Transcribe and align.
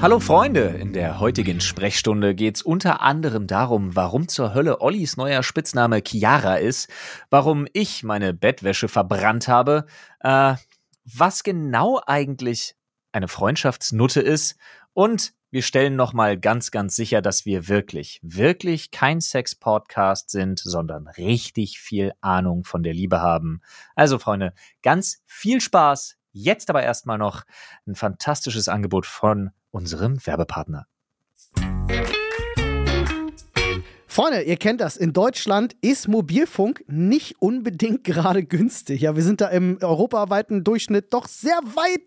Hallo 0.00 0.20
Freunde, 0.20 0.60
in 0.60 0.92
der 0.92 1.18
heutigen 1.18 1.60
Sprechstunde 1.60 2.36
geht's 2.36 2.62
unter 2.62 3.00
anderem 3.00 3.48
darum, 3.48 3.96
warum 3.96 4.28
zur 4.28 4.54
Hölle 4.54 4.80
Ollis 4.80 5.16
neuer 5.16 5.42
Spitzname 5.42 6.02
Chiara 6.06 6.54
ist, 6.54 6.88
warum 7.30 7.66
ich 7.72 8.04
meine 8.04 8.32
Bettwäsche 8.32 8.86
verbrannt 8.86 9.48
habe, 9.48 9.86
äh, 10.20 10.54
was 11.04 11.42
genau 11.42 12.00
eigentlich 12.06 12.76
eine 13.10 13.26
Freundschaftsnutte 13.26 14.20
ist 14.20 14.56
und 14.92 15.32
wir 15.50 15.62
stellen 15.62 15.96
nochmal 15.96 16.38
ganz, 16.38 16.70
ganz 16.70 16.94
sicher, 16.94 17.20
dass 17.20 17.44
wir 17.44 17.66
wirklich, 17.66 18.20
wirklich 18.22 18.92
kein 18.92 19.20
Sex-Podcast 19.20 20.30
sind, 20.30 20.60
sondern 20.60 21.08
richtig 21.08 21.80
viel 21.80 22.12
Ahnung 22.20 22.62
von 22.62 22.84
der 22.84 22.94
Liebe 22.94 23.20
haben. 23.20 23.62
Also 23.96 24.20
Freunde, 24.20 24.52
ganz 24.82 25.22
viel 25.26 25.60
Spaß. 25.60 26.18
Jetzt 26.32 26.70
aber 26.70 26.82
erstmal 26.82 27.18
noch 27.18 27.42
ein 27.86 27.94
fantastisches 27.94 28.68
Angebot 28.68 29.06
von 29.06 29.50
unserem 29.78 30.18
Werbepartner. 30.26 30.86
Freunde, 34.08 34.42
ihr 34.42 34.56
kennt 34.56 34.80
das. 34.80 34.96
In 34.96 35.12
Deutschland 35.12 35.76
ist 35.80 36.08
Mobilfunk 36.08 36.82
nicht 36.88 37.40
unbedingt 37.40 38.02
gerade 38.04 38.42
günstig. 38.42 39.02
Ja, 39.02 39.14
wir 39.14 39.22
sind 39.22 39.40
da 39.40 39.46
im 39.48 39.78
europaweiten 39.80 40.64
Durchschnitt 40.64 41.14
doch 41.14 41.28
sehr 41.28 41.58
weit 41.58 42.00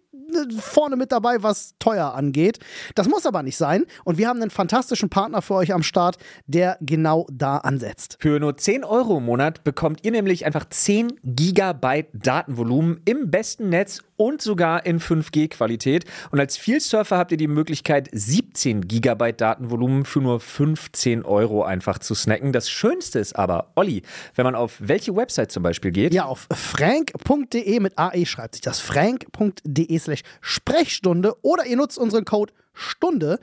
vorne 0.59 0.95
mit 0.95 1.11
dabei, 1.11 1.41
was 1.41 1.75
teuer 1.79 2.13
angeht. 2.13 2.59
Das 2.95 3.07
muss 3.07 3.25
aber 3.25 3.43
nicht 3.43 3.57
sein. 3.57 3.85
Und 4.03 4.17
wir 4.17 4.27
haben 4.27 4.41
einen 4.41 4.51
fantastischen 4.51 5.09
Partner 5.09 5.41
für 5.41 5.55
euch 5.55 5.73
am 5.73 5.83
Start, 5.83 6.17
der 6.47 6.77
genau 6.81 7.27
da 7.31 7.57
ansetzt. 7.57 8.17
Für 8.19 8.39
nur 8.39 8.57
10 8.57 8.83
Euro 8.83 9.17
im 9.17 9.25
Monat 9.25 9.63
bekommt 9.63 10.03
ihr 10.03 10.11
nämlich 10.11 10.45
einfach 10.45 10.65
10 10.67 11.13
Gigabyte 11.23 12.07
Datenvolumen 12.13 13.01
im 13.05 13.31
besten 13.31 13.69
Netz 13.69 14.01
und 14.17 14.41
sogar 14.41 14.85
in 14.85 14.99
5G-Qualität. 14.99 16.05
Und 16.29 16.39
als 16.39 16.57
Vielsurfer 16.57 17.17
habt 17.17 17.31
ihr 17.31 17.37
die 17.37 17.47
Möglichkeit, 17.47 18.09
17 18.11 18.87
Gigabyte 18.87 19.41
Datenvolumen 19.41 20.05
für 20.05 20.19
nur 20.19 20.39
15 20.39 21.25
Euro 21.25 21.63
einfach 21.63 21.99
zu 21.99 22.13
snacken. 22.13 22.51
Das 22.51 22.69
Schönste 22.69 23.19
ist 23.19 23.35
aber, 23.35 23.71
Olli, 23.75 24.03
wenn 24.35 24.45
man 24.45 24.55
auf 24.55 24.75
welche 24.79 25.15
Website 25.15 25.51
zum 25.51 25.63
Beispiel 25.63 25.91
geht? 25.91 26.13
Ja, 26.13 26.25
auf 26.25 26.47
frank.de 26.53 27.79
mit 27.79 27.97
AE 27.97 28.25
schreibt 28.25 28.55
sich 28.55 28.61
das. 28.61 28.79
frank.de 28.79 30.00
slash 30.01 30.21
Sprechstunde 30.41 31.35
oder 31.41 31.65
ihr 31.65 31.77
nutzt 31.77 31.97
unseren 31.97 32.25
Code 32.25 32.53
Stunde. 32.73 33.39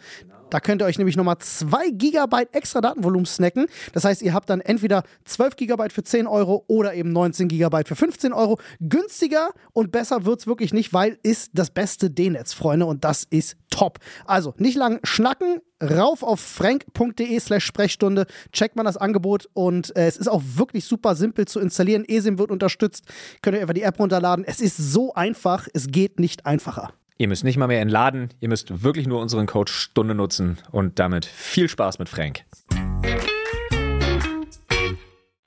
Da 0.50 0.60
könnt 0.60 0.82
ihr 0.82 0.86
euch 0.86 0.98
nämlich 0.98 1.16
nochmal 1.16 1.38
2 1.38 1.90
GB 1.90 2.46
extra 2.52 2.80
Datenvolumen 2.80 3.26
snacken. 3.26 3.66
Das 3.92 4.04
heißt, 4.04 4.22
ihr 4.22 4.32
habt 4.32 4.48
dann 4.48 4.60
entweder 4.60 5.02
12 5.24 5.56
GB 5.56 5.90
für 5.90 6.02
10 6.02 6.26
Euro 6.26 6.64
oder 6.68 6.94
eben 6.94 7.12
19 7.12 7.48
GB 7.48 7.84
für 7.84 7.96
15 7.96 8.32
Euro. 8.32 8.58
Günstiger 8.80 9.50
und 9.72 9.92
besser 9.92 10.24
wird 10.24 10.40
es 10.40 10.46
wirklich 10.46 10.72
nicht, 10.72 10.92
weil 10.92 11.18
ist 11.22 11.50
das 11.54 11.70
beste 11.70 12.10
D-Netz, 12.10 12.54
Freunde, 12.54 12.86
und 12.86 13.04
das 13.04 13.24
ist 13.28 13.56
top. 13.70 13.98
Also 14.24 14.54
nicht 14.58 14.76
lang 14.76 15.00
schnacken, 15.04 15.60
rauf 15.82 16.22
auf 16.22 16.40
frank.de 16.40 17.38
slash 17.40 17.64
Sprechstunde, 17.64 18.26
checkt 18.52 18.76
man 18.76 18.86
das 18.86 18.96
Angebot 18.96 19.48
und 19.52 19.94
äh, 19.96 20.06
es 20.06 20.16
ist 20.16 20.28
auch 20.28 20.42
wirklich 20.54 20.84
super 20.84 21.14
simpel 21.14 21.46
zu 21.46 21.60
installieren. 21.60 22.04
ESIM 22.06 22.38
wird 22.38 22.50
unterstützt, 22.50 23.04
könnt 23.42 23.56
ihr 23.56 23.60
einfach 23.60 23.74
die 23.74 23.82
App 23.82 23.98
runterladen. 23.98 24.44
Es 24.46 24.60
ist 24.60 24.76
so 24.76 25.14
einfach, 25.14 25.68
es 25.74 25.88
geht 25.88 26.18
nicht 26.18 26.46
einfacher. 26.46 26.92
Ihr 27.20 27.26
müsst 27.26 27.42
nicht 27.42 27.56
mal 27.56 27.66
mehr 27.66 27.80
entladen, 27.80 28.32
ihr 28.38 28.48
müsst 28.48 28.84
wirklich 28.84 29.08
nur 29.08 29.20
unseren 29.20 29.46
Code 29.46 29.72
Stunde 29.72 30.14
nutzen 30.14 30.58
und 30.70 31.00
damit 31.00 31.26
viel 31.26 31.68
Spaß 31.68 31.98
mit 31.98 32.08
Frank. 32.08 32.44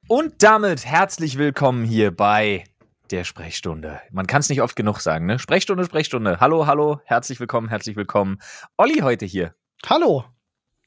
Und 0.10 0.44
damit 0.44 0.86
herzlich 0.86 1.38
willkommen 1.38 1.86
hier 1.86 2.12
bei 2.14 2.66
der 3.10 3.24
Sprechstunde. 3.24 4.02
Man 4.12 4.28
kann 4.28 4.42
es 4.42 4.50
nicht 4.50 4.62
oft 4.62 4.76
genug 4.76 5.00
sagen, 5.00 5.26
ne? 5.26 5.40
Sprechstunde, 5.40 5.86
Sprechstunde. 5.86 6.42
Hallo, 6.42 6.68
hallo, 6.68 7.00
herzlich 7.06 7.40
willkommen, 7.40 7.70
herzlich 7.70 7.96
willkommen. 7.96 8.40
Olli 8.76 9.00
heute 9.00 9.26
hier. 9.26 9.56
Hallo. 9.86 10.26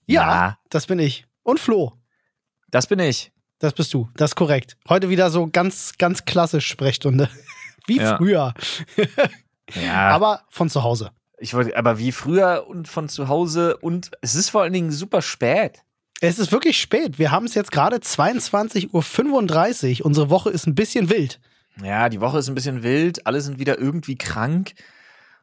Ja, 0.05 0.21
ja, 0.21 0.59
das 0.69 0.85
bin 0.85 0.99
ich. 0.99 1.25
Und 1.45 1.61
Flo. 1.61 1.95
Das 2.71 2.89
bin 2.89 2.99
ich. 2.99 3.33
Das 3.59 3.73
bist 3.73 3.95
du. 3.95 4.11
Das 4.17 4.33
ist 4.33 4.37
korrekt. 4.37 4.77
Heute 4.87 5.09
wieder 5.09 5.31
so 5.31 5.49
ganz, 5.51 5.95
ganz 5.97 6.27
klassisch 6.27 6.67
Sprechstunde. 6.67 7.31
Wie 7.87 7.97
ja. 7.97 8.19
früher. 8.19 8.53
Ja. 9.73 10.11
Aber 10.11 10.43
von 10.49 10.69
zu 10.69 10.83
Hause. 10.83 11.11
Ich 11.39 11.55
wollte, 11.55 11.77
aber 11.77 11.99
wie 11.99 12.13
früher 12.13 12.67
und 12.69 12.89
von 12.89 13.09
zu 13.09 13.29
Hause 13.29 13.77
und 13.79 14.11
es 14.21 14.35
ist 14.35 14.51
vor 14.51 14.63
allen 14.63 14.73
Dingen 14.73 14.93
super 14.93 15.23
spät. 15.23 15.83
Es 16.21 16.39
ist 16.39 16.53
wirklich 16.53 16.81
spät. 16.81 17.19
Wir 17.19 17.31
haben 17.31 17.45
es 17.45 17.55
jetzt 17.55 17.73
gerade 17.73 17.97
22.35 17.97 20.01
Uhr. 20.01 20.07
Unsere 20.07 20.31
Woche 20.31 20.51
ist 20.51 20.67
ein 20.67 20.75
bisschen 20.75 21.11
wild. 21.11 21.41
Ja, 21.83 22.09
die 22.09 22.21
Woche 22.21 22.39
ist 22.39 22.49
ein 22.49 22.55
bisschen 22.55 22.83
wild. 22.83 23.27
Alle 23.27 23.41
sind 23.41 23.59
wieder 23.59 23.79
irgendwie 23.79 24.17
krank. 24.17 24.75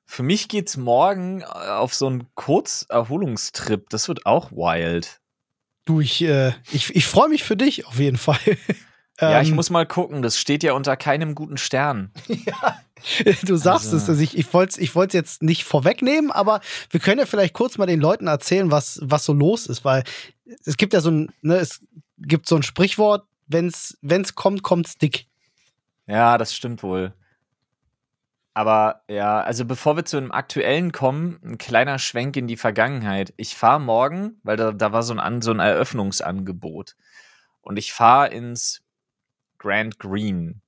Für 0.05 0.23
mich 0.23 0.47
geht's 0.47 0.77
morgen 0.77 1.43
auf 1.43 1.93
so 1.93 2.07
einen 2.07 2.27
Kurzerholungstrip. 2.35 3.89
Das 3.89 4.07
wird 4.07 4.25
auch 4.25 4.51
wild. 4.51 5.19
Du, 5.85 5.99
ich, 5.99 6.21
äh, 6.23 6.53
ich, 6.71 6.95
ich 6.95 7.05
freue 7.05 7.29
mich 7.29 7.43
für 7.43 7.57
dich 7.57 7.85
auf 7.85 7.99
jeden 7.99 8.17
Fall. 8.17 8.39
ja, 9.21 9.41
ich 9.41 9.49
ähm, 9.49 9.55
muss 9.55 9.69
mal 9.69 9.85
gucken. 9.85 10.21
Das 10.21 10.37
steht 10.37 10.63
ja 10.63 10.73
unter 10.73 10.97
keinem 10.97 11.35
guten 11.35 11.57
Stern. 11.57 12.11
ja. 12.27 12.79
Du 13.43 13.55
sagst 13.55 13.85
also. 13.85 13.97
es, 13.97 14.09
also 14.09 14.21
ich, 14.21 14.37
ich 14.37 14.53
wollte 14.53 14.71
es 14.71 14.77
ich 14.77 15.13
jetzt 15.13 15.41
nicht 15.41 15.63
vorwegnehmen, 15.63 16.31
aber 16.31 16.61
wir 16.89 16.99
können 16.99 17.19
ja 17.19 17.25
vielleicht 17.25 17.53
kurz 17.53 17.77
mal 17.77 17.87
den 17.87 17.99
Leuten 17.99 18.27
erzählen, 18.27 18.69
was, 18.69 18.99
was 19.03 19.25
so 19.25 19.33
los 19.33 19.65
ist, 19.65 19.83
weil 19.83 20.03
es 20.65 20.77
gibt 20.77 20.93
ja 20.93 21.01
so 21.01 21.09
ein, 21.09 21.31
ne, 21.41 21.55
es 21.55 21.81
gibt 22.17 22.47
so 22.47 22.55
ein 22.55 22.63
Sprichwort, 22.63 23.25
wenn's, 23.47 23.97
wenn's 24.01 24.35
kommt, 24.35 24.61
kommt's 24.61 24.97
dick. 24.97 25.25
Ja, 26.05 26.37
das 26.37 26.53
stimmt 26.53 26.83
wohl. 26.83 27.13
Aber 28.53 29.03
ja, 29.07 29.41
also 29.41 29.65
bevor 29.65 29.95
wir 29.95 30.05
zu 30.05 30.17
einem 30.17 30.31
aktuellen 30.31 30.91
kommen, 30.91 31.39
ein 31.43 31.57
kleiner 31.57 31.99
Schwenk 31.99 32.35
in 32.35 32.47
die 32.47 32.57
Vergangenheit. 32.57 33.33
Ich 33.37 33.55
fahre 33.55 33.79
morgen, 33.79 34.39
weil 34.43 34.57
da, 34.57 34.73
da 34.73 34.91
war 34.91 35.03
so 35.03 35.15
ein, 35.15 35.41
so 35.41 35.51
ein 35.51 35.59
Eröffnungsangebot. 35.59 36.95
Und 37.61 37.77
ich 37.77 37.93
fahre 37.93 38.29
ins 38.29 38.81
Grand 39.61 39.99
Green. 39.99 40.61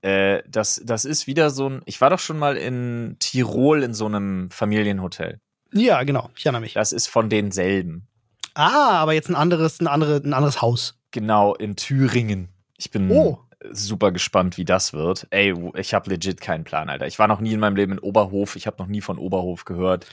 Äh, 0.00 0.42
das, 0.48 0.80
das 0.84 1.04
ist 1.04 1.26
wieder 1.26 1.50
so 1.50 1.68
ein. 1.68 1.82
Ich 1.84 2.00
war 2.00 2.08
doch 2.08 2.18
schon 2.18 2.38
mal 2.38 2.56
in 2.56 3.16
Tirol 3.18 3.82
in 3.82 3.92
so 3.92 4.06
einem 4.06 4.50
Familienhotel. 4.50 5.40
Ja, 5.72 6.02
genau. 6.04 6.30
Ich 6.34 6.46
erinnere 6.46 6.62
mich. 6.62 6.72
Das 6.72 6.92
ist 6.92 7.08
von 7.08 7.28
denselben. 7.28 8.08
Ah, 8.54 9.00
aber 9.00 9.12
jetzt 9.12 9.28
ein 9.28 9.34
anderes, 9.34 9.80
ein, 9.80 9.86
andere, 9.86 10.16
ein 10.16 10.32
anderes 10.32 10.62
Haus. 10.62 10.98
Genau, 11.10 11.54
in 11.54 11.76
Thüringen. 11.76 12.48
Ich 12.78 12.90
bin 12.90 13.10
oh. 13.10 13.38
super 13.70 14.12
gespannt, 14.12 14.56
wie 14.56 14.64
das 14.64 14.94
wird. 14.94 15.26
Ey, 15.28 15.54
ich 15.74 15.92
habe 15.92 16.08
legit 16.08 16.40
keinen 16.40 16.64
Plan, 16.64 16.88
Alter. 16.88 17.06
Ich 17.06 17.18
war 17.18 17.28
noch 17.28 17.40
nie 17.40 17.52
in 17.52 17.60
meinem 17.60 17.76
Leben 17.76 17.92
in 17.92 17.98
Oberhof. 17.98 18.56
Ich 18.56 18.66
habe 18.66 18.78
noch 18.78 18.86
nie 18.86 19.02
von 19.02 19.18
Oberhof 19.18 19.66
gehört. 19.66 20.06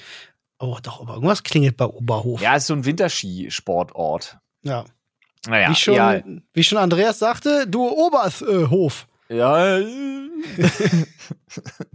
Oh, 0.60 0.78
doch, 0.84 1.00
aber 1.00 1.14
irgendwas 1.14 1.44
klingelt 1.44 1.78
bei 1.78 1.86
Oberhof. 1.86 2.42
Ja, 2.42 2.58
ist 2.58 2.68
so 2.68 2.74
ein 2.74 2.84
Winterskisportort. 2.84 4.40
Ja. 4.64 4.84
Naja, 5.48 5.70
wie 5.70 5.76
schon, 5.76 5.94
ja. 5.96 6.22
wie 6.54 6.64
schon 6.64 6.78
Andreas 6.78 7.20
sagte, 7.20 7.68
du 7.68 7.88
Oberhof. 7.88 9.08
Äh, 9.30 9.38
ja. 9.38 9.80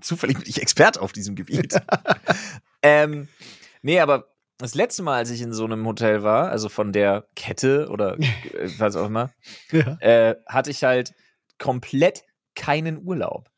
Zufällig 0.00 0.38
bin 0.38 0.48
ich 0.48 0.60
Experte 0.60 1.00
auf 1.00 1.12
diesem 1.12 1.34
Gebiet. 1.34 1.74
ähm, 2.82 3.28
nee, 3.82 4.00
aber 4.00 4.28
das 4.58 4.74
letzte 4.74 5.02
Mal, 5.02 5.16
als 5.16 5.30
ich 5.30 5.40
in 5.40 5.52
so 5.52 5.64
einem 5.64 5.86
Hotel 5.86 6.22
war, 6.22 6.50
also 6.50 6.68
von 6.68 6.92
der 6.92 7.26
Kette 7.36 7.88
oder 7.88 8.18
äh, 8.18 8.68
was 8.78 8.96
auch 8.96 9.06
immer, 9.06 9.30
ja. 9.70 9.96
äh, 10.00 10.36
hatte 10.46 10.70
ich 10.70 10.84
halt 10.84 11.14
komplett 11.58 12.24
keinen 12.54 13.02
Urlaub. 13.04 13.48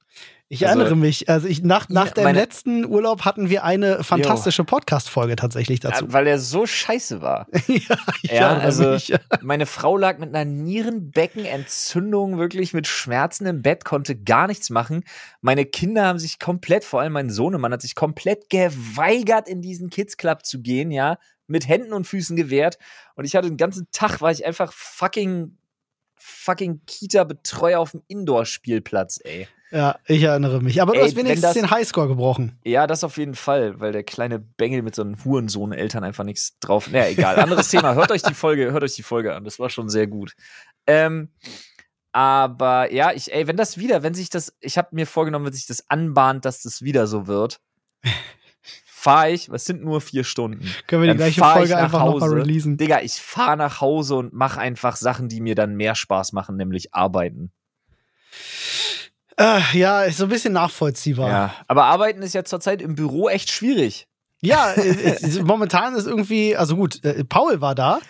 Ich 0.53 0.66
also, 0.66 0.81
erinnere 0.81 0.97
mich. 0.97 1.28
Also 1.28 1.47
ich, 1.47 1.62
nach, 1.62 1.88
nach 1.91 2.11
dem 2.11 2.27
letzten 2.34 2.84
Urlaub 2.84 3.25
hatten 3.25 3.50
wir 3.50 3.62
eine 3.62 4.03
fantastische 4.03 4.65
Podcast-Folge 4.65 5.37
tatsächlich 5.37 5.78
dazu. 5.78 6.06
Ja, 6.06 6.12
weil 6.12 6.27
er 6.27 6.41
so 6.41 6.66
scheiße 6.66 7.22
war. 7.22 7.47
ja, 7.69 7.97
ja 8.22 8.59
also 8.59 8.91
mich. 8.91 9.15
meine 9.43 9.65
Frau 9.65 9.97
lag 9.97 10.19
mit 10.19 10.34
einer 10.34 10.44
Nierenbeckenentzündung 10.44 12.39
wirklich 12.39 12.75
mit 12.75 12.89
Schmerzen 12.89 13.47
im 13.47 13.63
Bett, 13.63 13.84
konnte 13.84 14.21
gar 14.21 14.48
nichts 14.48 14.71
machen. 14.71 15.04
Meine 15.41 15.66
Kinder 15.66 16.07
haben 16.07 16.19
sich 16.19 16.41
komplett, 16.41 16.83
vor 16.83 17.01
allem 17.01 17.13
mein 17.13 17.30
Sohnemann 17.30 17.72
hat 17.72 17.83
sich 17.83 17.95
komplett 17.95 18.51
geweigert, 18.51 19.48
in 19.48 19.63
diesen 19.63 19.89
Kids 19.89 20.16
Club 20.16 20.45
zu 20.45 20.60
gehen, 20.63 20.91
ja, 20.91 21.19
mit 21.47 21.69
Händen 21.69 21.92
und 21.92 22.09
Füßen 22.09 22.34
gewehrt. 22.34 22.77
Und 23.15 23.25
ich 23.25 23.36
hatte 23.36 23.47
den 23.47 23.57
ganzen 23.57 23.86
Tag, 23.92 24.21
war 24.21 24.33
ich 24.33 24.45
einfach 24.45 24.72
fucking 24.72 25.57
fucking 26.21 26.83
Kita-Betreuer 26.87 27.81
auf 27.81 27.93
dem 27.93 28.03
Indoor-Spielplatz, 28.09 29.21
ey. 29.25 29.49
Ja, 29.72 29.99
ich 30.07 30.22
erinnere 30.22 30.61
mich. 30.61 30.83
Aber 30.83 30.95
du 30.95 30.99
Ey, 30.99 31.07
hast 31.07 31.17
wenigstens 31.17 31.43
das, 31.43 31.55
den 31.55 31.71
Highscore 31.71 32.09
gebrochen. 32.09 32.59
Ja, 32.65 32.89
das 32.89 33.05
auf 33.05 33.17
jeden 33.17 33.34
Fall, 33.34 33.78
weil 33.78 33.93
der 33.93 34.03
kleine 34.03 34.41
Bengel 34.41 34.83
mit 34.83 34.97
so 34.97 35.03
einem 35.03 35.25
Hurensohn-Eltern 35.25 36.03
einfach 36.03 36.25
nichts 36.25 36.59
drauf. 36.59 36.91
Naja, 36.91 37.09
egal. 37.09 37.37
Anderes 37.37 37.69
Thema. 37.69 37.95
Hört 38.01 38.11
euch 38.11 38.22
die 38.22 38.34
Folge, 38.34 38.72
hört 38.72 38.83
euch 38.83 38.95
die 38.95 39.05
Folge 39.05 39.34
an. 39.34 39.45
Das 39.45 39.61
war 39.61 39.71
schon 39.71 39.89
sehr 39.89 40.09
gut. 40.09 40.34
Ähm, 40.89 41.28
aber 42.13 42.93
ja, 42.93 43.13
ich, 43.13 43.33
ey, 43.33 43.47
wenn 43.47 43.57
das 43.57 43.78
wieder, 43.78 44.03
wenn 44.03 44.15
sich 44.15 44.31
das, 44.31 44.53
ich 44.61 44.77
habe 44.77 44.89
mir 44.93 45.07
vorgenommen, 45.07 45.47
wenn 45.47 45.53
sich 45.53 45.66
das 45.66 45.89
anbahnt, 45.89 46.45
dass 46.45 46.63
das 46.63 46.83
wieder 46.83 47.07
so 47.07 47.28
wird, 47.28 47.61
fahre 49.01 49.31
ich, 49.31 49.51
was 49.51 49.65
sind 49.65 49.83
nur 49.83 50.01
vier 50.01 50.25
Stunden. 50.25 50.69
Können 50.87 51.03
wir 51.03 51.11
die 51.13 51.17
gleiche 51.17 51.41
Folge 51.41 51.77
einfach 51.77 52.01
Hause. 52.01 52.27
noch 52.27 52.33
mal 52.33 52.41
releasen? 52.41 52.77
Digga, 52.77 53.01
ich 53.01 53.15
fahre 53.15 53.57
nach 53.57 53.81
Hause 53.81 54.17
und 54.17 54.33
mache 54.35 54.61
einfach 54.61 54.97
Sachen, 54.97 55.29
die 55.29 55.41
mir 55.41 55.55
dann 55.55 55.75
mehr 55.75 55.95
Spaß 55.95 56.33
machen, 56.33 56.57
nämlich 56.57 56.95
arbeiten. 56.95 57.51
Äh, 59.39 59.61
ja, 59.73 60.03
ist 60.03 60.19
so 60.19 60.25
ein 60.25 60.29
bisschen 60.31 60.53
nachvollziehbar. 60.53 61.29
Ja, 61.31 61.55
aber 61.67 61.85
arbeiten 61.85 62.21
ist 62.23 62.35
ja 62.35 62.45
zurzeit 62.45 62.83
im 62.83 62.95
Büro 62.95 63.29
echt 63.31 63.51
schwierig. 63.51 64.07
Ja, 64.43 64.73
äh, 64.77 64.91
äh, 64.91 65.43
momentan 65.43 65.95
ist 65.95 66.07
irgendwie, 66.07 66.57
also 66.57 66.77
gut, 66.77 67.03
äh, 67.05 67.25
Paul 67.25 67.61
war 67.63 67.75
da, 67.75 68.01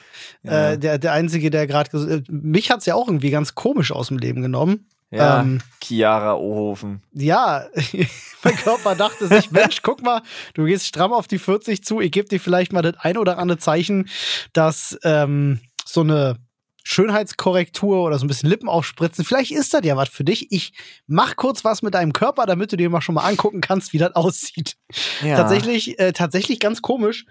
Ja. 0.43 0.73
äh, 0.73 0.79
der, 0.79 0.99
der 0.99 1.13
Einzige, 1.13 1.51
der 1.51 1.69
gerade, 1.69 1.97
äh, 1.97 2.23
mich 2.29 2.71
hat's 2.71 2.87
ja 2.87 2.97
auch 2.97 3.07
irgendwie 3.07 3.31
ganz 3.31 3.55
komisch 3.55 3.93
aus 3.93 4.09
dem 4.09 4.19
Leben 4.19 4.43
genommen. 4.43 4.89
Ja, 5.11 5.41
Ähm, 5.41 5.61
Chiara 5.83 6.35
Ohofen. 6.35 7.03
ja, 7.12 7.67
mein 8.45 8.57
Körper 8.57 8.95
dachte 8.95 9.27
sich, 9.27 9.51
Mensch, 9.51 9.83
guck 9.83 10.03
mal, 10.03 10.23
du 10.55 10.65
gehst 10.65 10.87
stramm 10.87 11.12
auf 11.12 11.27
die 11.27 11.39
40 11.39 11.85
zu, 11.85 12.01
ich 12.01 12.12
gebe 12.12 12.29
dir 12.29 12.39
vielleicht 12.41 12.73
mal 12.73 12.83
das 12.83 12.95
ein 12.99 13.17
oder 13.17 13.39
andere 13.39 13.59
Zeichen, 13.59 14.09
dass 14.53 14.97
ähm, 15.03 15.61
so 15.85 16.03
eine 16.03 16.37
Schönheitskorrektur 16.83 18.03
oder 18.03 18.19
so 18.19 18.25
ein 18.25 18.29
bisschen 18.29 18.49
Lippen 18.49 18.69
aufspritzen, 18.69 19.25
vielleicht 19.25 19.51
ist 19.51 19.75
das 19.75 19.85
ja 19.85 19.97
was 19.97 20.09
für 20.09 20.25
dich. 20.25 20.51
Ich 20.51 20.73
mach 21.07 21.37
kurz 21.37 21.65
was 21.65 21.83
mit 21.83 21.95
deinem 21.95 22.13
Körper, 22.13 22.47
damit 22.47 22.73
du 22.73 22.77
dir 22.77 22.89
mal 22.89 23.01
schon 23.01 23.15
mal 23.15 23.27
angucken 23.29 23.61
kannst, 23.61 23.93
wie 23.93 23.99
das 23.99 24.15
aussieht. 24.15 24.77
Ja. 25.23 25.37
Tatsächlich, 25.37 25.99
äh, 25.99 26.13
tatsächlich 26.13 26.59
ganz 26.61 26.83
komisch. 26.83 27.27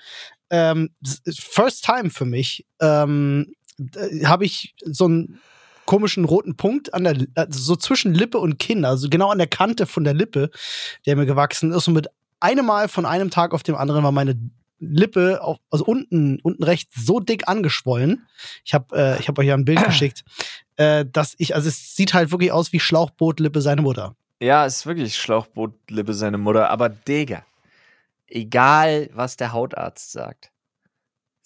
Ähm, 0.50 0.90
first 1.28 1.86
time 1.86 2.10
für 2.10 2.26
mich 2.26 2.66
ähm, 2.80 3.54
äh, 3.96 4.26
habe 4.26 4.46
ich 4.46 4.76
so 4.86 5.06
einen 5.06 5.40
komischen 5.90 6.24
roten 6.24 6.56
Punkt 6.56 6.94
an 6.94 7.04
der, 7.04 7.18
also 7.34 7.60
so 7.60 7.76
zwischen 7.76 8.14
Lippe 8.14 8.38
und 8.38 8.60
Kinn, 8.60 8.86
also 8.86 9.10
genau 9.10 9.32
an 9.32 9.40
der 9.40 9.48
Kante 9.48 9.88
von 9.88 10.04
der 10.04 10.14
Lippe, 10.14 10.52
der 11.08 11.16
mir 11.16 11.26
gewachsen 11.26 11.72
ist. 11.72 11.88
Und 11.88 11.96
mit 11.96 12.08
einem 12.40 12.68
Mal 12.68 12.88
von 12.90 13.08
einem 13.08 13.32
Tag 13.32 13.56
auf 13.56 13.64
dem 13.64 13.74
anderen 13.74 14.04
war 14.04 14.12
meine 14.12 14.40
Lippe 14.80 15.42
auch, 15.42 15.58
also 15.72 15.84
unten, 15.86 16.40
unten 16.42 16.64
rechts 16.64 16.94
so 17.04 17.20
dick 17.20 17.48
angeschwollen. 17.48 18.28
Ich 18.64 18.76
habe 18.76 18.96
äh, 18.96 19.20
ich 19.20 19.28
hab 19.28 19.40
euch 19.40 19.48
ja 19.48 19.56
ein 19.56 19.66
Bild 19.66 19.84
geschickt, 19.86 20.24
äh, 20.76 21.06
dass 21.12 21.34
ich, 21.40 21.56
also 21.56 21.68
es 21.68 21.96
sieht 21.96 22.14
halt 22.14 22.30
wirklich 22.30 22.52
aus 22.52 22.72
wie 22.72 22.80
Schlauchbootlippe 22.80 23.60
seine 23.60 23.82
Mutter. 23.82 24.16
Ja, 24.40 24.68
ist 24.68 24.86
wirklich 24.86 25.18
Schlauchbootlippe 25.18 26.14
seine 26.14 26.38
Mutter. 26.38 26.70
Aber 26.70 26.90
Digga, 26.90 27.44
egal 28.28 29.10
was 29.14 29.38
der 29.38 29.54
Hautarzt 29.54 30.12
sagt, 30.12 30.52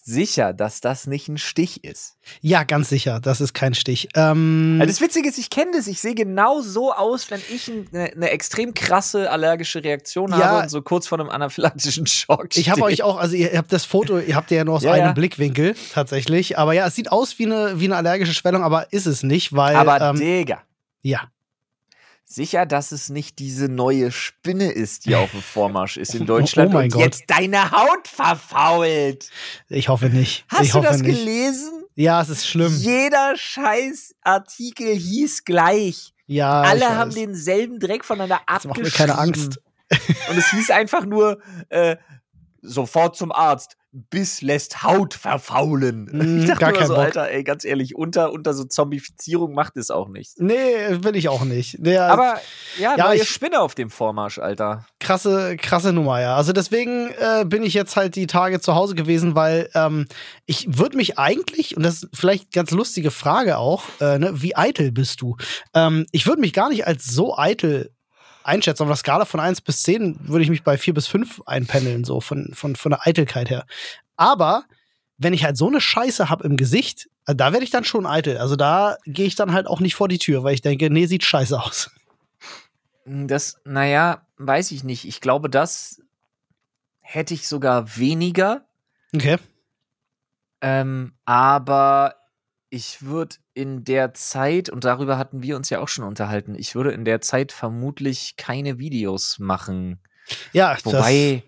sicher, 0.06 0.52
dass 0.54 0.82
das 0.82 1.08
nicht 1.08 1.30
ein 1.30 1.38
Stich 1.38 1.84
ist. 1.86 2.18
Ja, 2.42 2.64
ganz 2.64 2.90
sicher, 2.90 3.22
das 3.22 3.40
ist 3.40 3.54
kein 3.54 3.74
Stich. 3.74 4.10
Ähm, 4.16 4.78
Also 4.82 4.92
das 4.92 5.00
Witzige 5.02 5.30
ist, 5.30 5.38
ich 5.38 5.50
kenne 5.50 5.72
das. 5.74 5.88
Ich 5.88 6.02
sehe 6.02 6.14
genau 6.14 6.60
so 6.62 6.94
aus, 6.94 7.32
wenn 7.32 7.40
ich 7.50 7.72
eine, 7.72 8.12
eine 8.12 8.30
extrem 8.30 8.74
krasse 8.74 9.32
allergische 9.32 9.84
Reaktion 9.84 10.30
Ja. 10.32 10.38
habe 10.38 10.64
und 10.64 10.70
so 10.70 10.82
kurz 10.82 11.08
vor 11.08 11.20
einem 11.20 11.30
anaphylaktischen 11.30 12.06
Schock 12.06 12.48
Ich 12.56 12.70
habe 12.70 12.82
stehe. 12.82 12.86
euch 12.94 13.04
auch, 13.04 13.18
also 13.18 13.36
ihr 13.36 13.58
habt 13.58 13.72
das 13.72 13.86
Foto, 13.86 14.20
ihr 14.20 14.36
habt 14.36 14.52
ja 14.52 14.64
nur 14.66 14.76
aus 14.76 14.84
Ja, 14.84 14.92
einem 14.92 15.06
ja. 15.06 15.14
Blickwinkel 15.14 15.76
tatsächlich. 15.94 16.58
Aber 16.58 16.74
ja, 16.74 16.86
es 16.88 16.96
sieht 16.96 17.12
aus 17.12 17.40
wie 17.40 17.46
eine, 17.46 17.80
wie 17.80 17.86
eine 17.86 17.96
allergische 17.96 18.34
Schwellung, 18.34 18.62
aber 18.64 18.92
ist 18.92 19.06
es 19.06 19.24
nicht, 19.24 19.54
weil. 19.56 19.76
Aber 19.78 20.02
ähm, 20.02 20.18
Digga, 20.18 20.62
ja. 21.02 21.22
Sicher, 22.26 22.66
dass 22.66 22.92
es 22.92 23.10
nicht 23.10 23.40
diese 23.40 23.70
neue 23.70 24.12
Spinne 24.12 24.72
ist, 24.72 25.06
die 25.06 25.16
auf 25.16 25.32
dem 25.32 25.42
Vormarsch 25.42 25.98
ist 25.98 26.14
Oh 26.16 26.18
in 26.18 26.26
Deutschland 26.26 26.74
mein 26.74 26.86
und 26.86 26.94
Gott. 26.94 27.02
jetzt 27.04 27.24
deine 27.28 27.72
Haut 27.72 28.08
verfault. 28.08 29.30
Ich 29.70 29.90
hoffe 29.90 30.10
nicht. 30.10 30.46
Hast 30.50 30.64
ich 30.66 30.72
du 30.72 30.82
das 30.82 31.00
nicht. 31.02 31.18
gelesen? 31.18 31.84
Ja, 31.96 32.22
es 32.22 32.30
ist 32.30 32.48
schlimm. 32.48 32.76
Jeder 32.76 33.34
scheiß 33.38 34.16
Artikel 34.24 34.96
hieß 34.96 35.44
gleich. 35.46 36.14
Ja, 36.26 36.62
Alle 36.62 36.96
haben 36.96 37.14
denselben 37.14 37.80
Dreck 37.80 38.04
voneinander 38.06 38.42
abgeschrieben. 38.48 38.70
macht 38.70 38.84
mir 38.84 38.92
keine 38.92 39.18
Angst. 39.18 39.60
Und 40.30 40.38
es 40.38 40.50
hieß 40.52 40.72
einfach 40.72 41.06
nur 41.06 41.40
äh, 41.70 41.98
sofort 42.64 43.16
zum 43.16 43.32
Arzt. 43.32 43.78
Biss 44.10 44.42
lässt 44.42 44.82
Haut 44.82 45.14
verfaulen. 45.14 46.06
Mm, 46.12 46.40
ich 46.42 46.48
dachte 46.48 46.60
gar 46.62 46.70
nur 46.72 46.80
kein 46.80 46.88
so, 46.88 46.96
Bock. 46.96 47.04
Alter, 47.04 47.30
ey, 47.30 47.44
ganz 47.44 47.64
ehrlich, 47.64 47.94
unter, 47.96 48.32
unter 48.32 48.56
so 48.56 48.64
Zombifizierung 48.64 49.54
macht 49.54 49.78
es 49.78 49.92
auch 49.92 50.08
nichts. 50.10 50.34
Nee, 50.40 50.74
will 51.04 51.16
ich 51.16 51.30
auch 51.30 51.44
nicht. 51.46 51.78
Nee, 51.80 51.98
Aber 51.98 52.40
ja, 52.80 52.98
Ja, 52.98 53.06
neue 53.10 53.18
ich- 53.18 53.30
Spinne 53.30 53.60
auf 53.62 53.76
dem 53.76 53.92
Vormarsch, 53.92 54.40
Alter. 54.40 54.88
krasse, 55.00 55.58
krasse 55.58 55.94
Nummer, 55.94 56.20
ja. 56.22 56.36
Also 56.36 56.54
deswegen 56.54 57.10
äh, 57.20 57.46
bin 57.46 57.62
ich 57.62 57.76
jetzt 57.76 57.96
halt 57.96 58.16
die 58.16 58.26
Tage 58.26 58.60
zu 58.60 58.74
Hause 58.74 58.96
gewesen, 58.96 59.36
weil 59.36 59.70
ähm, 59.76 60.08
ich 60.48 60.76
würde 60.76 60.98
mich 60.98 61.20
eigentlich, 61.20 61.78
und 61.78 61.84
das 61.84 62.02
ist 62.02 62.10
vielleicht 62.18 62.46
eine 62.46 62.64
ganz 62.64 62.72
lustige 62.72 63.12
Frage 63.12 63.60
auch, 63.60 63.84
äh, 64.02 64.18
ne, 64.18 64.32
wie 64.42 64.56
eitel 64.56 64.92
bist 64.92 65.22
du? 65.22 65.38
Ähm, 65.76 66.08
ich 66.12 66.26
würde 66.26 66.42
mich 66.42 66.54
gar 66.54 66.70
nicht 66.70 66.88
als 66.88 67.06
so 67.06 67.38
eitel 67.38 67.92
einschätzen. 68.44 68.84
Auf 68.84 68.90
einer 68.90 68.96
Skala 68.96 69.26
von 69.26 69.40
1 69.40 69.62
bis 69.62 69.84
10 69.84 70.28
würde 70.28 70.44
ich 70.44 70.50
mich 70.50 70.64
bei 70.64 70.78
4 70.78 70.94
bis 70.94 71.08
5 71.08 71.42
einpendeln, 71.46 72.04
so 72.04 72.22
von, 72.22 72.52
von, 72.54 72.76
von 72.76 72.92
der 72.92 73.08
Eitelkeit 73.08 73.50
her. 73.50 73.66
Aber 74.18 74.66
wenn 75.18 75.34
ich 75.34 75.44
halt 75.44 75.58
so 75.58 75.68
eine 75.68 75.82
Scheiße 75.82 76.30
hab 76.30 76.44
im 76.44 76.58
Gesicht, 76.58 77.10
äh, 77.26 77.36
da 77.36 77.52
werde 77.54 77.64
ich 77.64 77.72
dann 77.72 77.84
schon 77.84 78.06
eitel. 78.06 78.38
Also 78.38 78.56
da 78.56 78.98
gehe 79.06 79.26
ich 79.26 79.36
dann 79.36 79.54
halt 79.54 79.68
auch 79.68 79.80
nicht 79.80 79.96
vor 79.96 80.08
die 80.08 80.18
Tür, 80.18 80.44
weil 80.44 80.54
ich 80.54 80.62
denke, 80.62 80.90
nee, 80.90 81.06
sieht 81.06 81.24
scheiße 81.24 81.60
aus. 81.60 81.92
Das, 83.06 83.60
naja, 83.66 84.26
weiß 84.38 84.72
ich 84.72 84.84
nicht. 84.84 85.06
Ich 85.06 85.22
glaube, 85.22 85.50
das 85.50 86.02
hätte 87.02 87.34
ich 87.34 87.48
sogar 87.48 87.98
weniger. 87.98 88.66
Okay. 89.14 89.38
Ähm, 90.62 91.14
aber 91.26 92.16
ich 92.74 93.04
würde 93.04 93.36
in 93.54 93.84
der 93.84 94.16
Zeit, 94.16 94.68
und 94.68 94.84
darüber 94.84 95.20
hatten 95.20 95.44
wir 95.44 95.56
uns 95.56 95.70
ja 95.70 95.80
auch 95.80 95.88
schon 95.88 96.06
unterhalten, 96.06 96.56
ich 96.56 96.74
würde 96.74 96.92
in 96.92 97.06
der 97.06 97.22
Zeit 97.22 97.52
vermutlich 97.52 98.36
keine 98.36 98.80
Videos 98.80 99.38
machen. 99.38 100.00
Ja, 100.54 100.76
Wobei, 100.84 101.44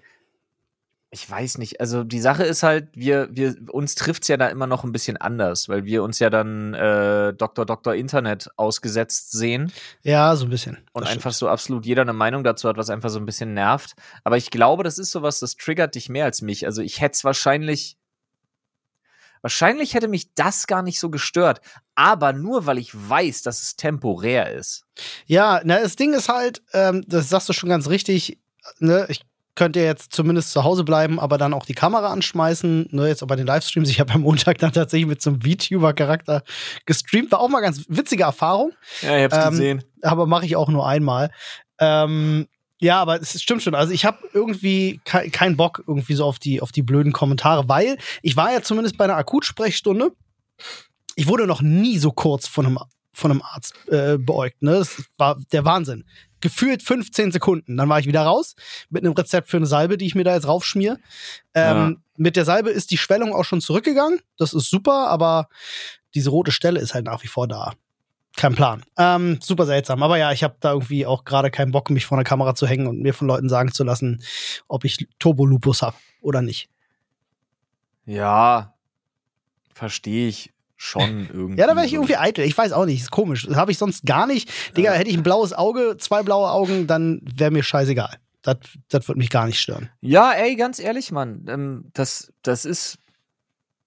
ich 1.09 1.27
weiß 1.27 1.57
nicht, 1.57 1.79
also 1.79 2.03
die 2.03 2.19
Sache 2.19 2.43
ist 2.43 2.61
halt, 2.61 2.89
wir, 2.93 3.27
wir, 3.31 3.55
uns 3.71 3.95
trifft's 3.95 4.27
ja 4.27 4.37
da 4.37 4.49
immer 4.49 4.67
noch 4.67 4.83
ein 4.83 4.91
bisschen 4.91 5.17
anders, 5.17 5.67
weil 5.67 5.85
wir 5.85 6.03
uns 6.03 6.19
ja 6.19 6.29
dann 6.29 6.75
äh, 6.75 7.33
Dr. 7.33 7.65
Dr. 7.65 7.95
Internet 7.95 8.51
ausgesetzt 8.55 9.31
sehen 9.31 9.71
ja, 10.03 10.35
so 10.35 10.45
ein 10.45 10.51
bisschen. 10.51 10.77
und 10.93 11.05
Das 11.05 11.09
einfach 11.09 11.31
stimmt. 11.31 11.39
so 11.39 11.49
absolut 11.49 11.87
jeder 11.87 12.03
eine 12.03 12.13
Meinung 12.13 12.43
dazu 12.43 12.69
hat, 12.69 12.77
was 12.77 12.91
einfach 12.91 13.09
so 13.09 13.17
ein 13.17 13.25
bisschen 13.25 13.55
nervt. 13.55 13.95
Aber 14.23 14.37
ich 14.37 14.51
glaube, 14.51 14.83
das 14.83 14.99
ist 14.99 15.09
sowas, 15.09 15.39
das 15.39 15.55
triggert 15.55 15.95
dich 15.95 16.07
mehr 16.07 16.25
als 16.25 16.43
mich. 16.43 16.67
Also 16.67 16.83
ich 16.83 17.01
hätte 17.01 17.13
es 17.13 17.23
wahrscheinlich. 17.23 17.97
Wahrscheinlich 19.45 19.93
hätte 19.93 20.07
mich 20.07 20.33
das 20.33 20.65
gar 20.65 20.81
nicht 20.81 20.99
so 20.99 21.11
gestört. 21.11 21.61
Aber 21.93 22.33
nur 22.33 22.65
weil 22.65 22.79
ich 22.79 22.89
weiß, 22.95 23.43
dass 23.43 23.61
es 23.61 23.75
temporär 23.75 24.51
ist. 24.51 24.85
Ja, 25.27 25.61
na, 25.63 25.79
das 25.79 25.95
Ding 25.95 26.13
ist 26.15 26.29
halt, 26.29 26.63
ähm, 26.73 27.03
das 27.07 27.29
sagst 27.29 27.47
du 27.47 27.53
schon 27.53 27.69
ganz 27.69 27.87
richtig, 27.87 28.39
ne, 28.79 29.05
ich 29.07 29.21
könnte 29.53 29.81
jetzt 29.81 30.13
zumindest 30.13 30.51
zu 30.51 30.63
Hause 30.63 30.83
bleiben, 30.83 31.19
aber 31.19 31.37
dann 31.37 31.53
auch 31.53 31.67
die 31.67 31.75
Kamera 31.75 32.11
anschmeißen, 32.11 32.87
ne, 32.89 33.07
jetzt 33.07 33.21
auch 33.21 33.27
bei 33.27 33.35
den 33.35 33.45
Livestreams. 33.45 33.87
Ich 33.91 33.99
habe 33.99 34.13
am 34.13 34.21
Montag 34.21 34.57
dann 34.57 34.73
tatsächlich 34.73 35.07
mit 35.07 35.21
so 35.21 35.29
einem 35.29 35.41
VTuber-Charakter 35.41 36.41
gestreamt, 36.87 37.31
war 37.31 37.39
auch 37.39 37.47
mal 37.47 37.61
ganz 37.61 37.83
witzige 37.87 38.23
Erfahrung, 38.23 38.71
Ja, 39.03 39.15
ich 39.15 39.23
hab's 39.31 39.37
Ähm, 39.45 39.51
gesehen. 39.51 39.83
aber 40.01 40.25
mache 40.25 40.47
ich 40.47 40.55
auch 40.55 40.69
nur 40.69 40.87
einmal. 40.87 41.29
Ähm, 41.79 42.47
ja, 42.79 43.01
aber 43.01 43.21
es 43.21 43.41
stimmt 43.41 43.63
schon. 43.63 43.75
Also 43.75 43.93
ich 43.93 44.05
habe 44.05 44.17
irgendwie 44.33 44.99
ke 45.05 45.29
keinen 45.29 45.55
Bock 45.55 45.83
irgendwie 45.87 46.13
so 46.13 46.25
auf 46.25 46.39
die 46.39 46.61
auf 46.61 46.71
die 46.71 46.81
blöden 46.81 47.13
Kommentare, 47.13 47.69
weil 47.69 47.97
ich 48.21 48.35
war 48.35 48.51
ja 48.51 48.61
zumindest 48.61 48.97
bei 48.97 49.05
einer 49.05 49.15
Akutsprechstunde. 49.15 50.11
Ich 51.15 51.27
wurde 51.27 51.47
noch 51.47 51.61
nie 51.61 51.97
so 51.97 52.11
kurz 52.11 52.47
von 52.47 52.65
einem 52.65 52.79
von 53.13 53.31
einem 53.31 53.41
Arzt 53.41 53.75
äh, 53.87 54.17
beäugt. 54.17 54.61
Ne? 54.61 54.73
Das 54.73 55.03
war 55.17 55.37
der 55.53 55.63
Wahnsinn. 55.63 56.03
Gefühlt 56.41 56.83
15 56.83 57.31
Sekunden. 57.31 57.77
Dann 57.77 57.87
war 57.87 57.97
ich 57.97 58.07
wieder 58.07 58.23
raus 58.23 58.55
mit 58.89 59.05
einem 59.05 59.13
Rezept 59.13 59.49
für 59.49 59.55
eine 59.55 59.65
Salbe, 59.65 59.97
die 59.97 60.05
ich 60.05 60.15
mir 60.15 60.25
da 60.25 60.35
jetzt 60.35 60.47
raufschmier. 60.47 60.99
Ähm, 61.53 62.01
Mit 62.17 62.35
der 62.35 62.43
Salbe 62.43 62.71
ist 62.71 62.91
die 62.91 62.97
Schwellung 62.97 63.33
auch 63.33 63.45
schon 63.45 63.61
zurückgegangen. 63.61 64.19
Das 64.37 64.53
ist 64.53 64.69
super, 64.69 65.07
aber 65.07 65.47
diese 66.13 66.29
rote 66.29 66.51
Stelle 66.51 66.81
ist 66.81 66.93
halt 66.93 67.05
nach 67.05 67.23
wie 67.23 67.27
vor 67.27 67.47
da. 67.47 67.73
Kein 68.35 68.53
Plan. 68.55 68.83
Ähm, 68.97 69.39
super 69.41 69.65
seltsam. 69.65 70.03
Aber 70.03 70.17
ja, 70.17 70.31
ich 70.31 70.43
habe 70.43 70.55
da 70.59 70.73
irgendwie 70.73 71.05
auch 71.05 71.23
gerade 71.23 71.51
keinen 71.51 71.71
Bock, 71.71 71.89
mich 71.89 72.05
vor 72.05 72.17
einer 72.17 72.25
Kamera 72.25 72.53
zu 72.55 72.67
hängen 72.67 72.87
und 72.87 73.01
mir 73.01 73.13
von 73.13 73.27
Leuten 73.27 73.49
sagen 73.49 73.71
zu 73.71 73.83
lassen, 73.83 74.21
ob 74.67 74.83
ich 74.83 75.07
Turbolupus 75.19 75.81
habe 75.81 75.95
oder 76.21 76.41
nicht. 76.41 76.69
Ja, 78.05 78.73
verstehe 79.73 80.27
ich 80.27 80.53
schon 80.75 81.27
irgendwie. 81.31 81.55
Ja, 81.59 81.67
da 81.67 81.75
wäre 81.75 81.85
ich 81.85 81.93
irgendwie 81.93 82.17
eitel. 82.17 82.43
Ich 82.45 82.57
weiß 82.57 82.73
auch 82.73 82.85
nicht. 82.85 83.01
Ist 83.01 83.11
komisch. 83.11 83.45
Das 83.47 83.55
habe 83.55 83.71
ich 83.71 83.77
sonst 83.77 84.05
gar 84.05 84.27
nicht. 84.27 84.51
Digga, 84.75 84.91
hätte 84.91 85.09
ich 85.09 85.17
ein 85.17 85.23
blaues 85.23 85.53
Auge, 85.53 85.95
zwei 85.97 86.21
blaue 86.21 86.51
Augen, 86.51 86.87
dann 86.87 87.21
wäre 87.23 87.51
mir 87.51 87.63
scheißegal. 87.63 88.17
Das, 88.41 88.57
das 88.89 89.07
würde 89.07 89.17
mich 89.17 89.29
gar 89.29 89.47
nicht 89.47 89.59
stören. 89.59 89.89
Ja, 90.01 90.31
ey, 90.33 90.55
ganz 90.55 90.79
ehrlich, 90.79 91.11
Mann. 91.11 91.45
Ähm, 91.47 91.85
das, 91.93 92.31
das 92.43 92.65
ist. 92.65 92.99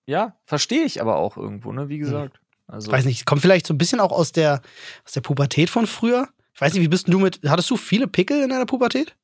Ja, 0.06 0.36
verstehe 0.46 0.84
ich 0.84 1.00
aber 1.02 1.16
auch 1.16 1.36
irgendwo, 1.36 1.70
ne? 1.70 1.88
Wie 1.90 1.98
gesagt. 1.98 2.40
Also, 2.68 2.88
Ich 2.88 2.92
weiß 2.92 3.04
nicht, 3.06 3.26
kommt 3.26 3.42
vielleicht 3.42 3.66
so 3.66 3.74
ein 3.74 3.78
bisschen 3.78 3.98
auch 3.98 4.12
aus 4.12 4.30
der, 4.32 4.60
aus 5.04 5.12
der 5.12 5.22
Pubertät 5.22 5.70
von 5.70 5.86
früher. 5.86 6.28
Ich 6.54 6.60
weiß 6.60 6.72
nicht, 6.74 6.82
wie 6.82 6.88
bist 6.88 7.08
du 7.08 7.18
mit. 7.18 7.40
Hattest 7.46 7.70
du 7.70 7.76
viele 7.76 8.06
Pickel 8.06 8.42
in 8.42 8.50
deiner 8.50 8.66
Pubertät? 8.66 9.14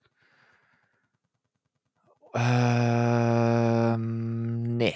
Ähm, 3.44 4.76
nee. 4.76 4.94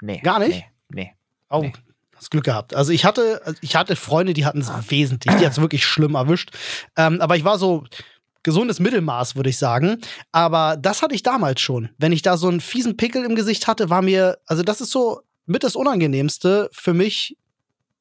Nee. 0.00 0.20
Gar 0.20 0.38
nicht? 0.40 0.64
Nee. 0.90 1.04
nee. 1.04 1.12
Oh, 1.50 1.62
Nee. 1.62 1.72
hast 2.16 2.30
Glück 2.30 2.44
gehabt. 2.44 2.74
Also 2.74 2.92
ich 2.92 3.04
hatte, 3.04 3.40
ich 3.62 3.74
hatte 3.74 3.96
Freunde, 3.96 4.34
die 4.34 4.44
hatten 4.44 4.60
es 4.60 4.70
wesentlich, 4.90 5.34
die 5.36 5.44
hat 5.46 5.52
es 5.52 5.60
wirklich 5.60 5.84
schlimm 5.84 6.14
erwischt. 6.14 6.50
Ähm, 6.96 7.20
aber 7.20 7.36
ich 7.36 7.44
war 7.44 7.58
so 7.58 7.84
gesundes 8.42 8.80
Mittelmaß, 8.80 9.34
würde 9.36 9.50
ich 9.50 9.58
sagen. 9.58 10.00
Aber 10.30 10.76
das 10.76 11.02
hatte 11.02 11.14
ich 11.14 11.22
damals 11.22 11.60
schon. 11.60 11.90
Wenn 11.98 12.12
ich 12.12 12.22
da 12.22 12.36
so 12.36 12.48
einen 12.48 12.60
fiesen 12.60 12.96
Pickel 12.96 13.24
im 13.24 13.34
Gesicht 13.34 13.66
hatte, 13.66 13.90
war 13.90 14.02
mir, 14.02 14.38
also 14.46 14.62
das 14.62 14.80
ist 14.80 14.90
so 14.90 15.20
mit 15.46 15.64
das 15.64 15.74
Unangenehmste 15.76 16.68
für 16.72 16.92
mich, 16.94 17.36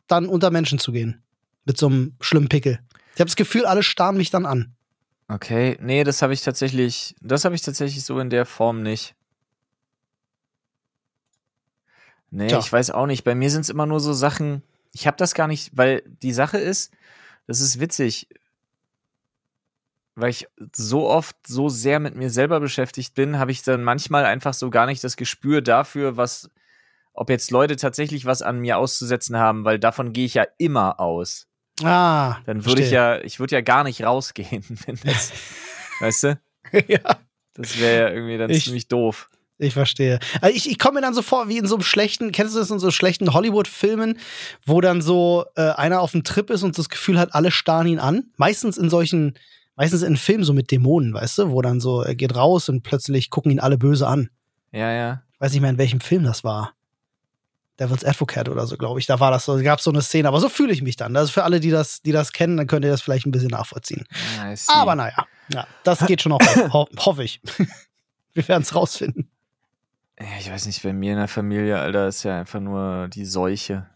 dann 0.08 0.28
unter 0.28 0.52
Menschen 0.52 0.80
zu 0.80 0.92
gehen. 0.92 1.22
Mit 1.66 1.78
so 1.78 1.88
einem 1.88 2.16
schlimmen 2.22 2.50
Pickel. 2.50 2.80
Ich 3.14 3.20
habe 3.20 3.28
das 3.28 3.36
Gefühl, 3.36 3.66
alle 3.66 3.84
starren 3.84 4.18
mich 4.18 4.30
dann 4.30 4.46
an. 4.46 4.76
Okay, 5.28 5.78
nee, 5.82 6.04
das 6.04 6.22
habe 6.22 6.34
ich 6.34 6.42
tatsächlich, 6.42 7.16
das 7.20 7.44
habe 7.44 7.56
ich 7.56 7.62
tatsächlich 7.62 8.06
so 8.06 8.20
in 8.20 8.30
der 8.30 8.46
Form 8.46 8.82
nicht. 8.82 9.16
Nee, 12.30 12.48
Tja. 12.48 12.60
ich 12.60 12.72
weiß 12.72 12.92
auch 12.92 13.06
nicht. 13.06 13.24
Bei 13.24 13.36
mir 13.36 13.50
sind 13.50 13.62
es 13.62 13.70
immer 13.70 13.86
nur 13.86 14.00
so 14.00 14.14
Sachen, 14.14 14.64
ich 14.94 15.08
habe 15.08 15.18
das 15.18 15.34
gar 15.34 15.48
nicht, 15.48 15.72
weil 15.76 16.04
die 16.22 16.34
Sache 16.34 16.58
ist, 16.58 16.94
das 17.46 17.60
ist 17.62 17.80
witzig, 17.80 18.28
weil 20.16 20.30
ich 20.32 20.48
so 20.76 21.08
oft 21.08 21.36
so 21.46 21.70
sehr 21.70 22.00
mit 22.00 22.16
mir 22.16 22.30
selber 22.30 22.60
beschäftigt 22.60 23.14
bin, 23.14 23.38
habe 23.38 23.52
ich 23.52 23.62
dann 23.62 23.84
manchmal 23.84 24.26
einfach 24.26 24.54
so 24.54 24.70
gar 24.70 24.86
nicht 24.86 25.04
das 25.04 25.16
Gespür 25.16 25.62
dafür, 25.62 26.18
was 26.18 26.50
ob 27.18 27.30
jetzt 27.30 27.52
Leute 27.52 27.76
tatsächlich 27.76 28.26
was 28.26 28.42
an 28.42 28.60
mir 28.60 28.78
auszusetzen 28.78 29.38
haben, 29.38 29.66
weil 29.66 29.80
davon 29.80 30.14
gehe 30.14 30.26
ich 30.26 30.36
ja 30.36 30.46
immer 30.58 31.00
aus. 31.00 31.48
Ah, 31.84 32.38
Dann 32.46 32.66
würde 32.66 32.82
ich 32.82 32.92
ja, 32.92 33.20
ich 33.22 33.40
würde 33.40 33.56
ja 33.56 33.62
gar 33.62 33.84
nicht 33.84 34.04
rausgehen, 34.04 34.64
wenn 34.86 34.98
das, 35.04 35.32
weißt 36.00 36.24
du? 36.24 36.40
ja. 36.88 37.00
Das 37.54 37.80
wäre 37.80 37.98
ja 38.10 38.14
irgendwie 38.14 38.38
dann 38.38 38.50
Ich- 38.50 38.64
ziemlich 38.66 38.88
doof. 38.88 39.30
Ich 39.60 39.74
verstehe. 39.74 40.20
Also 40.40 40.56
ich, 40.56 40.70
ich 40.70 40.78
komme 40.78 40.96
mir 41.00 41.02
dann 41.02 41.16
so 41.16 41.24
vor, 41.24 41.50
wie 41.50 41.58
in 41.58 41.66
so 41.66 41.74
einem 41.78 41.84
schlechten, 41.84 42.32
kennst 42.32 42.54
du 42.54 42.60
das 42.60 42.70
in 42.70 42.78
so 42.78 42.92
schlechten 42.92 43.34
Hollywood-Filmen, 43.34 44.20
wo 44.68 44.82
dann 44.82 45.02
so 45.02 45.46
äh, 45.56 45.72
einer 45.72 46.00
auf 46.02 46.12
dem 46.12 46.24
Trip 46.24 46.52
ist 46.52 46.62
und 46.62 46.78
das 46.78 46.90
Gefühl 46.90 47.18
hat, 47.18 47.34
alle 47.34 47.50
starren 47.50 47.88
ihn 47.88 47.98
an. 47.98 48.26
Meistens 48.38 48.78
in 48.78 48.92
solchen, 48.92 49.34
meistens 49.76 50.04
in 50.04 50.16
Filmen 50.16 50.44
so 50.44 50.54
mit 50.54 50.70
Dämonen, 50.70 51.12
weißt 51.16 51.40
du, 51.40 51.50
wo 51.50 51.64
dann 51.64 51.80
so, 51.80 52.04
er 52.04 52.14
geht 52.14 52.36
raus 52.36 52.70
und 52.70 52.84
plötzlich 52.84 53.32
gucken 53.32 53.52
ihn 53.52 53.60
alle 53.60 53.80
böse 53.80 54.06
an. 54.08 54.30
Ja, 54.72 54.92
ja. 54.92 55.24
Ich 55.34 55.42
weiß 55.42 55.52
nicht 55.54 55.62
mehr, 55.62 55.72
in 55.72 55.80
welchem 55.80 56.02
Film 56.02 56.24
das 56.24 56.44
war. 56.44 56.74
Devil's 57.80 58.04
Advocate 58.04 58.50
oder 58.50 58.66
so, 58.66 58.78
glaube 58.78 59.00
ich. 59.00 59.06
Da 59.06 59.20
war 59.20 59.32
das 59.32 59.46
so, 59.46 59.62
gab 59.62 59.82
so 59.82 59.92
eine 59.92 60.02
Szene, 60.02 60.28
aber 60.28 60.40
so 60.40 60.50
fühle 60.50 60.74
ich 60.74 60.82
mich 60.82 60.96
dann. 60.96 61.14
Das 61.14 61.26
ist 61.26 61.32
für 61.32 61.44
alle, 61.44 61.60
die 61.60 61.70
das, 61.70 62.02
die 62.02 62.12
das 62.12 62.34
kennen, 62.34 62.58
dann 62.58 62.68
könnt 62.68 62.84
ihr 62.86 62.92
das 62.92 63.02
vielleicht 63.02 63.26
ein 63.26 63.32
bisschen 63.32 63.50
nachvollziehen. 63.50 64.06
Ah, 64.40 64.52
I 64.52 64.56
see. 64.56 64.72
Aber 64.74 64.96
naja, 64.96 65.28
ja, 65.54 65.68
das 65.84 66.06
geht 66.06 66.22
schon 66.22 66.32
auch, 66.32 66.40
ho 66.74 66.88
hoffe 66.98 67.24
ich. 67.24 67.42
Wir 68.34 68.48
werden 68.48 68.64
es 68.64 68.76
rausfinden. 68.76 69.30
Ja, 70.20 70.26
ich 70.40 70.50
weiß 70.50 70.66
nicht, 70.66 70.82
bei 70.84 70.94
mir 70.94 71.14
in 71.14 71.20
der 71.20 71.28
Familie, 71.28 71.80
Alter, 71.80 72.08
ist 72.08 72.24
ja 72.24 72.40
einfach 72.40 72.60
nur 72.60 73.08
die 73.08 73.26
Seuche. 73.26 73.88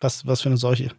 Was, 0.00 0.26
was 0.26 0.42
für 0.42 0.48
eine 0.48 0.58
Seuche. 0.58 0.90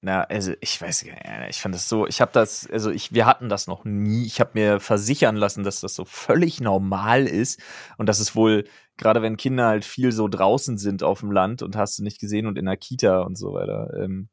Na, 0.00 0.22
also 0.22 0.52
ich 0.60 0.80
weiß 0.80 1.06
gar 1.06 1.40
nicht, 1.40 1.50
ich 1.50 1.60
fand 1.60 1.74
das 1.74 1.88
so, 1.88 2.06
ich 2.06 2.20
habe 2.20 2.30
das, 2.32 2.70
also 2.70 2.90
ich, 2.90 3.12
wir 3.12 3.26
hatten 3.26 3.48
das 3.48 3.66
noch 3.66 3.84
nie. 3.84 4.26
Ich 4.26 4.38
habe 4.38 4.50
mir 4.54 4.78
versichern 4.78 5.34
lassen, 5.34 5.64
dass 5.64 5.80
das 5.80 5.96
so 5.96 6.04
völlig 6.04 6.60
normal 6.60 7.26
ist 7.26 7.60
und 7.96 8.08
dass 8.08 8.20
es 8.20 8.36
wohl, 8.36 8.64
gerade 8.96 9.22
wenn 9.22 9.36
Kinder 9.36 9.66
halt 9.66 9.84
viel 9.84 10.12
so 10.12 10.28
draußen 10.28 10.78
sind 10.78 11.02
auf 11.02 11.20
dem 11.20 11.32
Land 11.32 11.62
und 11.62 11.74
hast 11.74 11.98
du 11.98 12.04
nicht 12.04 12.20
gesehen 12.20 12.46
und 12.46 12.56
in 12.58 12.66
der 12.66 12.76
Kita 12.76 13.22
und 13.22 13.36
so 13.36 13.54
weiter. 13.54 13.92
Ähm, 13.98 14.28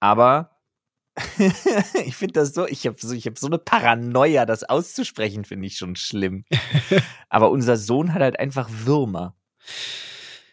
aber 0.00 0.50
ich 2.04 2.16
finde 2.16 2.32
das 2.32 2.54
so, 2.54 2.66
ich 2.66 2.88
habe 2.88 2.96
so, 2.98 3.14
ich 3.14 3.26
hab 3.28 3.38
so 3.38 3.46
eine 3.46 3.58
Paranoia, 3.58 4.46
das 4.46 4.64
auszusprechen, 4.64 5.44
finde 5.44 5.68
ich 5.68 5.76
schon 5.76 5.94
schlimm. 5.94 6.44
aber 7.28 7.52
unser 7.52 7.76
Sohn 7.76 8.12
hat 8.12 8.20
halt 8.20 8.40
einfach 8.40 8.68
Würmer. 8.68 9.36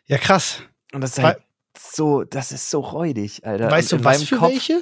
Ja, 0.06 0.20
krass. 0.20 0.62
Und 0.94 1.02
das 1.02 1.18
ist 1.18 1.24
halt 1.24 1.42
so, 1.78 2.24
das 2.24 2.52
ist 2.52 2.70
so 2.70 2.80
räudig, 2.80 3.46
Alter. 3.46 3.70
Weißt 3.72 3.94
Und 3.94 4.00
du, 4.00 4.06
was 4.06 4.24
für 4.24 4.38
Kopf, 4.38 4.52
welche? 4.52 4.82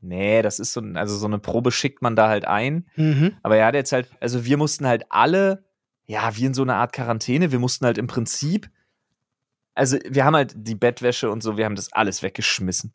Nee, 0.00 0.42
das 0.42 0.58
ist 0.58 0.72
so, 0.72 0.80
also 0.94 1.16
so 1.16 1.26
eine 1.26 1.38
Probe 1.38 1.70
schickt 1.70 2.02
man 2.02 2.16
da 2.16 2.28
halt 2.28 2.44
ein. 2.44 2.88
Mhm. 2.96 3.36
Aber 3.42 3.56
er 3.56 3.66
hat 3.66 3.74
jetzt 3.74 3.92
halt, 3.92 4.10
also 4.20 4.44
wir 4.44 4.56
mussten 4.56 4.86
halt 4.86 5.04
alle, 5.10 5.64
ja, 6.06 6.36
wie 6.36 6.44
in 6.44 6.54
so 6.54 6.62
einer 6.62 6.76
Art 6.76 6.92
Quarantäne, 6.92 7.52
wir 7.52 7.58
mussten 7.58 7.86
halt 7.86 7.98
im 7.98 8.08
Prinzip, 8.08 8.68
also 9.74 9.98
wir 10.08 10.24
haben 10.24 10.34
halt 10.36 10.54
die 10.56 10.74
Bettwäsche 10.74 11.30
und 11.30 11.42
so, 11.42 11.56
wir 11.56 11.64
haben 11.64 11.76
das 11.76 11.92
alles 11.92 12.22
weggeschmissen. 12.22 12.92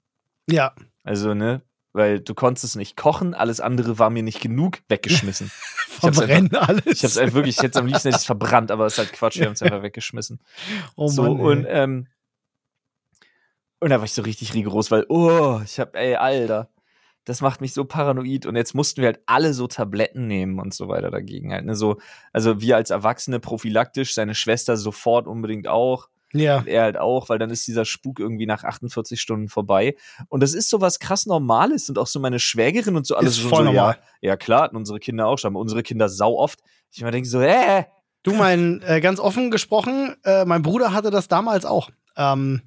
Ja, 0.49 0.73
Also, 1.03 1.33
ne, 1.33 1.61
weil 1.93 2.19
du 2.19 2.33
konntest 2.35 2.63
es 2.63 2.75
nicht 2.75 2.95
kochen, 2.95 3.33
alles 3.33 3.59
andere 3.59 3.97
war 3.97 4.09
mir 4.09 4.23
nicht 4.23 4.39
genug 4.39 4.79
weggeschmissen. 4.87 5.51
verbrennen 5.87 6.55
alles. 6.55 6.85
Ich 6.85 7.03
hab's 7.03 7.17
halt 7.17 7.33
wirklich, 7.33 7.57
ich 7.57 7.63
hätte 7.63 7.79
am 7.79 7.87
liebsten 7.87 8.11
hätte 8.11 8.23
verbrannt, 8.23 8.69
aber 8.69 8.85
es 8.85 8.93
ist 8.93 8.99
halt 8.99 9.13
Quatsch, 9.13 9.39
wir 9.39 9.47
haben 9.47 9.53
es 9.53 9.61
einfach 9.63 9.81
weggeschmissen. 9.81 10.39
oh 10.95 11.07
so, 11.07 11.23
Mann, 11.23 11.39
und, 11.39 11.65
ey. 11.65 11.83
ähm, 11.83 12.07
und 13.79 13.89
da 13.89 13.97
war 13.97 14.05
ich 14.05 14.13
so 14.13 14.21
richtig 14.21 14.53
rigoros, 14.53 14.91
weil, 14.91 15.05
oh, 15.09 15.59
ich 15.63 15.79
hab, 15.79 15.95
ey, 15.95 16.15
Alter, 16.15 16.69
das 17.25 17.41
macht 17.41 17.59
mich 17.61 17.73
so 17.73 17.83
paranoid. 17.83 18.45
Und 18.45 18.55
jetzt 18.55 18.73
mussten 18.73 19.01
wir 19.01 19.07
halt 19.07 19.19
alle 19.25 19.53
so 19.53 19.67
Tabletten 19.67 20.27
nehmen 20.27 20.59
und 20.59 20.73
so 20.73 20.87
weiter 20.87 21.11
dagegen 21.11 21.51
halt. 21.51 21.65
Ne? 21.65 21.75
So, 21.75 21.97
also 22.31 22.61
wir 22.61 22.77
als 22.77 22.89
Erwachsene 22.89 23.39
prophylaktisch, 23.39 24.13
seine 24.13 24.33
Schwester 24.33 24.77
sofort 24.77 25.27
unbedingt 25.27 25.67
auch. 25.67 26.07
ja. 26.31 26.59
Und 26.59 26.67
er 26.67 26.83
halt 26.83 26.97
auch, 26.97 27.27
weil 27.29 27.37
dann 27.37 27.49
ist 27.49 27.67
dieser 27.67 27.83
Spuk 27.83 28.19
irgendwie 28.19 28.45
nach 28.45 28.63
48 28.63 29.19
Stunden 29.19 29.49
vorbei. 29.49 29.95
Und 30.29 30.41
das 30.41 30.53
ist 30.53 30.69
so 30.69 30.79
was 30.79 30.99
krass 30.99 31.25
Normales 31.25 31.89
und 31.89 31.99
auch 31.99 32.07
so 32.07 32.19
meine 32.21 32.39
Schwägerin 32.39 32.95
und 32.95 33.05
so 33.05 33.15
alles 33.15 33.37
Ist 33.37 33.43
voll 33.43 33.65
so, 33.65 33.71
normal. 33.71 33.97
ja, 34.21 34.29
ja 34.29 34.37
klar, 34.37 34.61
hatten 34.63 34.77
unsere 34.77 34.99
Kinder 34.99 35.27
auch 35.27 35.37
schon, 35.37 35.51
aber 35.51 35.59
unsere 35.59 35.83
Kinder 35.83 36.07
sau 36.07 36.37
oft. 36.37 36.61
Ich 36.91 37.01
immer 37.01 37.11
denke 37.11 37.27
so, 37.27 37.41
äh, 37.41 37.83
Du, 38.23 38.33
mein, 38.33 38.81
äh, 38.81 38.99
ganz 38.99 39.21
offen 39.21 39.51
gesprochen, 39.51 40.15
äh, 40.25 40.43
mein 40.43 40.61
Bruder 40.61 40.91
hatte 40.91 41.11
das 41.11 41.29
damals 41.29 41.63
auch. 41.65 41.89
Ähm, 42.17 42.61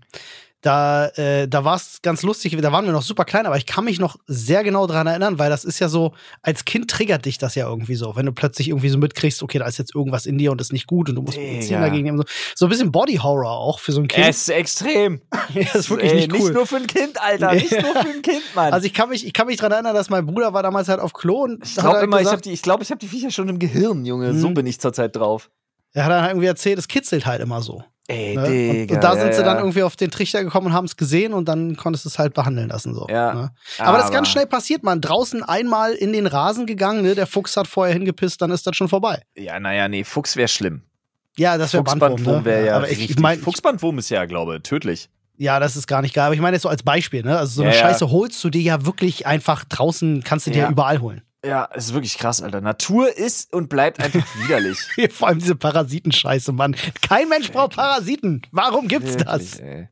da 0.62 1.06
äh, 1.08 1.48
da 1.48 1.64
war 1.64 1.76
es 1.76 2.00
ganz 2.02 2.22
lustig, 2.22 2.56
da 2.60 2.72
waren 2.72 2.84
wir 2.84 2.92
noch 2.92 3.02
super 3.02 3.24
klein, 3.24 3.46
aber 3.46 3.56
ich 3.56 3.64
kann 3.66 3.84
mich 3.84 3.98
noch 3.98 4.16
sehr 4.26 4.62
genau 4.62 4.86
dran 4.86 5.06
erinnern, 5.06 5.38
weil 5.38 5.48
das 5.50 5.64
ist 5.64 5.78
ja 5.78 5.88
so, 5.88 6.12
als 6.42 6.64
Kind 6.64 6.90
triggert 6.90 7.24
dich 7.24 7.38
das 7.38 7.54
ja 7.54 7.66
irgendwie 7.66 7.94
so, 7.94 8.14
wenn 8.16 8.26
du 8.26 8.32
plötzlich 8.32 8.68
irgendwie 8.68 8.90
so 8.90 8.98
mitkriegst, 8.98 9.42
okay, 9.42 9.58
da 9.58 9.66
ist 9.66 9.78
jetzt 9.78 9.94
irgendwas 9.94 10.26
in 10.26 10.36
dir 10.38 10.52
und 10.52 10.60
ist 10.60 10.72
nicht 10.72 10.86
gut 10.86 11.08
und 11.08 11.14
du 11.14 11.22
musst. 11.22 11.38
Medizin 11.38 11.80
dagegen 11.80 12.04
nehmen. 12.04 12.18
So, 12.18 12.24
so 12.54 12.66
ein 12.66 12.68
bisschen 12.68 12.92
Body 12.92 13.16
Horror 13.16 13.50
auch 13.52 13.78
für 13.80 13.92
so 13.92 14.00
ein 14.00 14.08
Kind. 14.08 14.26
es 14.28 14.42
ist 14.42 14.48
extrem. 14.50 15.20
Ja, 15.54 15.62
das 15.64 15.74
ist 15.74 15.90
wirklich 15.90 16.10
Ey, 16.12 16.16
nicht 16.18 16.32
cool. 16.32 16.38
Nicht 16.40 16.52
nur 16.54 16.66
für 16.66 16.76
ein 16.76 16.86
Kind, 16.86 17.20
Alter, 17.20 17.54
nicht 17.54 17.72
nur 17.82 17.92
für 17.92 18.08
ein 18.08 18.22
Kind, 18.22 18.42
Mann. 18.54 18.72
Also 18.72 18.86
ich 18.86 18.94
kann 18.94 19.08
mich, 19.08 19.26
ich 19.26 19.32
kann 19.32 19.46
mich 19.48 19.56
dran 19.56 19.72
erinnern, 19.72 19.94
dass 19.94 20.08
mein 20.10 20.24
Bruder 20.26 20.52
war 20.52 20.62
damals 20.62 20.88
halt 20.88 21.00
auf 21.00 21.12
Klo 21.12 21.42
und 21.44 21.64
Ich 21.66 21.74
glaube 21.74 21.94
halt 21.96 22.04
immer, 22.04 22.20
ich 22.20 22.28
habe 22.28 22.40
die, 22.40 22.52
ich 22.52 22.62
ich 22.64 22.68
habe 22.90 22.98
die 22.98 23.08
Viecher 23.08 23.30
schon 23.30 23.48
im 23.48 23.58
Gehirn, 23.58 24.04
Junge. 24.04 24.32
So 24.38 24.50
Mhm. 24.50 24.54
bin 24.54 24.66
ich 24.66 24.78
zurzeit 24.80 25.16
drauf. 25.16 25.50
er 25.92 26.04
hat 26.04 26.10
dann 26.12 26.20
halt 26.22 26.30
irgendwie 26.32 26.46
erzählt, 26.46 26.78
es 26.78 26.86
kitzelt 26.86 27.26
halt 27.26 27.40
immer 27.40 27.62
so. 27.62 27.82
Ey, 28.10 28.36
Ne? 28.36 28.70
und, 28.88 28.92
und 28.96 29.04
da 29.04 29.16
sind 29.16 29.34
sie 29.34 29.42
dann 29.42 29.58
irgendwie 29.58 29.82
auf 29.82 29.96
den 29.96 30.10
Trichter 30.10 30.42
gekommen 30.44 30.68
und 30.68 30.72
haben 30.72 30.84
es 30.86 30.96
gesehen 30.96 31.32
und 31.32 31.46
dann 31.48 31.76
konntest 31.76 32.04
du 32.04 32.08
es 32.08 32.18
halt 32.18 32.34
behandeln 32.34 32.68
lassen. 32.68 32.94
So, 32.94 33.06
Ja. 33.08 33.34
ne? 33.34 33.50
Aber, 33.78 33.98
das 33.98 34.06
ist 34.06 34.12
ganz 34.12 34.28
schnell 34.28 34.46
passiert, 34.46 34.82
man. 34.82 35.00
Draußen 35.00 35.42
einmal 35.42 35.92
in 35.92 36.12
den 36.12 36.26
Rasen 36.26 36.66
gegangen, 36.66 37.02
ne? 37.02 37.14
der 37.14 37.26
Fuchs 37.26 37.56
hat 37.56 37.66
vorher 37.68 37.94
hingepisst, 37.94 38.42
dann 38.42 38.50
ist 38.50 38.66
das 38.66 38.76
schon 38.76 38.88
vorbei. 38.88 39.22
Ja, 39.36 39.58
naja, 39.60 39.88
nee, 39.88 40.04
Fuchs 40.04 40.36
wäre 40.36 40.48
schlimm. 40.48 40.82
Ja, 41.36 41.56
das 41.58 41.72
wäre 41.72 41.84
Bandwurm. 41.84 42.10
Fuchsbandwurm 42.10 42.38
Ne? 42.40 42.44
wäre 42.44 42.66
ja 42.66 42.76
Aber 42.76 42.90
ich, 42.90 43.08
ich 43.10 43.18
meine, 43.18 43.40
Fuchsbandwurm 43.40 43.98
ist 43.98 44.10
ja, 44.10 44.24
glaube 44.26 44.56
ich, 44.56 44.62
tödlich. 44.62 45.08
ja, 45.36 45.60
das 45.60 45.76
ist 45.76 45.86
gar 45.86 46.02
nicht 46.02 46.14
geil. 46.14 46.24
Aber 46.26 46.34
ich 46.34 46.40
meine 46.40 46.56
jetzt 46.56 46.62
so 46.64 46.68
als 46.68 46.82
Beispiel, 46.82 47.22
ne? 47.22 47.38
Also 47.38 47.54
so 47.54 47.62
eine 47.62 47.70
Ja, 47.70 47.76
ja. 47.76 47.82
Scheiße 47.88 48.10
holst 48.10 48.42
du 48.44 48.50
dir 48.50 48.60
ja 48.62 48.84
wirklich 48.84 49.26
einfach 49.26 49.64
draußen, 49.64 50.22
kannst 50.24 50.46
du 50.48 50.50
dir 50.50 50.62
Ja. 50.64 50.70
überall 50.70 51.00
holen. 51.00 51.22
Ja, 51.44 51.68
es 51.72 51.86
ist 51.86 51.94
wirklich 51.94 52.18
krass, 52.18 52.42
Alter. 52.42 52.60
Natur 52.60 53.16
ist 53.16 53.52
und 53.54 53.70
bleibt 53.70 53.98
einfach 53.98 54.22
widerlich. 54.44 54.78
Vor 55.10 55.28
allem 55.28 55.38
diese 55.38 55.54
Parasitenscheiße, 55.54 56.52
Mann. 56.52 56.76
Kein 57.00 57.30
Mensch 57.30 57.50
braucht 57.50 57.76
Parasiten. 57.76 58.42
Warum 58.52 58.88
gibt's 58.88 59.16
das? 59.16 59.58
Ey. 59.58 59.88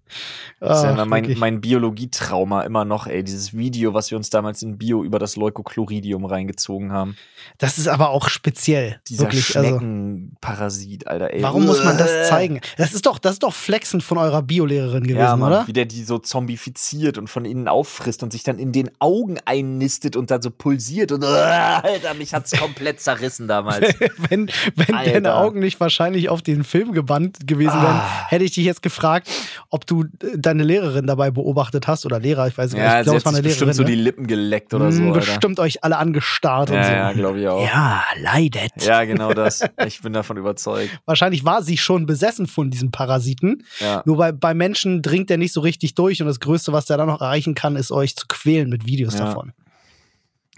Das 0.61 0.79
ist 0.79 0.85
ja 0.85 1.05
mein, 1.07 1.37
mein 1.39 1.61
Biologietrauma 1.63 2.63
immer 2.63 2.85
noch, 2.85 3.07
ey. 3.07 3.25
Dieses 3.25 3.57
Video, 3.57 3.95
was 3.95 4.11
wir 4.11 4.19
uns 4.19 4.29
damals 4.29 4.61
in 4.63 4.77
Bio 4.77 5.03
über 5.05 5.19
das 5.19 5.37
Leukochloриdium 5.37 6.27
reingezogen 6.27 6.93
haben. 6.93 7.17
Das 7.57 7.79
ist 7.79 7.89
aber 7.89 8.11
auch 8.11 8.29
speziell. 8.29 9.01
Dieser 9.09 9.25
wirklich. 9.25 9.57
Also, 9.57 9.69
Schneckenparasit, 9.71 11.07
Alter, 11.07 11.33
ey. 11.33 11.43
warum 11.43 11.65
muss 11.65 11.83
man 11.83 11.95
Äh. 11.97 11.99
das 11.99 12.29
zeigen? 12.29 12.61
Das 12.77 12.93
ist 12.93 13.07
doch, 13.07 13.19
das 13.19 13.35
ist 13.35 13.43
doch 13.43 13.55
Flexen 13.55 14.01
von 14.03 14.19
eurer 14.19 14.43
Biolehrerin 14.43 15.05
gewesen, 15.05 15.19
Ja, 15.19 15.37
Mann, 15.37 15.51
oder? 15.53 15.67
wie 15.67 15.73
der 15.73 15.87
die 15.87 16.05
so 16.05 16.19
zombifiziert 16.19 17.17
und 17.19 17.29
von 17.29 17.45
innen 17.45 17.69
auffrisst 17.69 18.23
und 18.23 18.33
sich 18.33 18.43
dann 18.43 18.59
in 18.59 18.73
den 18.73 18.91
Augen 19.01 19.39
einnistet 19.45 20.15
und 20.17 20.31
dann 20.31 20.43
so 20.43 20.51
pulsiert 20.51 21.11
und 21.13 21.23
Alter, 21.83 22.15
mich 22.15 22.35
hat's 22.35 22.51
komplett 22.59 23.01
zerrissen 23.01 23.49
damals. 23.49 23.95
wenn 24.31 24.51
wenn 24.77 24.95
Alter. 24.95 25.13
deine 25.13 25.35
Augen 25.35 25.61
nicht 25.61 25.79
wahrscheinlich 25.81 26.29
auf 26.29 26.43
den 26.43 26.65
Film 26.65 26.93
gebannt 26.93 27.47
gewesen 27.47 27.75
wären, 27.81 27.97
Ah. 28.01 28.27
hätte 28.29 28.45
ich 28.45 28.53
dich 28.53 28.65
jetzt 28.65 28.83
gefragt, 28.83 29.29
ob 29.71 29.87
du 29.87 30.03
äh, 30.05 30.37
deine 30.37 30.63
Lehrerin 30.65 31.07
dabei 31.07 31.31
beobachtet 31.31 31.87
hast 31.87 32.07
oder 32.07 32.19
Lehrer, 32.21 32.47
ich 32.49 32.57
weiß 32.59 32.73
nicht, 32.73 32.83
ja, 32.83 33.01
ich 33.01 33.05
glaube, 33.05 33.17
hat 33.17 33.19
es 33.21 33.25
war 33.27 33.33
eine 33.35 33.43
bestimmt 33.43 33.61
Lehrerin. 33.69 33.75
so 33.75 33.85
die 33.85 33.97
ne? 33.97 34.03
Lippen 34.03 34.27
geleckt 34.27 34.75
oder 34.75 34.93
so, 34.93 34.99
Hm, 35.01 35.09
Alter. 35.13 35.21
bestimmt 35.21 35.61
euch 35.61 35.85
alle 35.85 35.97
angestarrt 35.99 36.71
und 36.71 36.77
Ja, 36.77 36.85
so. 36.85 36.91
ja, 36.93 37.13
glaube 37.13 37.41
ich 37.41 37.49
auch. 37.49 37.65
Ja, 37.65 38.05
leidet. 38.21 38.73
Ja, 38.85 39.05
genau 39.05 39.33
das. 39.35 39.63
Ich 39.87 40.01
bin 40.03 40.13
davon 40.13 40.37
überzeugt. 40.37 40.99
Wahrscheinlich 41.07 41.45
war 41.45 41.63
sie 41.63 41.77
schon 41.79 42.07
besessen 42.07 42.47
von 42.47 42.71
diesem 42.71 42.91
Parasiten. 42.91 43.65
Ja. 43.81 44.03
Nur 44.07 44.17
bei, 44.17 44.33
bei 44.33 44.55
Menschen 44.55 45.03
dringt 45.03 45.31
der 45.31 45.39
nicht 45.39 45.53
so 45.53 45.61
richtig 45.61 45.95
durch 45.95 46.21
und 46.21 46.27
das 46.29 46.41
Größte, 46.41 46.73
was 46.73 46.87
der 46.87 46.97
dann 46.97 47.09
noch 47.09 47.21
erreichen 47.21 47.55
kann, 47.55 47.77
ist 47.77 47.91
euch 47.93 48.17
zu 48.17 48.27
quälen 48.29 48.69
mit 48.69 48.87
Videos 48.87 49.15
Ja. 49.15 49.27
davon. 49.27 49.53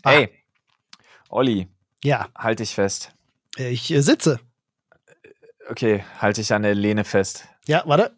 Ah. 0.03 0.13
Ey, 0.13 0.31
Olli, 1.31 1.69
Ja, 2.03 2.29
halt 2.37 2.59
dich 2.59 2.75
fest. 2.75 3.13
ich 3.57 3.91
äh, 3.93 4.01
sitze. 4.03 4.41
Okay, 5.69 6.05
halt 6.19 6.37
dich 6.37 6.53
an 6.53 6.63
der 6.63 6.75
Lehne 6.75 7.05
fest. 7.05 7.45
Ja, 7.67 7.83
warte. 7.87 8.17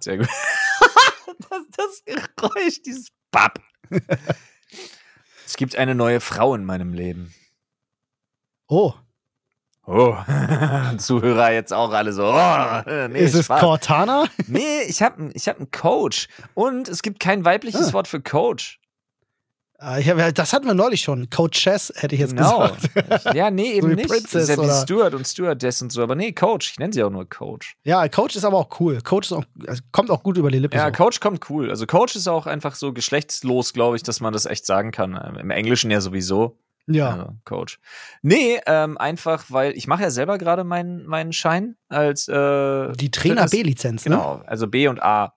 Sehr 0.00 0.18
gut. 0.18 0.28
das, 1.50 1.60
das 1.76 2.04
Geräusch, 2.36 2.82
dieses 2.82 3.08
Papp. 3.30 3.60
es 5.46 5.56
gibt 5.56 5.76
eine 5.76 5.94
neue 5.94 6.20
Frau 6.20 6.54
in 6.54 6.64
meinem 6.64 6.92
Leben. 6.92 7.34
Oh, 8.68 8.94
Oh, 9.88 10.16
Zuhörer 10.98 11.52
jetzt 11.52 11.72
auch 11.72 11.92
alle 11.92 12.12
so. 12.12 12.24
Oh, 12.26 12.82
nee, 13.08 13.20
ist 13.20 13.34
es 13.36 13.44
Spaß. 13.44 13.60
Cortana? 13.60 14.26
Nee, 14.48 14.82
ich 14.88 15.00
habe 15.00 15.30
ich 15.34 15.46
hab 15.46 15.58
einen 15.58 15.70
Coach. 15.70 16.26
Und 16.54 16.88
es 16.88 17.02
gibt 17.02 17.20
kein 17.20 17.44
weibliches 17.44 17.90
Ah. 17.90 17.92
Wort 17.92 18.08
für 18.08 18.20
Coach. 18.20 18.80
Äh, 19.78 20.02
hab, 20.02 20.34
das 20.34 20.52
hatten 20.52 20.66
wir 20.66 20.74
neulich 20.74 21.02
schon. 21.02 21.28
Coach 21.28 21.60
Chess 21.60 21.92
hätte 21.96 22.14
ich 22.14 22.20
jetzt 22.20 22.34
Genau. 22.36 22.70
gesagt. 22.70 23.34
ja, 23.34 23.50
nee, 23.50 23.72
eben 23.72 23.90
wie 23.90 23.94
nicht. 23.96 24.08
Princess 24.08 24.48
ist 24.48 24.56
ja 24.56 24.62
wie 24.62 24.82
Stuart 24.82 25.12
und 25.14 25.26
Stewardess 25.26 25.82
und 25.82 25.92
so, 25.92 26.02
aber 26.02 26.14
nee, 26.14 26.32
Coach. 26.32 26.72
Ich 26.72 26.78
nenne 26.78 26.92
sie 26.92 27.02
auch 27.02 27.10
nur 27.10 27.28
Coach. 27.28 27.76
Ja, 27.84 28.08
Coach 28.08 28.36
ist 28.36 28.44
aber 28.44 28.56
auch 28.56 28.80
cool. 28.80 29.00
Coach 29.02 29.32
auch, 29.32 29.44
also 29.66 29.82
kommt 29.92 30.10
auch 30.10 30.22
gut 30.22 30.38
über 30.38 30.50
die 30.50 30.58
Lippe. 30.58 30.76
Ja, 30.76 30.86
so. 30.86 30.92
Coach 30.92 31.20
kommt 31.20 31.50
cool. 31.50 31.68
Also 31.70 31.86
Coach 31.86 32.16
ist 32.16 32.26
auch 32.28 32.46
einfach 32.46 32.74
so 32.74 32.92
geschlechtslos, 32.92 33.72
glaube 33.74 33.96
ich, 33.96 34.02
dass 34.02 34.20
man 34.20 34.32
das 34.32 34.46
echt 34.46 34.64
sagen 34.64 34.92
kann. 34.92 35.20
Ähm, 35.22 35.36
Im 35.36 35.50
Englischen 35.50 35.90
ja 35.90 36.00
sowieso. 36.00 36.58
ja. 36.86 37.10
Also, 37.10 37.28
Coach. 37.44 37.78
Nee, 38.22 38.58
ähm, 38.66 38.96
einfach, 38.96 39.44
weil 39.48 39.72
ich 39.76 39.86
mache 39.86 40.02
ja 40.04 40.10
selber 40.10 40.38
gerade 40.38 40.64
meinen, 40.64 41.04
meinen 41.06 41.32
Schein 41.34 41.76
als 41.88 42.28
äh, 42.28 42.92
Die 42.92 43.10
Trainer 43.10 43.46
B-Lizenz, 43.48 44.06
ne? 44.06 44.16
Genau, 44.16 44.42
also 44.46 44.66
B 44.68 44.88
und 44.88 45.02
A. 45.02 45.34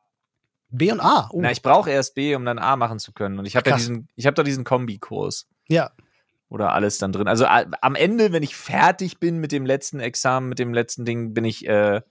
B 0.69 0.91
und 0.91 0.99
A. 0.99 1.29
Oh. 1.31 1.41
Na, 1.41 1.51
ich 1.51 1.61
brauche 1.61 1.89
erst 1.89 2.15
B, 2.15 2.35
um 2.35 2.45
dann 2.45 2.59
A 2.59 2.75
machen 2.75 2.99
zu 2.99 3.11
können. 3.13 3.39
Und 3.39 3.45
ich 3.45 3.55
habe 3.55 3.69
ja 3.69 3.75
diesen, 3.75 4.07
ich 4.15 4.25
habe 4.25 4.35
da 4.35 4.43
diesen 4.43 4.63
Kombikurs. 4.63 5.47
ja. 5.67 5.91
Oder 6.51 6.73
alles 6.73 6.97
dann 6.97 7.11
drin. 7.11 7.27
Also 7.27 7.45
a- 7.45 7.67
am 7.81 7.93
Ende, 7.93 8.31
wenn 8.33 8.41
ich 8.41 8.55
fertig 8.55 9.19
bin 9.19 9.37
mit 9.37 9.51
dem 9.51 9.67
letzten 9.67 9.99
Examen, 9.99 10.49
mit 10.49 10.57
dem 10.57 10.73
letzten 10.73 11.05
Ding, 11.05 11.35
bin 11.35 11.45
ich 11.45 11.67
äh, 11.67 12.01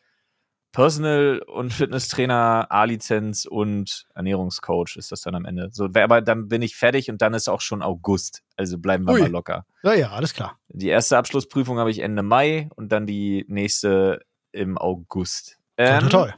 Personal 0.71 1.41
und 1.47 1.73
Fitnesstrainer, 1.73 2.67
A-Lizenz 2.71 3.47
und 3.47 4.07
Ernährungscoach 4.15 4.97
ist 4.97 5.11
das 5.11 5.23
dann 5.23 5.35
am 5.35 5.45
Ende. 5.45 5.71
So, 5.73 5.87
aber 5.95 6.21
dann 6.21 6.47
bin 6.47 6.63
ich 6.63 6.77
fertig 6.77 7.11
und 7.11 7.21
dann 7.21 7.35
ist 7.35 7.49
auch 7.49 7.63
schon 7.63 7.83
August. 7.83 8.43
Also 8.57 8.79
bleiben 8.79 9.05
wir 9.07 9.15
Ui. 9.15 9.21
mal 9.23 9.31
locker. 9.31 9.65
Ja, 9.83 9.95
ja, 9.95 10.11
alles 10.11 10.35
klar. 10.35 10.59
Die 10.69 10.89
erste 10.89 11.17
Abschlussprüfung 11.19 11.79
habe 11.79 11.91
ich 11.91 11.99
Ende 12.01 12.23
Mai 12.23 12.69
und 12.77 12.93
dann 12.93 13.07
die 13.07 13.45
nächste 13.49 14.21
im 14.53 14.79
August. 14.79 15.59
Ähm, 15.79 16.01
toll, 16.01 16.09
toll. 16.11 16.35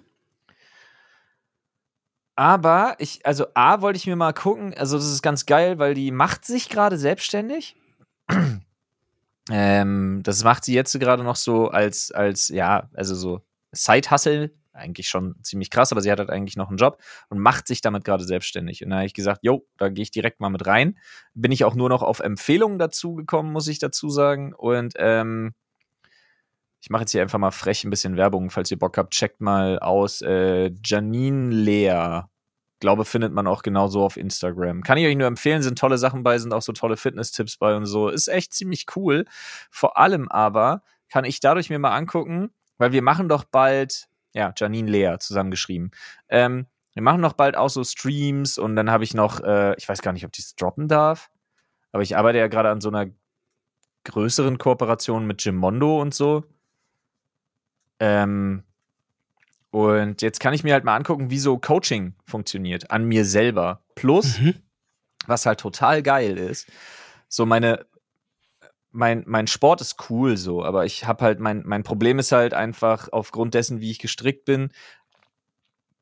Aber 2.40 2.94
ich, 2.97 3.26
also 3.26 3.49
A 3.52 3.82
wollte 3.82 3.99
ich 3.99 4.06
mir 4.06 4.16
mal 4.16 4.32
gucken, 4.32 4.73
also 4.73 4.97
das 4.97 5.12
ist 5.12 5.20
ganz 5.20 5.44
geil, 5.44 5.78
weil 5.78 5.92
die 5.92 6.11
macht 6.11 6.47
sich 6.47 6.70
gerade 6.70 6.97
selbstständig. 6.97 7.76
ähm, 9.50 10.23
das 10.23 10.42
macht 10.42 10.64
sie 10.64 10.73
jetzt 10.73 10.99
gerade 10.99 11.23
noch 11.23 11.37
so 11.37 11.68
als, 11.68 12.11
als, 12.12 12.49
ja, 12.49 12.88
also 12.94 13.14
so 13.14 13.42
Side-Hustle, 13.73 14.52
eigentlich 14.73 15.06
schon 15.11 15.35
ziemlich 15.42 15.68
krass, 15.68 15.92
aber 15.92 16.00
sie 16.00 16.11
hat 16.11 16.18
halt 16.18 16.30
eigentlich 16.30 16.56
noch 16.56 16.68
einen 16.68 16.78
Job 16.78 17.02
und 17.28 17.40
macht 17.40 17.66
sich 17.66 17.82
damit 17.82 18.06
gerade 18.06 18.25
selbstständig. 18.25 18.82
Und 18.82 18.88
da 18.88 18.97
habe 18.97 19.06
ich 19.06 19.12
gesagt, 19.12 19.40
jo, 19.42 19.66
da 19.76 19.90
gehe 19.90 20.04
ich 20.04 20.11
direkt 20.11 20.40
mal 20.40 20.49
mit 20.49 20.66
rein. 20.66 20.97
Bin 21.35 21.52
ich 21.52 21.66
auch 21.66 21.75
nur 21.75 21.90
noch 21.90 22.02
auf 22.02 22.20
Empfehlungen 22.20 22.78
dazu 22.78 23.16
gekommen, 23.16 23.52
muss 23.52 23.68
ich 23.68 23.80
dazu 23.80 24.09
sagen. 24.09 24.54
Und 24.54 24.94
ähm, 24.97 25.52
ich 26.80 26.90
mache 26.90 27.02
jetzt 27.02 27.12
hier 27.12 27.22
einfach 27.22 27.38
mal 27.38 27.50
frech 27.50 27.84
ein 27.84 27.90
bisschen 27.90 28.16
Werbung, 28.16 28.50
falls 28.50 28.70
ihr 28.70 28.78
Bock 28.78 28.96
habt, 28.96 29.12
checkt 29.12 29.40
mal 29.40 29.78
aus. 29.78 30.22
Äh, 30.22 30.72
Janine 30.82 31.54
Lea. 31.54 32.22
Glaube, 32.80 33.04
findet 33.04 33.34
man 33.34 33.46
auch 33.46 33.62
genauso 33.62 34.02
auf 34.02 34.16
Instagram. 34.16 34.82
Kann 34.82 34.96
ich 34.96 35.06
euch 35.06 35.16
nur 35.16 35.26
empfehlen, 35.26 35.62
sind 35.62 35.78
tolle 35.78 35.99
Sachen 35.99 36.22
bei, 36.22 36.38
sind 36.38 36.54
auch 36.54 36.62
so 36.62 36.72
tolle 36.72 36.96
Fitness-Tipps 36.96 37.58
bei 37.58 37.76
und 37.76 37.84
so. 37.84 38.08
Ist 38.08 38.28
echt 38.28 38.54
ziemlich 38.54 38.87
cool. 38.96 39.26
Vor 39.70 39.99
allem 39.99 40.28
aber 40.28 40.82
kann 41.10 41.26
ich 41.26 41.40
dadurch 41.40 41.68
mir 41.68 41.78
mal 41.78 41.94
angucken, 41.94 42.50
weil 42.78 42.92
wir 42.92 43.02
machen 43.02 43.28
doch 43.28 43.44
bald, 43.44 44.08
ja, 44.32 44.54
Janine 44.56 44.90
Lea 44.90 45.16
zusammengeschrieben. 45.18 45.90
Ähm, 46.30 46.66
wir 46.94 47.02
machen 47.02 47.20
noch 47.20 47.34
bald 47.34 47.56
auch 47.56 47.68
so 47.68 47.84
Streams 47.84 48.56
und 48.56 48.76
dann 48.76 48.90
habe 48.90 49.04
ich 49.04 49.12
noch, 49.12 49.40
äh, 49.40 49.75
ich 49.76 49.87
weiß 49.87 50.00
gar 50.00 50.12
nicht, 50.12 50.25
ob 50.25 50.30
ich 50.32 50.44
es 50.44 50.54
droppen 50.56 50.88
darf, 50.88 51.30
aber 51.92 52.02
ich 52.02 52.16
arbeite 52.16 52.38
ja 52.38 52.49
gerade 52.49 52.70
an 52.70 52.80
so 52.80 52.88
einer 52.88 53.06
größeren 54.04 54.56
Kooperation 54.56 55.26
mit 55.26 55.42
Gimondo 55.42 56.00
und 56.00 56.14
so. 56.14 56.44
Ähm, 58.00 58.64
und 59.71 60.21
jetzt 60.21 60.40
kann 60.40 60.52
ich 60.52 60.64
mir 60.64 60.73
halt 60.73 60.85
mal 60.85 60.97
angucken, 60.97 61.30
wie 61.30 61.38
so 61.38 61.57
Coaching 61.59 62.14
funktioniert 62.26 62.90
an 62.90 63.04
mir 63.04 63.25
selber. 63.25 63.83
Plus, 63.95 64.40
Mhm. 64.40 64.54
was 65.26 65.47
halt 65.47 65.61
total 65.61 66.02
geil 66.02 66.36
ist, 66.39 66.67
so 67.28 67.47
meine, 67.47 67.86
mein, 68.91 69.23
mein 69.26 69.47
Sport 69.47 69.80
ist 69.80 70.10
cool 70.10 70.36
so, 70.36 70.65
aber 70.65 70.84
ich 70.84 71.06
habe 71.06 71.25
halt, 71.25 71.39
mein, 71.39 71.63
mein 71.65 71.84
Problem 71.84 72.19
ist 72.19 72.32
halt 72.32 72.54
einfach, 72.54 73.08
aufgrund 73.13 73.54
dessen, 73.54 73.80
wie 73.80 73.93
ich 73.93 74.00
gestrickt 74.00 74.45
bin, 74.45 74.71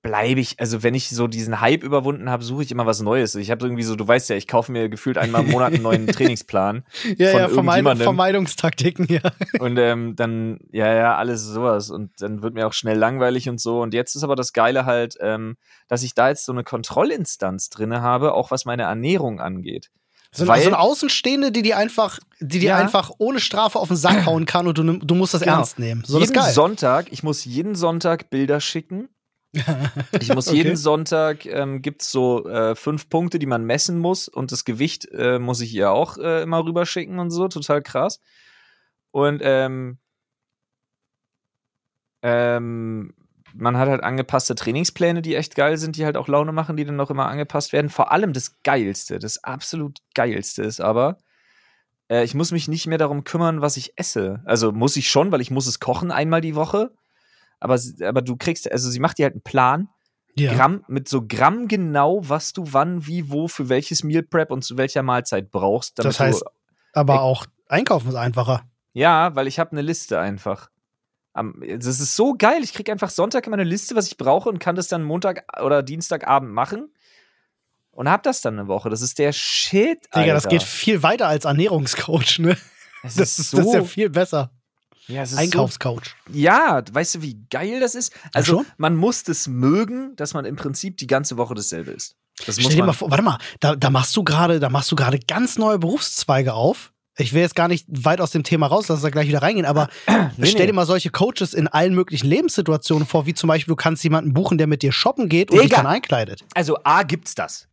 bleibe 0.00 0.40
ich, 0.40 0.60
also 0.60 0.82
wenn 0.84 0.94
ich 0.94 1.08
so 1.10 1.26
diesen 1.26 1.60
Hype 1.60 1.82
überwunden 1.82 2.30
habe, 2.30 2.44
suche 2.44 2.62
ich 2.62 2.70
immer 2.70 2.86
was 2.86 3.00
Neues. 3.02 3.34
Ich 3.34 3.50
habe 3.50 3.64
irgendwie 3.66 3.82
so, 3.82 3.96
du 3.96 4.06
weißt 4.06 4.30
ja, 4.30 4.36
ich 4.36 4.46
kaufe 4.46 4.70
mir 4.70 4.88
gefühlt 4.88 5.18
einmal 5.18 5.44
im 5.44 5.50
Monat 5.50 5.72
einen 5.74 5.82
neuen 5.82 6.06
Trainingsplan 6.06 6.84
Ja, 7.16 7.30
von 7.30 7.40
ja, 7.40 7.48
Vermeid 7.48 7.48
irgendjemandem. 7.48 8.04
Vermeidungstaktiken, 8.04 9.06
ja. 9.10 9.20
und 9.58 9.76
ähm, 9.78 10.14
dann, 10.16 10.60
ja, 10.70 10.92
ja, 10.94 11.16
alles 11.16 11.42
sowas. 11.44 11.90
Und 11.90 12.12
dann 12.20 12.42
wird 12.42 12.54
mir 12.54 12.66
auch 12.68 12.72
schnell 12.72 12.96
langweilig 12.96 13.48
und 13.48 13.60
so. 13.60 13.80
Und 13.80 13.92
jetzt 13.92 14.14
ist 14.14 14.22
aber 14.22 14.36
das 14.36 14.52
Geile 14.52 14.86
halt, 14.86 15.16
ähm, 15.20 15.56
dass 15.88 16.02
ich 16.04 16.14
da 16.14 16.28
jetzt 16.28 16.44
so 16.44 16.52
eine 16.52 16.62
Kontrollinstanz 16.64 17.68
drinne 17.70 18.00
habe, 18.00 18.34
auch 18.34 18.50
was 18.50 18.64
meine 18.64 18.84
Ernährung 18.84 19.40
angeht. 19.40 19.90
So, 20.30 20.46
Weil- 20.46 20.60
so 20.60 20.68
eine 20.68 20.78
Außenstehende, 20.78 21.50
die 21.52 21.62
dir 21.62 21.76
einfach, 21.78 22.20
die 22.40 22.58
dir 22.60 22.68
Ja. 22.70 22.76
einfach 22.76 23.10
ohne 23.18 23.40
Strafe 23.40 23.78
auf 23.78 23.88
den 23.88 23.96
Sack 23.96 24.26
hauen 24.26 24.44
kann 24.46 24.66
und 24.68 24.76
du, 24.78 24.84
du 24.84 25.14
musst 25.14 25.34
das 25.34 25.40
Genau. 25.40 25.56
ernst 25.56 25.78
nehmen. 25.78 26.04
So, 26.06 26.20
das 26.20 26.28
ist 26.30 26.36
jeden. 26.36 26.52
Sonntag, 26.52 27.06
ich 27.10 27.22
muss 27.22 27.44
jeden 27.44 27.74
Sonntag 27.74 28.28
Bilder 28.30 28.60
schicken. 28.60 29.08
Ich 30.20 30.34
muss 30.34 30.48
Okay. 30.48 30.56
jeden 30.56 30.76
Sonntag, 30.76 31.46
ähm, 31.46 31.82
gibt 31.82 32.02
es 32.02 32.10
so 32.10 32.46
äh, 32.48 32.74
fünf 32.74 33.08
Punkte, 33.08 33.38
die 33.38 33.46
man 33.46 33.64
messen 33.64 33.98
muss 33.98 34.28
und 34.28 34.52
das 34.52 34.64
Gewicht 34.64 35.08
äh, 35.12 35.38
muss 35.38 35.60
ich 35.60 35.74
ihr 35.74 35.90
auch 35.90 36.18
äh, 36.18 36.42
immer 36.42 36.64
rüberschicken 36.64 37.18
und 37.18 37.30
so, 37.30 37.48
total 37.48 37.82
krass. 37.82 38.20
Und 39.10 39.40
ähm, 39.42 39.98
ähm, 42.22 43.14
man 43.54 43.76
hat 43.76 43.88
halt 43.88 44.02
angepasste 44.02 44.54
Trainingspläne, 44.54 45.22
die 45.22 45.34
echt 45.34 45.54
geil 45.54 45.76
sind, 45.78 45.96
die 45.96 46.04
halt 46.04 46.16
auch 46.16 46.28
Laune 46.28 46.52
machen, 46.52 46.76
die 46.76 46.84
dann 46.84 46.96
noch 46.96 47.10
immer 47.10 47.26
angepasst 47.28 47.72
werden. 47.72 47.90
Vor 47.90 48.12
allem 48.12 48.32
das 48.32 48.60
Geilste, 48.62 49.18
das 49.18 49.42
absolut 49.42 49.98
Geilste 50.14 50.62
ist 50.62 50.80
aber, 50.80 51.18
äh, 52.10 52.24
ich 52.24 52.34
muss 52.34 52.52
mich 52.52 52.68
nicht 52.68 52.86
mehr 52.86 52.98
darum 52.98 53.24
kümmern, 53.24 53.60
was 53.60 53.76
ich 53.76 53.94
esse. 53.96 54.42
Also 54.44 54.72
muss 54.72 54.96
ich 54.96 55.10
schon, 55.10 55.32
weil 55.32 55.40
ich 55.40 55.50
muss 55.50 55.66
es 55.66 55.80
kochen 55.80 56.10
einmal 56.10 56.40
die 56.40 56.54
Woche. 56.54 56.92
Aber, 57.60 57.78
aber 58.02 58.22
du 58.22 58.36
kriegst, 58.36 58.70
also 58.70 58.90
sie 58.90 59.00
macht 59.00 59.18
dir 59.18 59.24
halt 59.24 59.34
einen 59.34 59.42
Plan, 59.42 59.88
ja. 60.36 60.54
Gramm, 60.54 60.84
mit 60.86 61.08
so 61.08 61.26
Gramm 61.26 61.66
genau, 61.66 62.20
was 62.22 62.52
du 62.52 62.62
wann, 62.72 63.06
wie, 63.06 63.28
wo, 63.30 63.48
für 63.48 63.68
welches 63.68 64.04
Meal 64.04 64.22
Prep 64.22 64.52
und 64.52 64.62
zu 64.62 64.76
welcher 64.76 65.02
Mahlzeit 65.02 65.50
brauchst. 65.50 65.98
Das 65.98 66.20
heißt, 66.20 66.42
du, 66.42 66.46
aber 66.92 67.22
auch 67.22 67.46
einkaufen 67.68 68.08
ist 68.10 68.14
einfacher. 68.14 68.62
ja, 68.92 69.34
weil 69.34 69.48
ich 69.48 69.58
habe 69.58 69.72
eine 69.72 69.82
Liste 69.82 70.20
einfach. 70.20 70.70
Am- 71.32 71.60
Das 71.78 71.86
ist 72.00 72.14
so 72.14 72.34
geil. 72.38 72.60
Ich 72.62 72.72
krieg 72.72 72.88
einfach 72.88 73.10
Sonntag 73.10 73.46
immer 73.48 73.54
eine 73.56 73.64
Liste, 73.64 73.96
was 73.96 74.06
ich 74.06 74.16
brauche 74.16 74.48
und 74.48 74.60
kann 74.60 74.76
das 74.76 74.86
dann 74.86 75.02
Montag 75.02 75.44
oder 75.60 75.82
Dienstagabend 75.82 76.52
machen. 76.52 76.92
Und 77.90 78.08
hab 78.08 78.22
das 78.22 78.40
dann 78.40 78.56
eine 78.60 78.68
Woche. 78.68 78.90
Das 78.90 79.02
ist 79.02 79.18
der 79.18 79.32
Shit. 79.32 80.04
Digga, 80.14 80.34
das 80.34 80.44
Alter. 80.44 80.48
geht 80.56 80.62
viel 80.62 81.02
weiter 81.02 81.26
als 81.26 81.44
Ernährungscoach, 81.46 82.38
ne? 82.38 82.56
Das, 83.02 83.14
Das 83.16 83.30
ist 83.30 83.38
ist, 83.40 83.50
so. 83.50 83.56
das 83.56 83.66
ist 83.66 83.72
ja 83.74 83.84
viel 83.84 84.10
besser. 84.10 84.52
Ja, 85.08 85.24
Einkaufscoach. 85.36 86.14
So, 86.28 86.38
ja, 86.38 86.82
weißt 86.90 87.16
du, 87.16 87.22
wie 87.22 87.38
geil 87.50 87.80
das 87.80 87.94
ist? 87.94 88.12
Also, 88.32 88.64
man 88.76 88.96
muss 88.96 89.24
das 89.24 89.48
mögen, 89.48 90.14
dass 90.16 90.34
man 90.34 90.44
im 90.44 90.56
Prinzip 90.56 90.98
die 90.98 91.06
ganze 91.06 91.36
Woche 91.36 91.54
dasselbe 91.54 91.90
ist. 91.90 92.16
Das 92.46 92.56
muss 92.56 92.66
Stell 92.66 92.76
dir 92.76 92.84
mal 92.84 92.92
vor, 92.92 93.10
warte 93.10 93.24
mal, 93.24 93.38
da, 93.60 93.74
da 93.74 93.90
machst 93.90 94.16
du 94.16 94.22
gerade, 94.22 94.60
da 94.60 94.68
machst 94.68 94.92
du 94.92 94.96
gerade 94.96 95.18
ganz 95.18 95.58
neue 95.58 95.78
Berufszweige 95.78 96.54
auf. 96.54 96.92
Ich 97.20 97.32
will 97.32 97.40
jetzt 97.40 97.56
gar 97.56 97.66
nicht 97.66 97.84
weit 97.88 98.20
aus 98.20 98.30
dem 98.30 98.44
Thema 98.44 98.68
raus, 98.68 98.86
lass 98.88 98.96
uns 98.96 99.02
da 99.02 99.10
gleich 99.10 99.26
wieder 99.26 99.42
reingehen, 99.42 99.66
aber 99.66 99.88
Nee, 100.36 100.46
stell 100.46 100.68
dir 100.68 100.72
mal 100.72 100.86
solche 100.86 101.10
Coaches 101.10 101.52
in 101.52 101.66
allen 101.66 101.94
möglichen 101.94 102.28
Lebenssituationen 102.28 103.08
vor, 103.08 103.26
wie 103.26 103.34
zum 103.34 103.48
Beispiel, 103.48 103.72
du 103.72 103.76
kannst 103.76 104.04
jemanden 104.04 104.34
buchen, 104.34 104.56
der 104.56 104.68
mit 104.68 104.82
dir 104.82 104.92
shoppen 104.92 105.28
geht 105.28 105.50
und 105.50 105.56
dich 105.56 105.64
Digga. 105.68 105.78
dann 105.78 105.86
einkleidet. 105.86 106.44
Also, 106.54 106.78
A, 106.84 107.02
gibt's 107.02 107.34
das. 107.34 107.66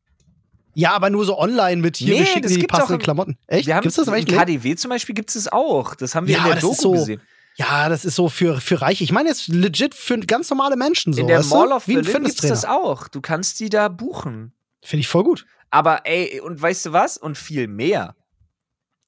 Ja, 0.76 0.92
aber 0.92 1.10
nur 1.10 1.26
so 1.26 1.40
online 1.40 1.82
mit 1.82 1.98
hier, 1.98 2.14
Nee, 2.14 2.20
wir 2.20 2.26
schicken 2.26 2.42
das 2.44 2.54
die 2.54 2.68
passenden 2.68 3.02
Klamotten. 3.02 3.38
Echt? 3.48 3.66
Wir 3.66 3.76
haben 3.76 3.82
Gibt's 3.84 3.96
das 3.96 4.08
im? 4.08 4.26
KDW 4.26 4.76
zum 4.76 4.90
Beispiel 4.90 5.16
gibt 5.16 5.34
es 5.36 5.48
auch. 5.52 5.96
Das 5.96 6.14
haben 6.16 6.28
wir 6.28 6.34
Ja, 6.36 6.40
in 6.42 6.46
der 6.46 6.54
das 6.56 6.62
Doku 6.64 6.76
so- 6.76 6.92
gesehen. 6.92 7.22
Ja, 7.58 7.88
das 7.88 8.04
ist 8.04 8.16
so 8.16 8.28
für, 8.28 8.60
für 8.60 8.82
Reiche. 8.82 9.06
Ich 9.06 9.14
meine 9.14 9.30
jetzt 9.30 9.48
legit 9.48 9.96
für 9.96 10.20
ganz 10.20 10.50
normale 10.50 10.76
Menschen 10.76 11.14
so. 11.14 11.22
in 11.22 11.28
der? 11.28 11.42
Mall 11.46 11.72
of 11.72 11.86
Berlin 11.86 12.04
gibt's 12.04 12.36
das 12.36 12.42
Fitnesstrainer. 12.42 12.76
auch. 12.76 13.08
Du 13.08 13.22
kannst 13.22 13.62
die 13.62 13.70
da 13.70 13.88
buchen. 13.88 14.52
Finde 14.84 15.00
ich 15.02 15.08
voll 15.08 15.24
gut. 15.24 15.46
Aber 15.72 16.02
ey, 16.06 16.42
und 16.42 16.62
weißt 16.62 16.88
du 16.88 16.92
was? 16.94 17.18
Und 17.18 17.38
viel 17.38 17.68
mehr. 17.68 18.14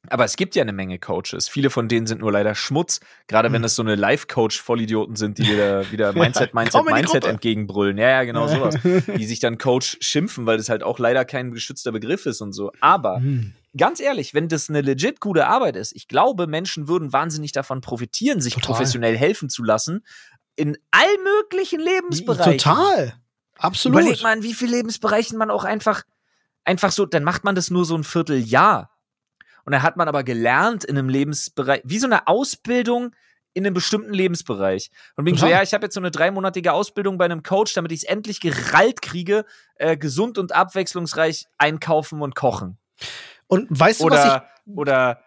Aber 0.09 0.25
es 0.25 0.35
gibt 0.35 0.55
ja 0.55 0.61
eine 0.61 0.73
Menge 0.73 0.99
Coaches. 0.99 1.47
Viele 1.49 1.69
von 1.69 1.87
denen 1.87 2.07
sind 2.07 2.21
nur 2.21 2.31
leider 2.31 2.55
Schmutz. 2.55 2.99
Gerade 3.27 3.51
wenn 3.51 3.63
es 3.63 3.75
so 3.75 3.81
eine 3.81 3.95
Live-Coach-Vollidioten 3.95 5.15
sind, 5.15 5.37
die 5.37 5.47
wieder, 5.47 5.91
wieder 5.91 6.13
Mindset, 6.13 6.53
Mindset, 6.53 6.85
Mindset 6.85 7.25
entgegenbrüllen. 7.25 7.97
Ja, 7.97 8.09
ja, 8.09 8.23
genau 8.23 8.47
sowas. 8.47 8.75
Die 8.83 9.25
sich 9.27 9.39
dann 9.39 9.57
Coach 9.57 9.97
schimpfen, 10.01 10.45
weil 10.45 10.57
das 10.57 10.69
halt 10.69 10.83
auch 10.83 10.99
leider 10.99 11.25
kein 11.25 11.51
geschützter 11.51 11.91
Begriff 11.91 12.25
ist 12.25 12.41
und 12.41 12.53
so. 12.53 12.71
Aber 12.79 13.17
Hm. 13.17 13.53
ganz 13.75 13.99
ehrlich, 13.99 14.33
wenn 14.33 14.47
das 14.47 14.69
eine 14.69 14.81
legit 14.81 15.19
gute 15.19 15.47
Arbeit 15.47 15.75
ist, 15.75 15.95
ich 15.95 16.07
glaube, 16.07 16.47
Menschen 16.47 16.87
würden 16.87 17.13
wahnsinnig 17.13 17.51
davon 17.51 17.81
profitieren, 17.81 18.41
sich 18.41 18.53
Total. 18.53 18.67
professionell 18.67 19.17
helfen 19.17 19.49
zu 19.49 19.63
lassen. 19.63 20.05
In 20.55 20.77
all 20.91 21.07
möglichen 21.23 21.79
Lebensbereichen. 21.79 22.57
Total. 22.57 23.13
Absolut. 23.57 24.01
Überleg 24.01 24.21
mal, 24.23 24.37
in 24.37 24.43
wie 24.43 24.53
vielen 24.53 24.71
Lebensbereichen 24.71 25.37
man 25.37 25.49
auch 25.51 25.63
einfach, 25.63 26.03
einfach 26.63 26.91
so, 26.91 27.05
dann 27.05 27.23
macht 27.23 27.43
man 27.43 27.55
das 27.55 27.69
nur 27.69 27.85
so 27.85 27.95
ein 27.95 28.03
Vierteljahr. 28.03 28.91
Und 29.67 29.73
dann 29.73 29.83
hat 29.83 29.97
man 29.97 30.07
aber 30.07 30.23
gelernt 30.23 30.85
in 30.85 30.97
einem 30.97 31.09
Lebensbereich, 31.09 31.81
wie 31.83 31.99
so 31.99 32.07
eine 32.07 32.25
Ausbildung 32.27 33.13
in 33.53 33.65
einem 33.65 33.73
bestimmten 33.73 34.13
Lebensbereich. 34.13 34.91
Und 35.17 35.25
bin 35.25 35.35
so, 35.35 35.45
ja, 35.45 35.61
ich 35.61 35.73
habe 35.73 35.87
jetzt 35.87 35.95
so 35.95 35.99
eine 35.99 36.09
dreimonatige 36.09 36.71
Ausbildung 36.71 37.17
bei 37.17 37.25
einem 37.25 37.43
Coach, 37.43 37.73
damit 37.73 37.91
ich 37.91 38.03
es 38.03 38.03
endlich 38.05 38.39
gerallt 38.39 39.01
kriege, 39.01 39.43
äh, 39.75 39.97
gesund 39.97 40.37
und 40.37 40.55
abwechslungsreich 40.55 41.47
einkaufen 41.57 42.21
und 42.21 42.33
kochen. 42.33 42.77
Und 43.47 43.67
weißt 43.69 43.99
oder, 43.99 44.15
du, 44.15 44.21
was 44.21 44.41
ich. 44.67 44.77
Oder 44.77 45.21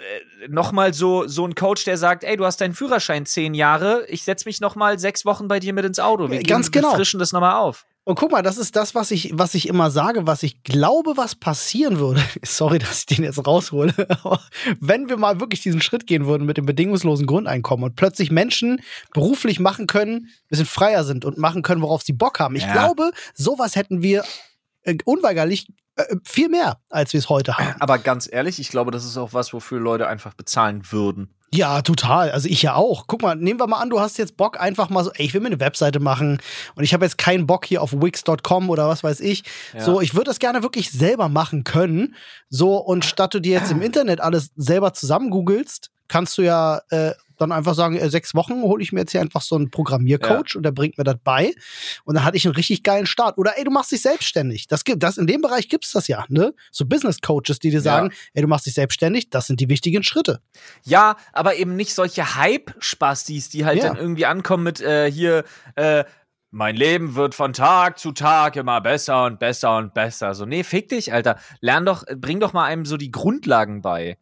äh, 0.00 0.48
nochmal 0.48 0.92
so, 0.92 1.28
so 1.28 1.46
ein 1.46 1.54
Coach, 1.54 1.84
der 1.84 1.98
sagt, 1.98 2.24
ey, 2.24 2.36
du 2.36 2.44
hast 2.44 2.60
deinen 2.60 2.74
Führerschein 2.74 3.24
zehn 3.24 3.54
Jahre, 3.54 4.04
ich 4.08 4.24
setz 4.24 4.46
mich 4.46 4.60
nochmal 4.60 4.98
sechs 4.98 5.24
Wochen 5.24 5.46
bei 5.46 5.60
dir 5.60 5.72
mit 5.74 5.84
ins 5.84 6.00
Auto. 6.00 6.28
Wir, 6.28 6.42
Ganz 6.42 6.72
gehen, 6.72 6.82
genau. 6.82 6.94
wir 6.94 6.96
frischen 6.96 7.20
das 7.20 7.30
nochmal 7.30 7.54
auf. 7.54 7.86
Und 8.04 8.16
guck 8.18 8.32
mal, 8.32 8.42
das 8.42 8.58
ist 8.58 8.74
das, 8.74 8.96
was 8.96 9.12
ich, 9.12 9.30
was 9.32 9.54
ich 9.54 9.68
immer 9.68 9.90
sage, 9.90 10.26
was 10.26 10.42
ich 10.42 10.64
glaube, 10.64 11.16
was 11.16 11.36
passieren 11.36 11.98
würde. 12.00 12.20
Sorry, 12.44 12.78
dass 12.80 13.00
ich 13.00 13.06
den 13.06 13.22
jetzt 13.24 13.46
raushole. 13.46 13.94
Aber 14.24 14.40
wenn 14.80 15.08
wir 15.08 15.16
mal 15.16 15.38
wirklich 15.40 15.60
diesen 15.60 15.80
Schritt 15.80 16.06
gehen 16.08 16.26
würden 16.26 16.44
mit 16.44 16.56
dem 16.56 16.66
bedingungslosen 16.66 17.26
Grundeinkommen 17.26 17.84
und 17.84 17.94
plötzlich 17.96 18.32
Menschen 18.32 18.80
beruflich 19.12 19.60
machen 19.60 19.86
können, 19.86 20.14
ein 20.16 20.48
bisschen 20.48 20.66
freier 20.66 21.04
sind 21.04 21.24
und 21.24 21.38
machen 21.38 21.62
können, 21.62 21.80
worauf 21.82 22.02
sie 22.02 22.12
Bock 22.12 22.40
haben. 22.40 22.56
Ich 22.56 22.64
Ja. 22.64 22.72
glaube, 22.72 23.12
sowas 23.34 23.76
hätten 23.76 24.02
wir 24.02 24.24
äh, 24.82 24.96
unweigerlich 25.04 25.68
äh, 25.94 26.16
viel 26.24 26.48
mehr, 26.48 26.80
als 26.88 27.12
wir 27.12 27.18
es 27.18 27.28
heute 27.28 27.56
haben. 27.56 27.80
Aber 27.80 27.98
ganz 27.98 28.28
ehrlich, 28.30 28.58
ich 28.58 28.70
glaube, 28.70 28.90
das 28.90 29.04
ist 29.04 29.16
auch 29.16 29.32
was, 29.32 29.52
wofür 29.52 29.78
Leute 29.78 30.08
einfach 30.08 30.34
bezahlen 30.34 30.82
würden. 30.90 31.34
Ja, 31.54 31.82
total. 31.82 32.30
Also 32.30 32.48
ich 32.48 32.62
ja 32.62 32.74
auch. 32.74 33.06
Guck 33.06 33.22
mal, 33.22 33.36
nehmen 33.36 33.60
wir 33.60 33.66
mal 33.66 33.80
an, 33.80 33.90
du 33.90 34.00
hast 34.00 34.16
jetzt 34.16 34.36
Bock 34.36 34.58
einfach 34.58 34.88
mal 34.88 35.04
so, 35.04 35.10
ey, 35.12 35.26
ich 35.26 35.34
will 35.34 35.42
mir 35.42 35.48
eine 35.48 35.60
Webseite 35.60 36.00
machen 36.00 36.38
und 36.74 36.84
ich 36.84 36.94
habe 36.94 37.04
jetzt 37.04 37.18
keinen 37.18 37.46
Bock 37.46 37.66
hier 37.66 37.82
auf 37.82 37.92
wix.com 37.92 38.70
oder 38.70 38.88
was 38.88 39.04
weiß 39.04 39.20
ich. 39.20 39.44
Ja. 39.74 39.80
So, 39.80 40.00
ich 40.00 40.14
würde 40.14 40.30
das 40.30 40.38
gerne 40.38 40.62
wirklich 40.62 40.90
selber 40.90 41.28
machen 41.28 41.64
können. 41.64 42.14
So, 42.48 42.78
und 42.78 43.04
statt 43.04 43.34
du 43.34 43.40
dir 43.40 43.58
jetzt 43.58 43.70
im 43.70 43.82
Internet 43.82 44.20
alles 44.20 44.50
selber 44.56 44.94
zusammen 44.94 45.30
googelst, 45.30 45.90
kannst 46.08 46.38
du 46.38 46.42
ja 46.42 46.80
äh, 46.88 47.12
dann 47.42 47.52
einfach 47.52 47.74
sagen, 47.74 47.96
äh, 47.96 48.08
sechs 48.08 48.34
Wochen 48.34 48.62
hole 48.62 48.82
ich 48.82 48.92
mir 48.92 49.00
jetzt 49.00 49.12
hier 49.12 49.20
einfach 49.20 49.42
so 49.42 49.56
einen 49.56 49.70
Programmiercoach 49.70 50.56
und 50.56 50.62
der 50.62 50.72
bringt 50.72 50.98
mir 50.98 51.04
das 51.04 51.16
bei. 51.22 51.52
Und 52.04 52.14
dann 52.14 52.24
hatte 52.24 52.36
ich 52.36 52.46
einen 52.46 52.54
richtig 52.54 52.82
geilen 52.82 53.06
Start. 53.06 53.38
Oder 53.38 53.58
ey, 53.58 53.64
du 53.64 53.70
machst 53.70 53.92
dich 53.92 54.02
selbstständig. 54.02 54.66
Das 54.68 54.84
gibt, 54.84 55.02
das 55.02 55.18
in 55.18 55.26
dem 55.26 55.42
Bereich 55.42 55.68
gibt's 55.68 55.92
das 55.92 56.08
ja, 56.08 56.24
ne? 56.28 56.54
So 56.70 56.86
Business 56.86 57.20
Coaches, 57.20 57.58
die 57.58 57.70
dir 57.70 57.80
sagen, 57.80 58.12
ey, 58.34 58.42
du 58.42 58.48
machst 58.48 58.66
dich 58.66 58.74
selbstständig, 58.74 59.30
das 59.30 59.46
sind 59.46 59.60
die 59.60 59.68
wichtigen 59.68 60.02
Schritte. 60.02 60.40
Ja, 60.84 61.16
aber 61.32 61.56
eben 61.56 61.76
nicht 61.76 61.94
solche 61.94 62.34
Hype-Spastis, 62.36 63.48
die 63.50 63.64
halt 63.64 63.78
Ja. 63.78 63.88
dann 63.88 63.96
irgendwie 63.96 64.26
ankommen 64.26 64.64
mit 64.64 64.80
äh, 64.80 65.10
hier, 65.10 65.44
äh, 65.74 66.04
mein 66.50 66.76
Leben 66.76 67.14
wird 67.14 67.34
von 67.34 67.54
Tag 67.54 67.98
zu 67.98 68.12
Tag 68.12 68.56
immer 68.56 68.80
besser 68.82 69.24
und 69.24 69.38
besser 69.38 69.78
und 69.78 69.94
besser. 69.94 70.34
So, 70.34 70.44
nee, 70.44 70.64
fick 70.64 70.90
dich, 70.90 71.12
Alter. 71.12 71.38
Lern 71.60 71.86
doch, 71.86 72.04
bring 72.16 72.40
doch 72.40 72.52
mal 72.52 72.66
einem 72.66 72.84
so 72.84 72.98
die 72.98 73.10
Grundlagen 73.10 73.80
bei. 73.80 74.18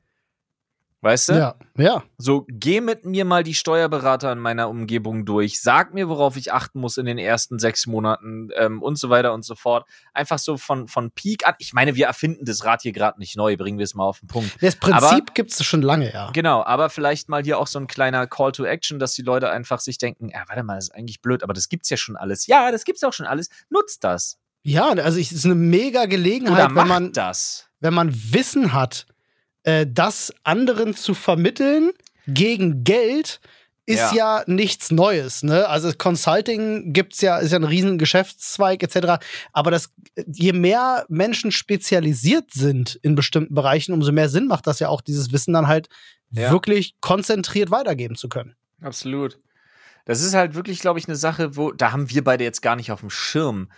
Weißt 1.03 1.31
du? 1.31 1.33
Ja, 1.33 1.55
ja. 1.79 2.03
So, 2.19 2.45
geh 2.49 2.83
mit 2.83 3.07
mir 3.07 3.25
mal 3.25 3.43
die 3.43 3.55
Steuerberater 3.55 4.33
in 4.33 4.39
meiner 4.39 4.69
Umgebung 4.69 5.25
durch. 5.25 5.63
Sag 5.63 5.95
mir, 5.95 6.11
worauf 6.11 6.37
ich 6.37 6.53
achten 6.53 6.79
muss 6.79 6.99
in 6.99 7.07
den 7.07 7.17
ersten 7.17 7.59
sechs 7.59 7.87
Monaten 7.87 8.51
ähm, 8.55 8.83
und 8.83 8.99
so 8.99 9.09
weiter 9.09 9.33
und 9.33 9.43
so 9.43 9.55
fort. 9.55 9.87
Einfach 10.13 10.39
so 10.39 10.59
von, 10.59 10.89
von 10.89 11.11
Peak 11.11 11.47
an. 11.47 11.55
Ich 11.59 11.73
meine, 11.73 11.95
wir 11.95 12.07
erfinden 12.07 12.45
das 12.45 12.67
Rad 12.67 12.83
hier 12.83 12.93
gerade 12.93 13.19
nicht 13.19 13.35
neu, 13.35 13.57
bringen 13.57 13.79
wir 13.79 13.85
es 13.85 13.95
mal 13.95 14.05
auf 14.05 14.21
den 14.21 14.27
Punkt. 14.27 14.59
Das 14.61 14.77
Prinzip 14.77 15.33
gibt's 15.35 15.65
schon 15.65 15.81
lange, 15.81 16.13
ja. 16.13 16.31
Genau, 16.33 16.63
aber 16.63 16.91
vielleicht 16.91 17.31
mal 17.31 17.43
hier 17.43 17.59
auch 17.59 17.67
so 17.67 17.79
ein 17.79 17.87
kleiner 17.87 18.27
Call 18.27 18.53
to 18.53 18.65
Action, 18.65 18.99
dass 18.99 19.15
die 19.15 19.23
Leute 19.23 19.49
einfach 19.49 19.81
sich 19.81 19.97
denken, 19.97 20.29
ja, 20.29 20.45
warte 20.49 20.63
mal, 20.63 20.75
das 20.75 20.89
ist 20.89 20.95
eigentlich 20.95 21.23
blöd, 21.23 21.43
aber 21.43 21.55
das 21.55 21.71
gibt's 21.71 21.89
ja 21.89 21.97
schon 21.97 22.17
alles. 22.17 22.47
Ja, 22.47 22.71
das 22.71 22.85
gibt's 22.85 23.03
auch 23.05 23.15
schon 23.15 23.27
alles. 23.27 23.49
Nutzt 23.71 24.05
das. 24.05 24.39
Ja, 24.63 24.91
also 24.91 25.19
es 25.19 25.33
ist 25.33 25.47
eine 25.47 25.55
mega 25.55 26.01
Oder 26.01 26.09
Gelegenheit, 26.09 26.69
wenn 26.69 26.75
macht 26.75 26.89
man, 26.89 27.13
das. 27.13 27.69
wenn 27.81 27.95
man 27.95 28.15
Wissen 28.15 28.75
hat, 28.75 29.07
äh, 29.65 29.87
das 29.89 30.33
anderen 30.43 30.95
zu 30.95 31.15
vermitteln 31.15 31.91
gegen 32.27 32.85
Geld, 32.85 33.41
ist 33.87 34.13
ja, 34.13 34.39
Ja. 34.41 34.45
nichts 34.47 34.91
Neues. 34.93 35.43
Ne? 35.43 35.67
Also 35.69 35.91
Consulting 35.97 36.93
gibt's 36.93 37.21
ja, 37.23 37.39
ist 37.39 37.51
ja 37.51 37.59
ein 37.59 37.65
riesen 37.65 37.99
Geschäftszweig 37.99 38.83
etc. 38.85 39.25
Aber 39.53 39.71
das, 39.73 39.91
je 40.33 40.53
mehr 40.53 41.07
Menschen 41.09 41.51
spezialisiert 41.51 42.53
sind 42.53 43.01
in 43.03 43.17
bestimmten 43.17 43.55
Bereichen, 43.55 43.93
umso 43.93 44.13
mehr 44.13 44.29
Sinn 44.29 44.47
macht 44.47 44.67
das 44.69 44.79
ja 44.79 44.89
auch, 44.89 45.01
dieses 45.01 45.33
Wissen 45.33 45.53
dann 45.55 45.67
halt 45.67 45.89
Ja. 46.31 46.53
wirklich 46.53 46.95
konzentriert 47.01 47.73
weitergeben 47.73 48.15
zu 48.15 48.29
können. 48.29 48.55
Absolut. 48.81 49.41
Das 50.05 50.23
ist 50.23 50.35
halt 50.35 50.55
wirklich, 50.55 50.79
glaube 50.81 50.99
ich, 51.01 51.07
eine 51.09 51.17
Sache, 51.17 51.57
wo, 51.57 51.73
da 51.73 51.91
haben 51.93 52.11
wir 52.11 52.23
beide 52.23 52.45
jetzt 52.45 52.63
gar 52.63 52.77
nicht 52.77 52.93
auf 52.93 53.01
dem 53.01 53.11
Schirm. 53.11 53.71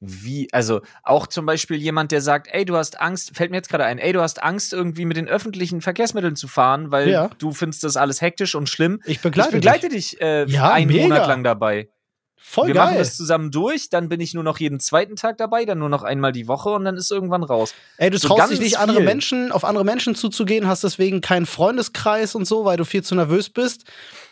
Wie, 0.00 0.48
also 0.52 0.80
auch 1.02 1.26
zum 1.26 1.44
Beispiel 1.44 1.76
jemand, 1.76 2.10
der 2.10 2.22
sagt, 2.22 2.48
ey, 2.50 2.64
du 2.64 2.74
hast 2.76 2.98
Angst, 3.00 3.36
fällt 3.36 3.50
mir 3.50 3.58
jetzt 3.58 3.68
gerade 3.68 3.84
ein, 3.84 3.98
ey, 3.98 4.12
du 4.14 4.22
hast 4.22 4.42
Angst, 4.42 4.72
irgendwie 4.72 5.04
mit 5.04 5.18
den 5.18 5.28
öffentlichen 5.28 5.82
Verkehrsmitteln 5.82 6.36
zu 6.36 6.48
fahren, 6.48 6.90
weil 6.90 7.10
Ja. 7.10 7.30
du 7.38 7.52
findest 7.52 7.84
das 7.84 7.96
alles 7.98 8.22
hektisch 8.22 8.54
und 8.54 8.68
schlimm. 8.70 9.02
Ich 9.04 9.20
begleite, 9.20 9.50
ich 9.50 9.54
begleite 9.56 9.88
dich, 9.90 10.20
äh, 10.22 10.46
Ja, 10.46 10.70
einen 10.72 10.86
mega. 10.86 11.02
Monat 11.02 11.26
lang 11.28 11.44
dabei. 11.44 11.82
dich. 11.82 11.90
Voll 12.42 12.68
wir 12.68 12.74
geil. 12.74 12.84
machen 12.86 12.96
das 12.98 13.14
zusammen 13.16 13.50
durch, 13.50 13.90
dann 13.90 14.08
bin 14.08 14.18
ich 14.18 14.32
nur 14.32 14.42
noch 14.42 14.58
jeden 14.58 14.80
zweiten 14.80 15.14
Tag 15.14 15.36
dabei, 15.36 15.66
dann 15.66 15.78
nur 15.78 15.90
noch 15.90 16.02
einmal 16.02 16.32
die 16.32 16.48
Woche 16.48 16.70
und 16.70 16.84
dann 16.86 16.96
ist 16.96 17.10
irgendwann 17.12 17.42
raus. 17.44 17.74
Ey, 17.98 18.08
du 18.08 18.16
So 18.16 18.28
traust 18.28 18.50
dich 18.50 18.58
nicht, 18.60 18.78
andere. 18.78 19.02
Menschen, 19.02 19.52
auf 19.52 19.64
andere 19.64 19.84
Menschen 19.84 20.14
zuzugehen, 20.14 20.66
hast 20.66 20.82
deswegen 20.82 21.20
keinen 21.20 21.44
Freundeskreis 21.46 22.34
und 22.34 22.46
so, 22.46 22.64
weil 22.64 22.78
du 22.78 22.84
viel 22.86 23.04
zu 23.04 23.14
nervös 23.14 23.50
bist. 23.50 23.84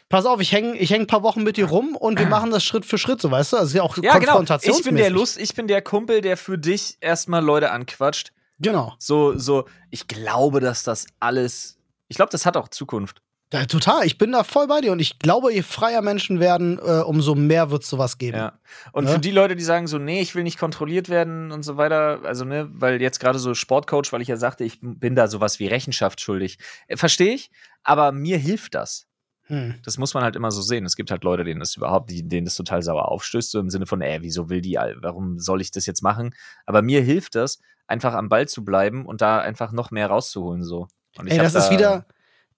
Pass 0.08 0.24
auf, 0.24 0.40
ich 0.40 0.52
hänge 0.52 0.76
ich 0.78 0.90
häng 0.90 1.02
ein 1.02 1.06
paar 1.06 1.22
Wochen 1.22 1.42
mit 1.42 1.56
dir 1.56 1.66
rum 1.66 1.94
und 1.96 2.18
wir 2.18 2.26
machen 2.28 2.50
das 2.50 2.64
Schritt 2.64 2.86
für 2.86 2.98
Schritt, 2.98 3.20
so 3.20 3.30
weißt 3.30 3.52
du? 3.52 3.56
Also 3.56 3.68
ist 3.68 3.74
ja 3.74 3.82
auch 3.82 3.96
Ja, 3.98 4.18
genau. 4.18 4.42
Ich 4.62 4.82
bin 4.84 4.96
der. 4.96 5.10
Lust, 5.10 5.38
ich 5.38 5.54
bin 5.54 5.66
der 5.68 5.82
Kumpel, 5.82 6.20
der 6.20 6.36
für 6.36 6.58
dich 6.58 6.96
erstmal 7.00 7.44
Leute 7.44 7.70
anquatscht. 7.70 8.32
Genau. 8.58 8.94
So, 8.98 9.38
so, 9.38 9.66
ich 9.90 10.08
glaube, 10.08 10.60
dass 10.60 10.82
das 10.82 11.06
alles, 11.20 11.78
ich 12.08 12.16
glaube, 12.16 12.30
das 12.32 12.44
hat 12.46 12.56
auch 12.56 12.68
Zukunft. 12.68 13.22
Ja, 13.52 13.64
total. 13.64 14.04
Ich 14.04 14.18
bin 14.18 14.32
da 14.32 14.44
voll 14.44 14.66
bei 14.66 14.82
dir 14.82 14.92
und 14.92 14.98
ich 15.00 15.18
glaube, 15.20 15.52
je 15.54 15.62
freier 15.62 16.02
Menschen 16.02 16.38
werden, 16.38 16.78
äh, 16.78 17.00
umso 17.00 17.34
mehr 17.34 17.70
wird 17.70 17.82
es 17.82 17.88
sowas 17.88 18.18
geben. 18.18 18.36
Ja. 18.36 18.58
Und 18.92 19.06
Ja. 19.06 19.12
für 19.12 19.18
die 19.20 19.30
Leute, 19.30 19.56
die 19.56 19.64
sagen 19.64 19.86
so, 19.86 19.96
nee, 19.96 20.20
ich 20.20 20.34
will 20.34 20.42
nicht 20.42 20.58
kontrolliert 20.58 21.08
werden 21.08 21.50
und 21.50 21.62
so 21.62 21.78
weiter, 21.78 22.20
also 22.24 22.44
ne, 22.44 22.68
weil 22.72 23.00
jetzt 23.00 23.20
gerade 23.20 23.38
so 23.38 23.54
Sportcoach, 23.54 24.12
weil 24.12 24.20
ich 24.20 24.28
ja 24.28 24.36
sagte, 24.36 24.64
ich 24.64 24.78
bin 24.82 25.14
da 25.14 25.28
sowas 25.28 25.58
wie 25.60 25.66
Rechenschaft 25.66 26.20
schuldig. 26.20 26.58
Äh, 26.88 26.98
Verstehe 26.98 27.32
ich, 27.32 27.50
aber 27.82 28.12
mir 28.12 28.36
hilft 28.36 28.74
das. 28.74 29.06
Hm. 29.48 29.74
Das 29.84 29.98
muss 29.98 30.14
man 30.14 30.22
halt 30.22 30.36
immer 30.36 30.50
so 30.50 30.62
sehen. 30.62 30.84
Es 30.86 30.94
gibt 30.96 31.10
halt 31.10 31.24
Leute, 31.24 31.42
denen 31.44 31.60
das 31.60 31.76
überhaupt, 31.76 32.10
denen 32.10 32.44
das 32.44 32.54
total 32.54 32.82
sauer 32.82 33.08
aufstößt, 33.08 33.50
so 33.50 33.58
im 33.60 33.70
Sinne 33.70 33.86
von, 33.86 34.00
ey, 34.00 34.22
wieso 34.22 34.48
will 34.48 34.60
die, 34.60 34.78
warum 35.00 35.38
soll 35.38 35.60
ich 35.60 35.70
das 35.70 35.86
jetzt 35.86 36.02
machen? 36.02 36.34
Aber 36.66 36.82
mir 36.82 37.00
hilft 37.02 37.34
das, 37.34 37.58
einfach 37.86 38.14
am 38.14 38.28
Ball 38.28 38.46
zu 38.46 38.64
bleiben 38.64 39.06
und 39.06 39.20
da 39.22 39.40
einfach 39.40 39.72
noch 39.72 39.90
mehr 39.90 40.08
rauszuholen, 40.08 40.62
so. 40.64 40.86
Und 41.18 41.26
ich 41.26 41.32
Ey, 41.32 41.38
das 41.38 41.54
ist 41.54 41.66
da- 41.68 41.70
wieder. 41.70 42.06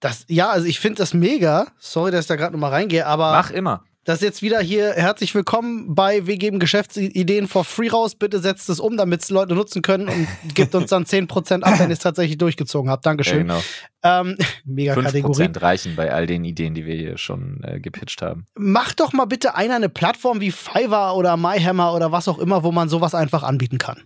Das, 0.01 0.25
ja, 0.29 0.49
also 0.51 0.67
ich 0.67 0.81
finde 0.81 0.99
das 0.99 1.13
mega. 1.15 1.67
Sorry, 1.79 2.11
dass 2.11 2.23
ich 2.23 2.27
da 2.29 2.37
gerade 2.37 2.53
nochmal 2.53 2.71
reingehe, 2.71 3.07
aber 3.07 3.33
Mach 3.33 3.51
immer. 3.51 3.85
Das 4.05 4.17
ist 4.17 4.23
jetzt 4.23 4.43
wieder 4.43 4.61
hier 4.61 4.95
herzlich 4.95 5.35
willkommen 5.35 5.95
bei 5.95 6.27
Wir 6.27 6.39
geben 6.39 6.59
Geschäftsideen 6.59 7.47
for 7.47 7.65
free 7.65 7.89
raus. 7.89 8.15
Bitte 8.15 8.39
setzt 8.41 8.71
es 8.71 8.81
um, 8.81 8.97
damit 8.97 9.23
es 9.23 9.31
Leute 9.31 9.55
nutzen 9.55 9.83
können 9.83 10.09
und 10.09 10.55
gebt 10.55 10.75
uns 10.75 10.89
dann 10.89 11.05
10% 11.05 11.63
ab, 11.63 11.79
wenn 11.79 11.91
ihr 11.91 11.93
es 11.93 11.99
tatsächlich 11.99 12.39
durchgezogen 12.39 12.91
habt. 12.91 13.05
Ja, 13.05 13.11
Dankeschön. 13.11 13.41
genau. 13.41 13.63
ähm, 14.03 14.39
mega 14.65 14.95
Kategorie. 14.95 15.43
5% 15.43 15.61
reichen 15.61 15.97
bei 15.97 16.13
all 16.13 16.27
den 16.27 16.45
Ideen, 16.45 16.75
die 16.75 16.87
wir 16.87 16.95
hier 16.95 17.19
schon 17.19 17.63
äh, 17.63 17.79
gepitcht 17.79 18.23
haben. 18.23 18.47
Mach 18.55 18.95
doch 18.95 19.13
mal 19.13 19.27
bitte 19.27 19.55
einer 19.55 19.77
eine 19.77 19.91
Plattform 19.91 20.41
wie 20.41 20.51
Fiverr 20.51 21.15
oder 21.15 21.37
MyHammer 21.37 21.93
oder 21.95 22.11
was 22.11 22.27
auch 22.27 22.39
immer, 22.39 22.65
wo 22.65 22.73
man 22.73 22.89
sowas 22.89 23.15
einfach 23.15 23.43
anbieten 23.43 23.77
kann. 23.77 24.03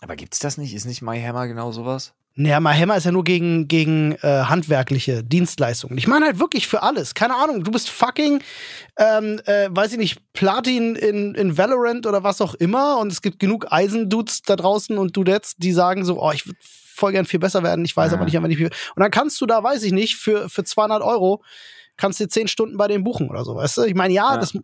Aber 0.00 0.16
gibt's 0.16 0.40
das 0.40 0.58
nicht? 0.58 0.74
Ist 0.74 0.84
nicht 0.84 1.00
MyHammer 1.00 1.46
genau 1.46 1.70
sowas? 1.70 2.12
Naja, 2.34 2.60
MyHammer 2.60 2.96
ist 2.96 3.04
ja 3.04 3.12
nur 3.12 3.24
gegen, 3.24 3.68
gegen 3.68 4.12
äh, 4.22 4.44
handwerkliche 4.44 5.22
Dienstleistungen. 5.22 5.98
Ich 5.98 6.06
meine 6.06 6.24
halt 6.26 6.38
wirklich 6.38 6.66
für 6.66 6.82
alles. 6.82 7.14
Keine 7.14 7.34
Ahnung, 7.36 7.62
du 7.62 7.70
bist 7.70 7.90
fucking, 7.90 8.42
ähm, 8.96 9.40
äh, 9.44 9.68
weiß 9.70 9.92
ich 9.92 9.98
nicht, 9.98 10.32
Platin 10.32 10.96
in, 10.96 11.34
in 11.34 11.58
Valorant 11.58 12.06
oder 12.06 12.22
was 12.24 12.40
auch 12.40 12.54
immer 12.54 12.98
und 12.98 13.12
es 13.12 13.20
gibt 13.20 13.38
genug 13.38 13.66
Eisendudes 13.70 14.42
da 14.42 14.56
draußen 14.56 14.96
und 14.96 15.14
Dudettes, 15.16 15.56
die 15.58 15.72
sagen 15.72 16.04
so, 16.04 16.22
oh, 16.22 16.32
ich 16.32 16.46
würde 16.46 16.58
voll 16.62 17.12
gern 17.12 17.26
viel 17.26 17.40
besser 17.40 17.62
werden, 17.62 17.84
ich 17.84 17.96
weiß 17.96 18.12
Ja. 18.12 18.16
aber 18.16 18.24
nicht, 18.24 18.36
aber 18.36 18.48
nicht 18.48 18.58
wie. 18.58 18.64
Und 18.66 18.72
dann 18.96 19.10
kannst 19.10 19.40
du 19.40 19.46
da, 19.46 19.62
weiß 19.62 19.82
ich 19.82 19.92
nicht, 19.92 20.16
für, 20.16 20.48
für 20.48 20.64
200 20.64 21.02
Euro 21.02 21.42
kannst 21.96 22.18
du 22.20 22.26
10 22.28 22.48
Stunden 22.48 22.76
bei 22.76 22.88
denen 22.88 23.04
buchen 23.04 23.28
oder 23.30 23.44
so, 23.44 23.54
weißt 23.54 23.78
du? 23.78 23.82
Ich 23.82 23.94
meine, 23.94 24.12
ja, 24.14 24.34
Ja. 24.34 24.40
das 24.40 24.56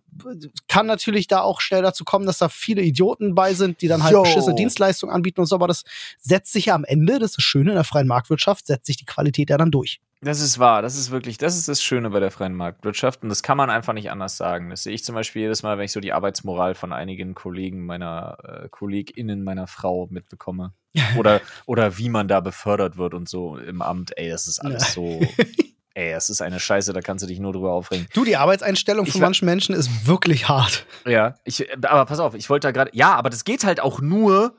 kann 0.67 0.87
natürlich 0.87 1.27
da 1.29 1.41
auch 1.43 1.61
schnell 1.61 1.83
dazu 1.83 2.05
kommen, 2.05 2.27
dass 2.27 2.39
da 2.39 2.49
viele 2.49 2.83
Idioten 2.83 3.35
bei 3.35 3.55
sind, 3.55 3.81
die 3.83 3.89
dann 3.89 4.03
halt 4.03 4.15
Yo. 4.15 4.23
beschissene 4.23 4.55
Dienstleistungen 4.55 5.15
anbieten 5.15 5.41
und 5.41 5.47
so, 5.47 5.55
aber 5.55 5.69
das 5.69 5.85
setzt 6.19 6.53
sich 6.53 6.67
ja 6.67 6.75
am 6.75 6.85
Ende, 6.85 7.19
das 7.19 7.31
ist 7.31 7.37
das 7.39 7.45
Schöne 7.45 7.71
in 7.71 7.75
der 7.77 7.85
freien 7.85 8.07
Marktwirtschaft, 8.09 8.67
setzt 8.67 8.87
sich 8.87 8.97
die 8.97 9.05
Qualität 9.07 9.51
ja 9.51 9.57
dann 9.59 9.71
durch. 9.71 10.01
Das 10.21 10.41
ist 10.41 10.59
wahr, 10.59 10.83
das 10.83 10.97
ist 10.97 11.13
wirklich, 11.13 11.39
das 11.39 11.57
ist 11.57 11.69
das 11.69 11.81
Schöne 11.81 12.11
bei 12.11 12.19
der 12.19 12.33
freien 12.33 12.55
Marktwirtschaft 12.55 13.23
und 13.23 13.29
das 13.29 13.45
kann 13.45 13.57
man 13.57 13.71
einfach 13.71 13.93
nicht 13.93 14.11
anders 14.11 14.37
sagen. 14.37 14.69
Das 14.71 14.83
sehe 14.83 14.93
ich 14.93 15.05
zum 15.05 15.15
Beispiel 15.15 15.43
jedes 15.43 15.63
Mal, 15.63 15.79
wenn 15.79 15.85
ich 15.85 15.93
so 15.93 16.01
die 16.01 16.13
Arbeitsmoral 16.13 16.75
von 16.75 16.93
einigen 16.93 17.37
Kollegen 17.37 17.87
meiner, 17.87 18.37
äh, 18.43 18.69
KollegInnen 18.69 19.45
meiner 19.45 19.69
Frau 19.69 20.09
mitbekomme. 20.11 20.73
Oder, 21.17 21.41
oder 21.67 21.99
wie 21.99 22.09
man 22.09 22.27
da 22.27 22.41
befördert 22.41 22.97
wird 22.97 23.15
und 23.15 23.29
so 23.29 23.57
im 23.59 23.83
Amt. 23.83 24.17
Ey, 24.17 24.31
das 24.31 24.49
ist 24.49 24.59
alles 24.59 24.83
Ja. 24.83 24.89
so, 24.95 25.21
ey, 25.95 26.13
das 26.13 26.29
ist 26.31 26.41
eine 26.41 26.61
Scheiße, 26.61 26.93
da 26.93 27.01
kannst 27.01 27.23
du 27.23 27.27
dich 27.27 27.39
nur 27.41 27.53
drüber 27.53 27.73
aufregen. 27.73 28.07
Du, 28.15 28.25
die 28.25 28.37
Arbeitseinstellung 28.37 29.07
Ich 29.07 29.13
von 29.13 29.21
manchen 29.21 29.47
Menschen 29.47 29.75
ist 29.75 30.07
wirklich 30.07 30.49
hart. 30.49 30.87
Ja, 31.07 31.35
ich, 31.45 31.67
aber 31.85 32.05
pass 32.07 32.21
auf, 32.21 32.35
ich 32.35 32.49
wollte 32.51 32.69
da 32.69 32.73
gerade, 32.73 32.91
ja, 32.95 33.15
aber 33.15 33.31
das 33.31 33.45
geht 33.45 33.65
halt 33.65 33.81
auch 33.81 34.01
nur, 34.01 34.57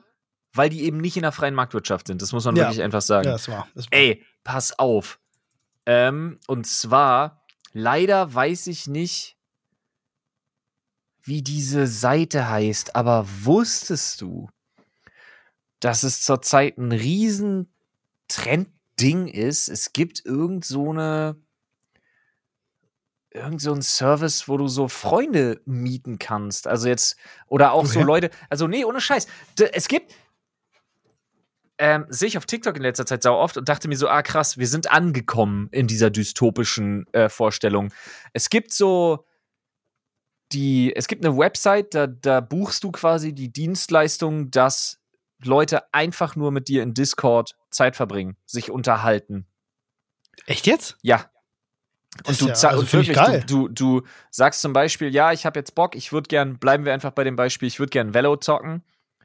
weil 0.52 0.68
die 0.68 0.82
eben 0.82 0.98
nicht 0.98 1.16
in 1.16 1.22
der 1.22 1.32
freien 1.32 1.54
Marktwirtschaft 1.54 2.08
sind. 2.08 2.20
Das 2.22 2.32
muss 2.32 2.44
man 2.44 2.56
Ja. 2.56 2.64
wirklich 2.64 2.82
einfach 2.82 3.02
sagen. 3.02 3.26
Ja, 3.26 3.32
das 3.32 3.48
war. 3.48 3.68
Das 3.74 3.86
war. 3.86 3.98
Ey, 3.98 4.24
pass 4.44 4.78
auf. 4.78 5.20
Ähm, 5.86 6.38
und 6.46 6.66
zwar, 6.66 7.44
leider 7.72 8.34
weiß 8.34 8.66
ich 8.66 8.86
nicht, 8.86 9.36
wie 11.22 11.42
diese 11.42 11.86
Seite 11.86 12.48
heißt, 12.48 12.96
aber 12.96 13.26
wusstest 13.42 14.20
du, 14.20 14.48
dass 15.78 16.02
es 16.02 16.22
zurzeit 16.22 16.78
ein 16.78 16.92
riesen 16.92 17.72
Trendding 19.00 19.28
ist. 19.28 19.68
Es 19.68 19.92
gibt 19.92 20.24
irgend 20.24 20.64
so 20.64 20.90
eine 20.90 21.36
irgend 23.32 23.60
so 23.60 23.72
ein 23.72 23.82
Service, 23.82 24.48
wo 24.48 24.56
du 24.56 24.66
so 24.66 24.88
Freunde 24.88 25.60
mieten 25.64 26.18
kannst. 26.18 26.66
Also 26.66 26.88
jetzt, 26.88 27.16
oder 27.46 27.72
auch 27.72 27.86
so 27.86 28.02
Leute, 28.02 28.30
also 28.48 28.66
nee, 28.66 28.84
ohne 28.84 29.00
Scheiß. 29.00 29.28
Es 29.72 29.86
gibt, 29.86 30.12
ähm, 31.78 32.06
sehe 32.08 32.26
ich 32.26 32.36
auf 32.36 32.46
TikTok 32.46 32.76
in 32.76 32.82
letzter 32.82 33.06
Zeit 33.06 33.22
sau 33.22 33.38
oft 33.38 33.56
und 33.56 33.68
dachte 33.68 33.86
mir 33.86 33.96
so, 33.96 34.08
ah 34.08 34.22
krass, 34.22 34.58
wir 34.58 34.66
sind 34.66 34.90
angekommen 34.90 35.68
in 35.70 35.86
dieser 35.86 36.10
dystopischen 36.10 37.06
äh, 37.12 37.28
Vorstellung. 37.28 37.92
Es 38.32 38.50
gibt 38.50 38.72
so 38.72 39.24
die, 40.50 40.94
es 40.96 41.06
gibt 41.06 41.24
eine 41.24 41.38
Website, 41.38 41.94
da, 41.94 42.08
da 42.08 42.40
buchst 42.40 42.82
du 42.82 42.90
quasi 42.90 43.32
die 43.32 43.52
Dienstleistung, 43.52 44.50
dass 44.50 44.99
Leute 45.44 45.92
einfach 45.92 46.36
nur 46.36 46.50
mit 46.50 46.68
dir 46.68 46.82
in 46.82 46.94
Discord 46.94 47.56
Zeit 47.70 47.96
verbringen, 47.96 48.36
sich 48.46 48.70
unterhalten. 48.70 49.46
Echt 50.46 50.66
jetzt? 50.66 50.96
Ja. 51.02 51.30
Und 52.26 52.40
du, 52.40 52.46
ja, 52.48 52.52
also 52.52 52.80
und 52.80 52.92
wirklich, 52.92 53.16
du, 53.46 53.68
du, 53.68 54.00
du, 54.00 54.06
sagst 54.30 54.62
zum 54.62 54.72
Beispiel, 54.72 55.14
ja, 55.14 55.32
ich 55.32 55.46
habe 55.46 55.58
jetzt 55.58 55.74
Bock, 55.74 55.94
ich 55.94 56.12
würde 56.12 56.28
gern, 56.28 56.58
bleiben 56.58 56.84
wir 56.84 56.92
einfach 56.92 57.12
bei 57.12 57.24
dem 57.24 57.36
Beispiel, 57.36 57.68
ich 57.68 57.78
würde 57.78 57.90
gern 57.90 58.14
Velo 58.14 58.36
zocken. 58.36 58.82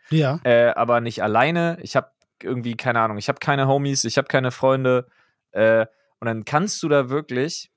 Ja. 0.09 0.39
Äh, 0.43 0.69
aber 0.75 1.01
nicht 1.01 1.23
alleine. 1.23 1.77
Ich 1.81 1.95
habe 1.95 2.11
irgendwie, 2.43 2.75
keine 2.75 2.99
Ahnung, 2.99 3.17
ich 3.17 3.27
habe 3.27 3.39
keine 3.39 3.67
Homies, 3.67 4.03
ich 4.03 4.17
habe 4.17 4.27
keine 4.27 4.51
Freunde. 4.51 5.07
Äh, 5.51 5.87
und 6.19 6.27
dann 6.27 6.45
kannst 6.45 6.83
du 6.83 6.89
da 6.89 7.09
wirklich 7.09 7.71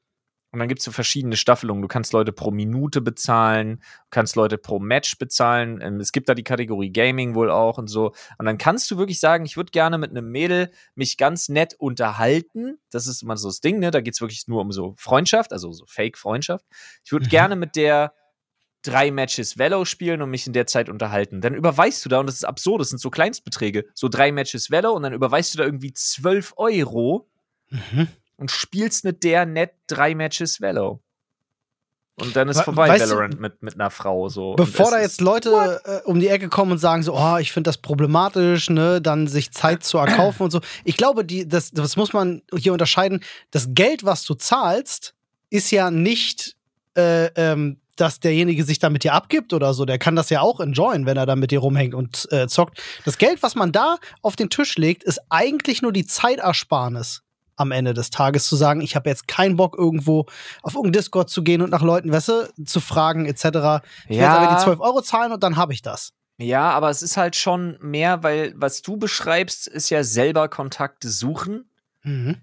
und 0.50 0.60
dann 0.60 0.68
gibt 0.68 0.78
es 0.78 0.84
so 0.86 0.92
verschiedene 0.92 1.36
Staffelungen. 1.36 1.82
Du 1.82 1.88
kannst 1.88 2.12
Leute 2.14 2.32
pro 2.32 2.50
Minute 2.50 3.02
bezahlen, 3.02 3.76
du 3.76 4.08
kannst 4.10 4.34
Leute 4.34 4.56
pro 4.56 4.78
Match 4.78 5.18
bezahlen. 5.18 5.80
Ähm, 5.82 6.00
es 6.00 6.10
gibt 6.10 6.28
da 6.28 6.34
die 6.34 6.42
Kategorie 6.42 6.90
Gaming 6.90 7.34
wohl 7.34 7.50
auch 7.50 7.76
und 7.76 7.88
so. 7.88 8.12
Und 8.38 8.46
dann 8.46 8.56
kannst 8.56 8.90
du 8.90 8.96
wirklich 8.96 9.20
sagen, 9.20 9.44
ich 9.44 9.56
würde 9.58 9.70
gerne 9.70 9.98
mit 9.98 10.10
einem 10.10 10.30
Mädel 10.30 10.70
mich 10.94 11.18
ganz 11.18 11.50
nett 11.50 11.74
unterhalten. 11.74 12.78
Das 12.90 13.06
ist 13.06 13.22
immer 13.22 13.36
so 13.36 13.48
das 13.48 13.60
Ding, 13.60 13.78
ne? 13.78 13.90
Da 13.90 14.00
geht 14.00 14.14
es 14.14 14.20
wirklich 14.22 14.48
nur 14.48 14.62
um 14.62 14.72
so 14.72 14.94
Freundschaft, 14.96 15.52
also 15.52 15.70
so 15.72 15.84
Fake-Freundschaft. 15.86 16.64
Ich 17.04 17.12
würde 17.12 17.26
mhm. 17.26 17.30
gerne 17.30 17.56
mit 17.56 17.76
der 17.76 18.14
drei 18.82 19.10
Matches 19.10 19.58
Velo 19.58 19.84
spielen 19.84 20.22
und 20.22 20.30
mich 20.30 20.46
in 20.46 20.54
der 20.54 20.66
Zeit 20.66 20.88
unterhalten. 20.88 21.42
Dann 21.42 21.52
überweist 21.52 22.02
du 22.04 22.08
da, 22.08 22.20
und 22.20 22.26
das 22.26 22.36
ist 22.36 22.44
absurd, 22.44 22.80
das 22.80 22.88
sind 22.88 23.00
so 23.00 23.10
Kleinstbeträge, 23.10 23.84
so 23.92 24.08
drei 24.08 24.32
Matches 24.32 24.70
Velo 24.70 24.92
und 24.92 25.02
dann 25.02 25.12
überweist 25.12 25.52
du 25.52 25.58
da 25.58 25.64
irgendwie 25.64 25.92
12 25.92 26.54
Euro. 26.56 27.28
Mhm 27.68 28.08
und 28.38 28.50
spielst 28.50 29.04
mit 29.04 29.22
der 29.24 29.44
nett 29.44 29.72
drei 29.86 30.14
Matches 30.14 30.60
Velo. 30.60 31.02
Und 32.20 32.34
dann 32.34 32.48
ist 32.48 32.62
vorbei, 32.62 32.88
weißt 32.88 33.10
Valorant 33.10 33.34
du, 33.34 33.40
mit, 33.40 33.62
mit 33.62 33.74
einer 33.74 33.90
Frau. 33.90 34.28
So. 34.28 34.54
Bevor 34.54 34.90
da 34.90 35.00
jetzt 35.00 35.20
Leute 35.20 35.80
äh, 35.84 36.00
um 36.04 36.18
die 36.18 36.26
Ecke 36.26 36.48
kommen 36.48 36.72
und 36.72 36.78
sagen 36.78 37.04
so, 37.04 37.14
oh, 37.14 37.36
ich 37.36 37.52
finde 37.52 37.68
das 37.68 37.78
problematisch, 37.78 38.70
ne, 38.70 39.00
dann 39.00 39.28
sich 39.28 39.52
Zeit 39.52 39.84
zu 39.84 39.98
erkaufen 39.98 40.42
und 40.44 40.50
so. 40.50 40.60
Ich 40.84 40.96
glaube, 40.96 41.24
die, 41.24 41.46
das, 41.46 41.70
das 41.70 41.96
muss 41.96 42.12
man 42.12 42.42
hier 42.56 42.72
unterscheiden. 42.72 43.22
Das 43.52 43.68
Geld, 43.70 44.04
was 44.04 44.24
du 44.24 44.34
zahlst, 44.34 45.14
ist 45.50 45.70
ja 45.70 45.92
nicht, 45.92 46.56
äh, 46.96 47.26
ähm, 47.36 47.80
dass 47.94 48.18
derjenige 48.18 48.64
sich 48.64 48.80
dann 48.80 48.92
mit 48.92 49.04
dir 49.04 49.14
abgibt 49.14 49.52
oder 49.52 49.72
so. 49.72 49.84
Der 49.84 49.98
kann 49.98 50.16
das 50.16 50.28
ja 50.28 50.40
auch 50.40 50.58
enjoyen, 50.58 51.06
wenn 51.06 51.16
er 51.16 51.26
dann 51.26 51.38
mit 51.38 51.52
dir 51.52 51.60
rumhängt 51.60 51.94
und 51.94 52.26
äh, 52.32 52.48
zockt. 52.48 52.82
Das 53.04 53.18
Geld, 53.18 53.44
was 53.44 53.54
man 53.54 53.70
da 53.70 53.98
auf 54.22 54.34
den 54.34 54.50
Tisch 54.50 54.76
legt, 54.76 55.04
ist 55.04 55.20
eigentlich 55.28 55.82
nur 55.82 55.92
die 55.92 56.06
Zeitersparnis 56.06 57.22
am 57.58 57.72
Ende 57.72 57.92
des 57.92 58.10
Tages 58.10 58.46
zu 58.46 58.56
sagen, 58.56 58.80
ich 58.80 58.96
habe 58.96 59.08
jetzt 59.10 59.28
keinen 59.28 59.56
Bock 59.56 59.76
irgendwo 59.76 60.26
auf 60.62 60.74
irgendeinen 60.74 60.92
Discord 60.92 61.28
zu 61.28 61.42
gehen 61.42 61.60
und 61.60 61.70
nach 61.70 61.82
Leuten, 61.82 62.12
weißt 62.12 62.28
du, 62.28 62.64
zu 62.64 62.80
fragen 62.80 63.26
etc. 63.26 63.84
Ich 64.08 64.16
ja. 64.16 64.36
aber 64.36 64.56
die 64.56 64.62
12 64.62 64.80
Euro 64.80 65.02
zahlen 65.02 65.32
und 65.32 65.42
dann 65.42 65.56
habe 65.56 65.72
ich 65.72 65.82
das. 65.82 66.12
Ja, 66.38 66.70
aber 66.70 66.88
es 66.88 67.02
ist 67.02 67.16
halt 67.16 67.34
schon 67.34 67.76
mehr, 67.80 68.22
weil 68.22 68.54
was 68.56 68.82
du 68.82 68.96
beschreibst, 68.96 69.66
ist 69.66 69.90
ja 69.90 70.04
selber 70.04 70.48
Kontakte 70.48 71.08
suchen 71.08 71.68
mhm. 72.04 72.36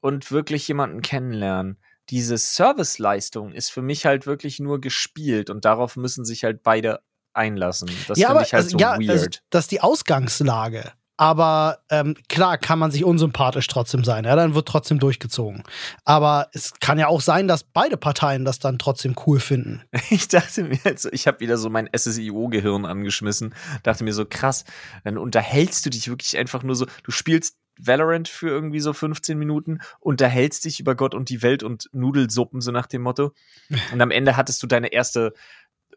und 0.00 0.32
wirklich 0.32 0.66
jemanden 0.66 1.02
kennenlernen. 1.02 1.78
Diese 2.08 2.38
Serviceleistung 2.38 3.52
ist 3.52 3.70
für 3.70 3.82
mich 3.82 4.06
halt 4.06 4.26
wirklich 4.26 4.60
nur 4.60 4.80
gespielt 4.80 5.50
und 5.50 5.66
darauf 5.66 5.96
müssen 5.96 6.24
sich 6.24 6.42
halt 6.42 6.62
beide 6.62 7.00
einlassen. 7.34 7.90
Das 8.08 8.18
ja, 8.18 8.28
finde 8.28 8.44
ich 8.44 8.54
halt 8.54 8.64
also, 8.64 8.78
so 8.78 8.82
ja, 8.82 8.98
weird. 8.98 9.10
Also, 9.10 9.26
das 9.50 9.64
ist 9.64 9.72
die 9.72 9.82
Ausgangslage. 9.82 10.92
Aber 11.18 11.80
ähm, 11.90 12.14
klar 12.28 12.58
kann 12.58 12.78
man 12.78 12.92
sich 12.92 13.04
unsympathisch 13.04 13.66
trotzdem 13.66 14.04
sein. 14.04 14.24
Ja, 14.24 14.36
dann 14.36 14.54
wird 14.54 14.68
trotzdem 14.68 15.00
durchgezogen. 15.00 15.64
Aber 16.04 16.48
es 16.52 16.74
kann 16.78 16.96
ja 16.98 17.08
auch 17.08 17.20
sein, 17.20 17.48
dass 17.48 17.64
beide 17.64 17.96
Parteien 17.96 18.44
das 18.44 18.60
dann 18.60 18.78
trotzdem 18.78 19.14
cool 19.26 19.40
finden. 19.40 19.82
Ich 20.10 20.28
dachte 20.28 20.64
mir 20.64 20.78
jetzt, 20.84 21.08
ich 21.12 21.26
habe 21.26 21.40
wieder 21.40 21.58
so 21.58 21.70
mein 21.70 21.88
SSIO-Gehirn 21.94 22.86
angeschmissen. 22.86 23.54
Dachte 23.82 24.04
mir 24.04 24.14
so, 24.14 24.24
krass, 24.24 24.64
dann 25.04 25.18
unterhältst 25.18 25.84
du 25.84 25.90
dich 25.90 26.08
wirklich 26.08 26.38
einfach 26.38 26.62
nur 26.62 26.76
so. 26.76 26.86
Du 27.02 27.10
spielst 27.10 27.56
Valorant 27.78 28.28
für 28.28 28.48
irgendwie 28.48 28.80
so 28.80 28.92
15 28.92 29.38
Minuten, 29.38 29.80
unterhältst 30.00 30.64
dich 30.64 30.80
über 30.80 30.94
Gott 30.94 31.14
und 31.14 31.30
die 31.30 31.42
Welt 31.42 31.62
und 31.62 31.88
Nudelsuppen, 31.92 32.60
so 32.60 32.70
nach 32.70 32.86
dem 32.86 33.02
Motto. 33.02 33.32
Und 33.92 34.00
am 34.00 34.10
Ende 34.10 34.36
hattest 34.36 34.62
du 34.62 34.66
deine 34.66 34.92
erste 34.92 35.34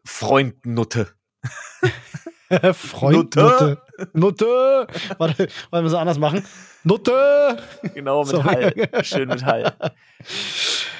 Freundnutte. 0.03 1.13
Freund 2.73 3.35
Nutte. 3.35 3.81
Nutte. 4.13 4.87
Warte, 5.17 5.47
wollen 5.69 5.85
wir 5.85 5.89
so 5.89 5.97
anders 5.97 6.17
machen? 6.17 6.45
Nutte. 6.83 7.57
Genau, 7.93 8.23
mit 8.23 8.31
so. 8.31 8.43
Hall. 8.43 8.73
Schön 9.03 9.29
mit 9.29 9.45
Hall. 9.45 9.73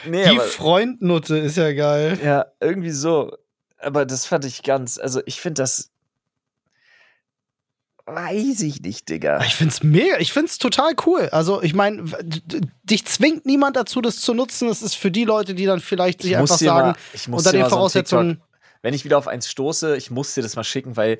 Nee, 0.08 0.30
Die 0.30 0.40
Freundnutte 0.40 1.38
ist 1.38 1.58
ja 1.58 1.74
geil. 1.74 2.20
Ja, 2.24 2.46
irgendwie 2.60 2.92
so. 2.92 3.36
Aber 3.80 4.06
das 4.06 4.26
fand 4.26 4.46
ich 4.46 4.64
ganz, 4.64 5.00
also 5.00 5.22
ich 5.26 5.42
finde 5.42 5.62
das 5.62 5.92
weiß 8.06 8.62
ich 8.62 8.82
nicht, 8.82 9.10
Digga. 9.10 9.42
Ich 9.44 9.56
find's 9.56 9.84
mega, 9.84 10.18
ich 10.20 10.34
find's 10.34 10.58
total 10.58 10.94
cool. 11.06 11.30
Also, 11.32 11.62
ich 11.62 11.74
meine, 11.74 12.04
dich 12.84 13.06
zwingt 13.06 13.46
niemand 13.46 13.76
dazu, 13.76 14.02
das 14.02 14.20
zu 14.20 14.34
nutzen. 14.34 14.70
Es 14.70 14.82
ist 14.82 14.96
für 14.96 15.12
die 15.12 15.24
Leute, 15.24 15.54
die 15.54 15.66
dann 15.66 15.80
vielleicht 15.80 16.22
sich 16.22 16.36
einfach 16.36 16.58
sagen, 16.58 16.96
mal, 17.28 17.38
unter 17.38 17.52
den 17.52 17.66
Voraussetzungen. 17.68 18.42
So 18.42 18.51
wenn 18.82 18.94
ich 18.94 19.06
wieder 19.06 19.18
auf 19.18 19.28
eins 19.28 19.50
stoße, 19.50 19.96
ich 19.98 20.12
muss 20.12 20.34
dir 20.34 20.42
das 20.42 20.56
mal 20.56 20.64
schicken, 20.64 20.98
weil 20.98 21.20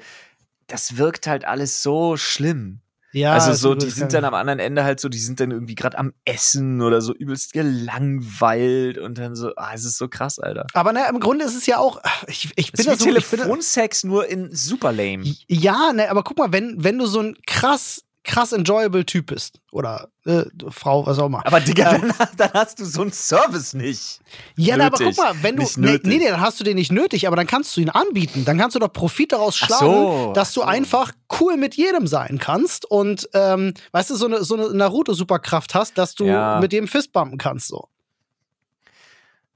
das 0.68 0.98
wirkt 0.98 1.28
halt 1.28 1.46
alles 1.46 1.84
so 1.84 2.18
schlimm. 2.18 2.82
Ja, 3.14 3.34
also 3.34 3.54
so, 3.54 3.76
die 3.76 3.90
sind 3.90 4.14
dann 4.14 4.24
am 4.24 4.34
anderen 4.34 4.60
Ende 4.60 4.86
halt 4.86 5.02
so, 5.02 5.10
die 5.10 5.20
sind 5.20 5.42
dann 5.42 5.52
irgendwie 5.52 5.76
gerade 5.76 5.98
am 5.98 6.14
Essen 6.24 6.82
oder 6.82 7.02
so 7.02 7.14
übelst 7.14 7.52
gelangweilt 7.52 8.98
und 8.98 9.18
dann 9.18 9.36
so, 9.36 9.52
ah, 9.58 9.72
es 9.74 9.84
ist 9.84 9.98
so 9.98 10.08
krass, 10.08 10.40
Alter. 10.40 10.66
Aber 10.74 10.94
ne, 10.94 11.02
im 11.10 11.20
Grunde 11.20 11.44
ist 11.44 11.56
es 11.56 11.66
ja 11.66 11.78
auch, 11.78 12.02
ich, 12.28 12.52
ich 12.56 12.72
bin 12.72 12.86
das 12.86 13.00
so, 13.00 13.06
Telefonsex 13.06 14.06
nur 14.06 14.28
in 14.28 14.56
super 14.56 14.94
lame. 14.94 15.24
Ja, 15.48 15.92
ne, 15.92 16.10
aber 16.10 16.24
guck 16.24 16.38
mal, 16.38 16.54
wenn, 16.54 16.82
wenn 16.86 16.98
du 16.98 17.06
so 17.06 17.20
ein 17.20 17.36
krass 17.46 18.06
krass 18.24 18.52
enjoyable 18.52 19.06
Typ 19.06 19.28
bist. 19.28 19.60
Oder 19.72 20.10
äh, 20.26 20.44
Frau, 20.70 21.06
was 21.06 21.18
auch 21.20 21.26
immer. 21.26 21.46
Aber 21.46 21.60
Digga, 21.60 21.96
ähm, 21.96 22.14
dann, 22.18 22.28
dann, 22.38 22.54
hast 22.54 22.80
du 22.80 22.86
so 22.86 23.02
einen 23.02 23.12
Service 23.12 23.74
nicht. 23.74 24.20
Ja, 24.56 24.78
na, 24.78 24.88
aber 24.88 24.98
guck 24.98 25.18
mal, 25.18 25.34
wenn 25.42 25.56
du. 25.56 25.64
Nee, 25.78 26.00
nee, 26.04 26.18
nee, 26.18 26.28
dann 26.28 26.42
hast 26.42 26.60
du 26.60 26.64
den 26.64 26.76
nicht 26.76 26.92
nötig, 26.92 27.28
aber 27.28 27.36
dann 27.36 27.48
kannst 27.48 27.76
du 27.76 27.82
ihn 27.82 27.90
anbieten. 27.90 28.46
Dann 28.46 28.58
kannst 28.58 28.76
du 28.76 28.80
doch 28.80 28.92
Profit 28.94 29.32
daraus 29.32 29.58
schlagen, 29.58 29.86
so, 29.86 30.32
dass 30.34 30.54
du 30.54 30.62
so. 30.62 30.66
einfach 30.66 31.12
cool 31.40 31.58
mit 31.58 31.76
jedem 31.76 32.08
sein 32.08 32.38
kannst 32.40 32.86
und 32.86 33.30
ähm, 33.34 33.74
weißt 33.92 34.12
du, 34.12 34.16
so 34.16 34.26
eine, 34.26 34.44
so 34.44 34.56
eine 34.56 34.74
Naruto-Superkraft 34.74 35.74
hast, 35.74 35.98
dass 35.98 36.16
du 36.16 36.26
ja. 36.26 36.60
mit 36.60 36.72
dem 36.72 36.88
Fistbumpen 36.88 37.38
kannst. 37.38 37.68
so. 37.68 37.88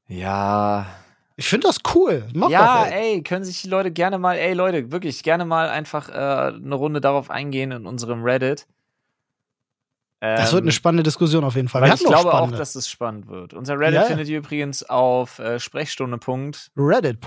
Ja, 0.08 0.86
ich 1.38 1.48
finde 1.48 1.68
das 1.68 1.80
cool. 1.94 2.28
Mach 2.34 2.50
ja, 2.50 2.86
doch, 2.86 2.92
ey. 2.92 3.16
ey. 3.16 3.24
können 3.24 3.44
sich 3.44 3.62
die 3.62 3.68
Leute 3.68 3.92
gerne 3.92 4.18
mal, 4.18 4.38
ey 4.38 4.54
Leute, 4.54 4.92
wirklich 4.92 5.24
gerne 5.24 5.46
mal 5.46 5.70
einfach 5.70 6.10
äh, 6.10 6.14
eine 6.14 6.76
Runde 6.76 7.02
darauf 7.02 7.30
eingehen 7.30 7.72
in 7.72 7.86
unserem 7.86 8.24
Reddit. 8.24 8.68
Ähm, 10.22 10.38
das 10.38 10.54
wird 10.54 10.62
eine 10.62 10.70
ähm, 10.70 10.74
spannende 10.74 11.04
Diskussion 11.04 11.44
auf 11.44 11.56
jeden 11.56 11.68
Fall. 11.68 11.82
Weil 11.82 11.94
ich 11.94 12.04
glaube 12.04 12.34
auch, 12.34 12.52
dass 12.52 12.76
es 12.76 12.90
spannend 12.90 13.28
wird. 13.28 13.54
Unser 13.54 13.78
Reddit 13.78 13.96
ja. 13.96 14.04
findet 14.04 14.30
ihr 14.30 14.38
übrigens 14.38 14.84
auf 14.84 15.40
äh, 15.40 15.60
Sprechstunde. 15.60 16.20
Reddit. 16.78 17.20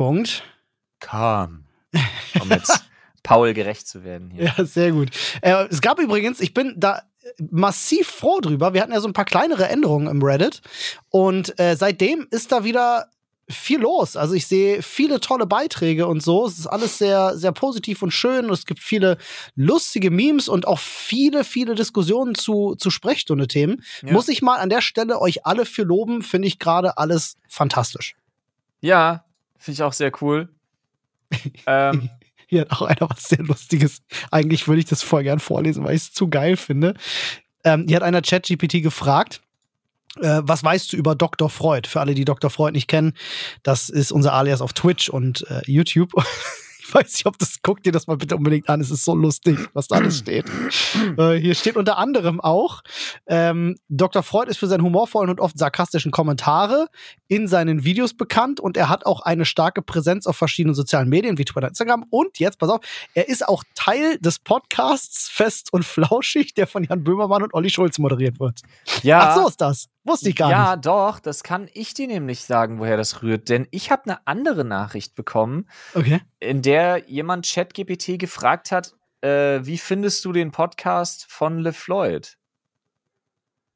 Um 2.41 2.51
jetzt 2.51 2.89
Paul 3.23 3.53
gerecht 3.53 3.87
zu 3.87 4.05
werden 4.05 4.31
hier. 4.31 4.53
Ja, 4.57 4.65
sehr 4.65 4.93
gut. 4.93 5.11
Äh, 5.43 5.67
es 5.69 5.83
gab 5.83 5.99
übrigens, 6.01 6.41
ich 6.41 6.55
bin 6.55 6.75
da 6.79 7.03
massiv 7.51 8.09
froh 8.09 8.41
drüber. 8.41 8.73
Wir 8.73 8.81
hatten 8.81 8.93
ja 8.93 9.01
so 9.01 9.09
ein 9.09 9.13
paar 9.13 9.27
kleinere 9.27 9.69
Änderungen 9.69 10.09
im 10.09 10.23
Reddit. 10.23 10.63
Und 11.11 11.59
äh, 11.61 11.77
seitdem 11.77 12.27
ist 12.31 12.53
da 12.53 12.65
wieder 12.65 13.11
viel 13.51 13.81
los. 13.81 14.17
Also 14.17 14.35
ich 14.35 14.47
sehe 14.47 14.83
viele 14.83 15.21
tolle 15.21 15.47
Beiträge 15.47 16.07
und 16.07 16.23
so. 16.23 16.47
Es 16.47 16.59
ist 16.59 16.67
alles 16.67 16.99
sehr, 16.99 17.37
sehr 17.37 17.53
positiv 17.53 18.03
und 18.03 18.11
schön. 18.11 18.47
Und 18.47 18.53
es 18.53 18.67
gibt 18.67 18.81
viele 18.81 19.19
lustige 19.57 20.11
Memes 20.11 20.49
und 20.49 20.67
auch 20.67 20.79
viele, 20.79 21.45
viele 21.45 21.75
Diskussionen 21.75 22.35
zu, 22.35 22.75
zu 22.77 22.91
Sprechstunde-Themen. 22.91 23.83
Ja. 24.03 24.13
Muss 24.13 24.29
ich 24.29 24.43
mal 24.43 24.57
an 24.57 24.69
der 24.69 24.83
Stelle 24.83 25.21
euch 25.21 25.47
alle 25.47 25.65
für 25.65 25.83
loben. 25.83 26.23
Finde 26.23 26.49
ich 26.49 26.59
gerade 26.59 26.99
alles 26.99 27.37
fantastisch. 27.49 28.17
Ja, 28.81 29.25
finde 29.59 29.75
ich 29.75 29.83
auch 29.83 29.93
sehr 29.93 30.13
cool. 30.21 30.49
ähm. 31.67 32.11
Hier 32.51 32.63
hat 32.63 32.71
auch 32.73 32.81
einer 32.81 33.11
was 33.11 33.25
sehr 33.25 33.43
Lustiges. 33.43 34.01
Eigentlich 34.31 34.67
würde 34.67 34.79
ich 34.79 34.87
das 34.87 35.03
voll 35.03 35.23
gern 35.23 35.39
vorlesen, 35.39 35.85
weil 35.85 35.95
ich 35.95 36.03
es 36.05 36.13
zu 36.15 36.29
geil 36.29 36.57
finde. 36.57 36.95
Ähm, 37.63 37.85
hier 37.87 37.97
hat 37.97 38.03
einer 38.03 38.23
ChatGPT 38.23 38.83
gefragt, 38.83 39.43
äh, 40.21 40.41
was 40.43 40.63
weißt 40.65 40.93
du 40.93 40.97
über 40.97 41.15
Dr. 41.15 41.49
Freud? 41.49 41.89
Für 41.89 42.01
alle, 42.01 42.15
die 42.15 42.25
Dr. 42.25 42.51
Freud 42.51 42.73
nicht 42.73 42.89
kennen, 42.89 43.15
das 43.63 43.89
ist 43.89 44.13
unser 44.13 44.35
Alias 44.35 44.61
auf 44.61 44.73
Twitch 44.73 45.09
und 45.09 45.49
äh, 45.51 45.63
YouTube. 45.67 46.13
ich 46.89 46.95
weiß 46.95 47.13
nicht, 47.13 47.27
ob 47.27 47.39
das, 47.39 47.57
guck 47.63 47.83
dir 47.83 47.93
das 47.93 48.07
mal 48.07 48.17
bitte 48.17 48.37
unbedingt 48.37 48.69
an. 48.69 48.81
Es 48.81 48.91
ist 48.91 49.05
so 49.05 49.15
lustig, 49.15 49.59
was 49.75 49.89
da 49.89 49.97
alles 49.97 50.19
steht. 50.19 50.47
äh, 51.19 51.35
hier 51.35 51.55
steht 51.55 51.77
unter 51.77 51.99
anderem 51.99 52.41
auch, 52.41 52.83
ähm, 53.27 53.77
Dr. 53.89 54.23
Freud 54.23 54.49
ist 54.49 54.57
für 54.57 54.69
seine 54.69 54.83
humorvollen 54.83 55.29
und 55.29 55.41
oft 55.41 55.59
sarkastischen 55.59 56.11
Kommentare 56.11 56.89
in 57.27 57.47
seinen 57.47 57.85
Videos 57.85 58.15
bekannt 58.15 58.59
und 58.59 58.79
er 58.79 58.89
hat 58.89 59.05
auch 59.05 59.21
eine 59.21 59.45
starke 59.45 59.83
Präsenz 59.83 60.27
auf 60.27 60.37
verschiedenen 60.37 60.75
sozialen 60.75 61.11
Medien 61.11 61.37
wie 61.37 61.45
Twitter, 61.45 61.69
Instagram 61.69 62.07
und 62.09 62.39
jetzt, 62.39 62.59
pass 62.59 62.71
auf, 62.71 62.81
er 63.13 63.29
ist 63.29 63.47
auch 63.47 63.65
Teil 63.75 64.19
des 64.19 64.39
Podcasts 64.39 65.29
Fest 65.29 65.73
und 65.73 65.85
Flauschig, 65.85 66.55
der 66.55 66.67
von 66.67 66.85
Jan 66.85 67.05
Böhmermann 67.05 67.43
und 67.43 67.53
Olli 67.53 67.69
Schulz 67.69 67.99
moderiert 67.99 68.41
wird. 68.41 68.63
Ja. 69.03 69.31
Ach, 69.31 69.37
so 69.37 69.49
ist 69.49 69.61
das. 69.61 69.89
Wusste 70.09 70.31
ich 70.31 70.37
gar 70.37 70.51
ja, 70.51 70.59
nicht. 70.59 70.69
Ja, 70.69 70.77
doch, 70.77 71.21
das 71.21 71.43
kann 71.43 71.69
ich 71.75 71.95
dir 71.95 72.07
nämlich 72.09 72.45
sagen, 72.45 72.79
woher 72.79 72.97
das 72.97 73.23
rührt. 73.23 73.49
Denn 73.49 73.69
ich 73.71 73.91
habe 73.91 74.05
eine 74.07 74.27
andere 74.27 74.65
Nachricht 74.65 75.15
bekommen, 75.15 75.69
Okay. 75.95 76.21
in 76.41 76.63
der 76.63 77.09
jemand 77.09 77.47
ChatGPT 77.47 78.19
gefragt 78.19 78.73
hat, 78.73 78.95
äh, 79.21 79.61
wie 79.63 79.79
findest 79.79 80.25
du 80.25 80.33
den 80.33 80.51
Podcast 80.51 81.27
von 81.29 81.59
LeFloid? 81.59 82.37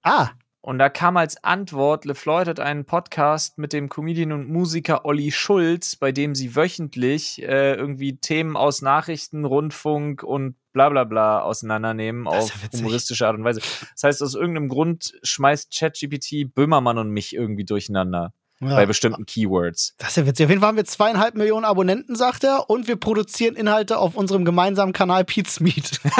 Ah, 0.02 0.30
Und 0.64 0.78
da 0.78 0.88
kam 0.88 1.16
als 1.16 1.42
Antwort, 1.42 2.04
LeFloid 2.04 2.46
hat 2.46 2.60
einen 2.60 2.84
Podcast 2.84 3.58
mit 3.58 3.72
dem 3.72 3.88
Comedian 3.88 4.30
und 4.30 4.48
Musiker 4.48 5.04
Olli 5.04 5.32
Schulz, 5.32 5.96
bei 5.96 6.12
dem 6.12 6.36
sie 6.36 6.54
wöchentlich 6.54 7.42
äh, 7.42 7.74
irgendwie 7.74 8.18
Themen 8.18 8.56
aus 8.56 8.80
Nachrichten, 8.80 9.44
Rundfunk 9.44 10.22
und 10.22 10.54
bla 10.72 10.88
bla 10.88 11.02
bla 11.02 11.40
auseinandernehmen 11.40 12.28
auf 12.28 12.48
ja 12.48 12.62
witzig. 12.62 12.80
humoristische 12.80 13.26
Art 13.26 13.36
und 13.36 13.42
Weise. 13.42 13.60
Das 13.92 14.04
heißt, 14.04 14.22
aus 14.22 14.36
irgendeinem 14.36 14.68
Grund 14.68 15.14
schmeißt 15.24 15.76
ChatGPT 15.76 16.54
Böhmermann 16.54 16.96
und 16.96 17.10
mich 17.10 17.34
irgendwie 17.34 17.64
durcheinander 17.64 18.32
ja. 18.60 18.76
bei 18.76 18.86
bestimmten 18.86 19.26
Keywords. 19.26 19.96
Das 19.98 20.10
ist 20.10 20.16
ja 20.16 20.26
witzig. 20.26 20.44
Auf 20.46 20.50
jeden 20.50 20.60
Fall 20.60 20.68
haben 20.68 20.76
wir 20.76 20.84
zweieinhalb 20.84 21.34
Millionen 21.34 21.64
Abonnenten, 21.64 22.14
sagt 22.14 22.44
er, 22.44 22.70
und 22.70 22.86
wir 22.86 22.94
produzieren 22.94 23.56
Inhalte 23.56 23.98
auf 23.98 24.14
unserem 24.14 24.44
gemeinsamen 24.44 24.92
Kanal 24.92 25.24
Pete's 25.24 25.58
Meat. 25.60 26.00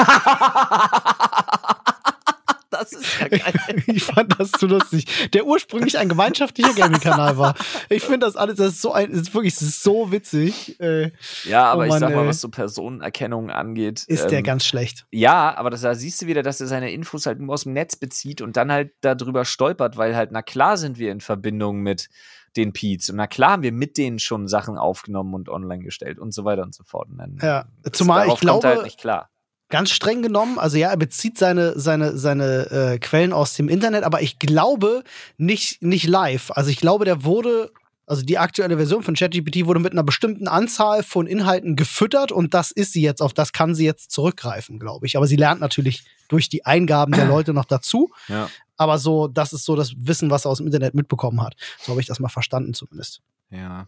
das 2.83 2.93
ist 2.93 3.19
ja 3.19 3.27
geil. 3.27 3.83
ich 3.87 4.03
fand 4.03 4.39
das 4.39 4.51
zu 4.51 4.67
lustig. 4.67 5.29
Der 5.33 5.45
ursprünglich 5.45 5.97
ein 5.97 6.09
gemeinschaftlicher 6.09 6.73
Gaming-Kanal 6.73 7.37
war. 7.37 7.55
Ich 7.89 8.03
finde 8.03 8.25
das 8.25 8.35
alles, 8.35 8.57
das 8.57 8.73
ist 8.73 8.81
so 8.81 8.93
ein, 8.93 9.09
das 9.11 9.21
ist 9.21 9.33
wirklich 9.33 9.53
ist 9.53 9.83
so 9.83 10.11
witzig. 10.11 10.79
Äh, 10.79 11.11
ja, 11.45 11.65
aber 11.71 11.83
Oh 11.83 11.85
ich 11.85 11.93
sag 11.93 12.13
mal, 12.13 12.27
was 12.27 12.41
so 12.41 12.49
Personenerkennung 12.49 13.49
angeht. 13.49 14.03
ist 14.07 14.27
der 14.29 14.39
ähm, 14.39 14.43
ganz 14.45 14.65
schlecht. 14.65 15.05
Ja, 15.11 15.55
aber 15.57 15.69
das, 15.69 15.81
da 15.81 15.95
siehst 15.95 16.21
du 16.21 16.27
wieder, 16.27 16.43
dass 16.43 16.59
er 16.61 16.67
seine 16.67 16.91
Infos 16.91 17.25
halt 17.25 17.39
nur 17.39 17.53
aus 17.53 17.63
dem 17.63 17.73
Netz 17.73 17.95
bezieht 17.95 18.41
und 18.41 18.57
dann 18.57 18.71
halt 18.71 18.91
darüber 19.01 19.45
stolpert, 19.45 19.97
weil 19.97 20.15
halt, 20.15 20.31
na 20.31 20.41
klar 20.41 20.77
sind 20.77 20.97
wir 20.97 21.11
in 21.11 21.21
Verbindung 21.21 21.79
mit 21.81 22.09
den 22.55 22.71
Peets 22.71 23.09
und 23.09 23.15
na 23.15 23.25
klar 23.25 23.51
haben 23.53 23.63
wir 23.63 23.71
mit 23.71 23.97
denen 23.97 24.19
schon 24.19 24.47
Sachen 24.47 24.77
aufgenommen 24.77 25.33
und 25.33 25.49
online 25.49 25.83
gestellt 25.83 26.19
und 26.19 26.33
so 26.33 26.45
weiter 26.45 26.61
und 26.61 26.75
so 26.75 26.83
fort. 26.83 27.09
Und 27.09 27.17
dann 27.17 27.37
Ja, 27.41 27.65
zumal 27.91 28.27
ich 28.27 28.33
er 28.33 28.37
glaube- 28.39 28.67
halt 28.67 28.83
nicht 28.83 28.99
klar. 28.99 29.29
Ganz 29.73 29.89
streng 29.89 30.21
genommen, 30.21 30.59
also 30.59 30.77
ja, 30.77 30.89
er 30.89 30.97
bezieht 30.97 31.35
seine, 31.35 31.79
seine, 31.79 32.15
seine 32.15 32.69
äh, 32.69 32.99
Quellen 32.99 33.33
aus 33.33 33.55
dem 33.55 33.69
Internet, 33.69 34.03
aber 34.03 34.21
ich 34.21 34.37
glaube 34.37 35.03
nicht, 35.37 35.81
nicht 35.81 36.05
live. 36.05 36.51
Also 36.51 36.69
ich 36.69 36.77
glaube, 36.77 37.05
der 37.05 37.23
wurde, 37.23 37.71
also 38.05 38.21
die 38.21 38.37
aktuelle 38.37 38.77
Version 38.77 39.01
von 39.01 39.15
ChatGPT 39.15 39.65
wurde 39.65 39.79
mit 39.79 39.91
einer 39.91 40.03
bestimmten 40.03 40.47
Anzahl 40.47 41.01
von 41.01 41.25
Inhalten 41.25 41.75
gefüttert 41.75 42.31
und 42.31 42.53
das 42.53 42.69
ist 42.69 42.93
sie 42.93 43.01
jetzt, 43.01 43.19
auf 43.19 43.33
das 43.33 43.51
kann 43.51 43.73
sie 43.73 43.83
jetzt 43.83 44.11
zurückgreifen, 44.11 44.77
glaube 44.77 45.07
ich. 45.07 45.17
Aber 45.17 45.25
sie 45.25 45.37
lernt 45.37 45.59
natürlich 45.59 46.03
durch 46.27 46.49
die 46.49 46.67
Eingaben 46.67 47.11
der 47.11 47.25
Leute 47.25 47.51
noch 47.51 47.65
dazu. 47.65 48.11
Ja. 48.27 48.51
Aber 48.77 48.99
so, 48.99 49.27
das 49.27 49.53
ist 49.53 49.65
so 49.65 49.75
das 49.75 49.93
Wissen, 49.97 50.29
was 50.29 50.45
er 50.45 50.51
aus 50.51 50.59
dem 50.59 50.67
Internet 50.67 50.93
mitbekommen 50.93 51.41
hat. 51.41 51.55
So 51.79 51.93
habe 51.93 51.99
ich 51.99 52.05
das 52.05 52.19
mal 52.19 52.29
verstanden 52.29 52.75
zumindest. 52.75 53.21
Ja. 53.49 53.87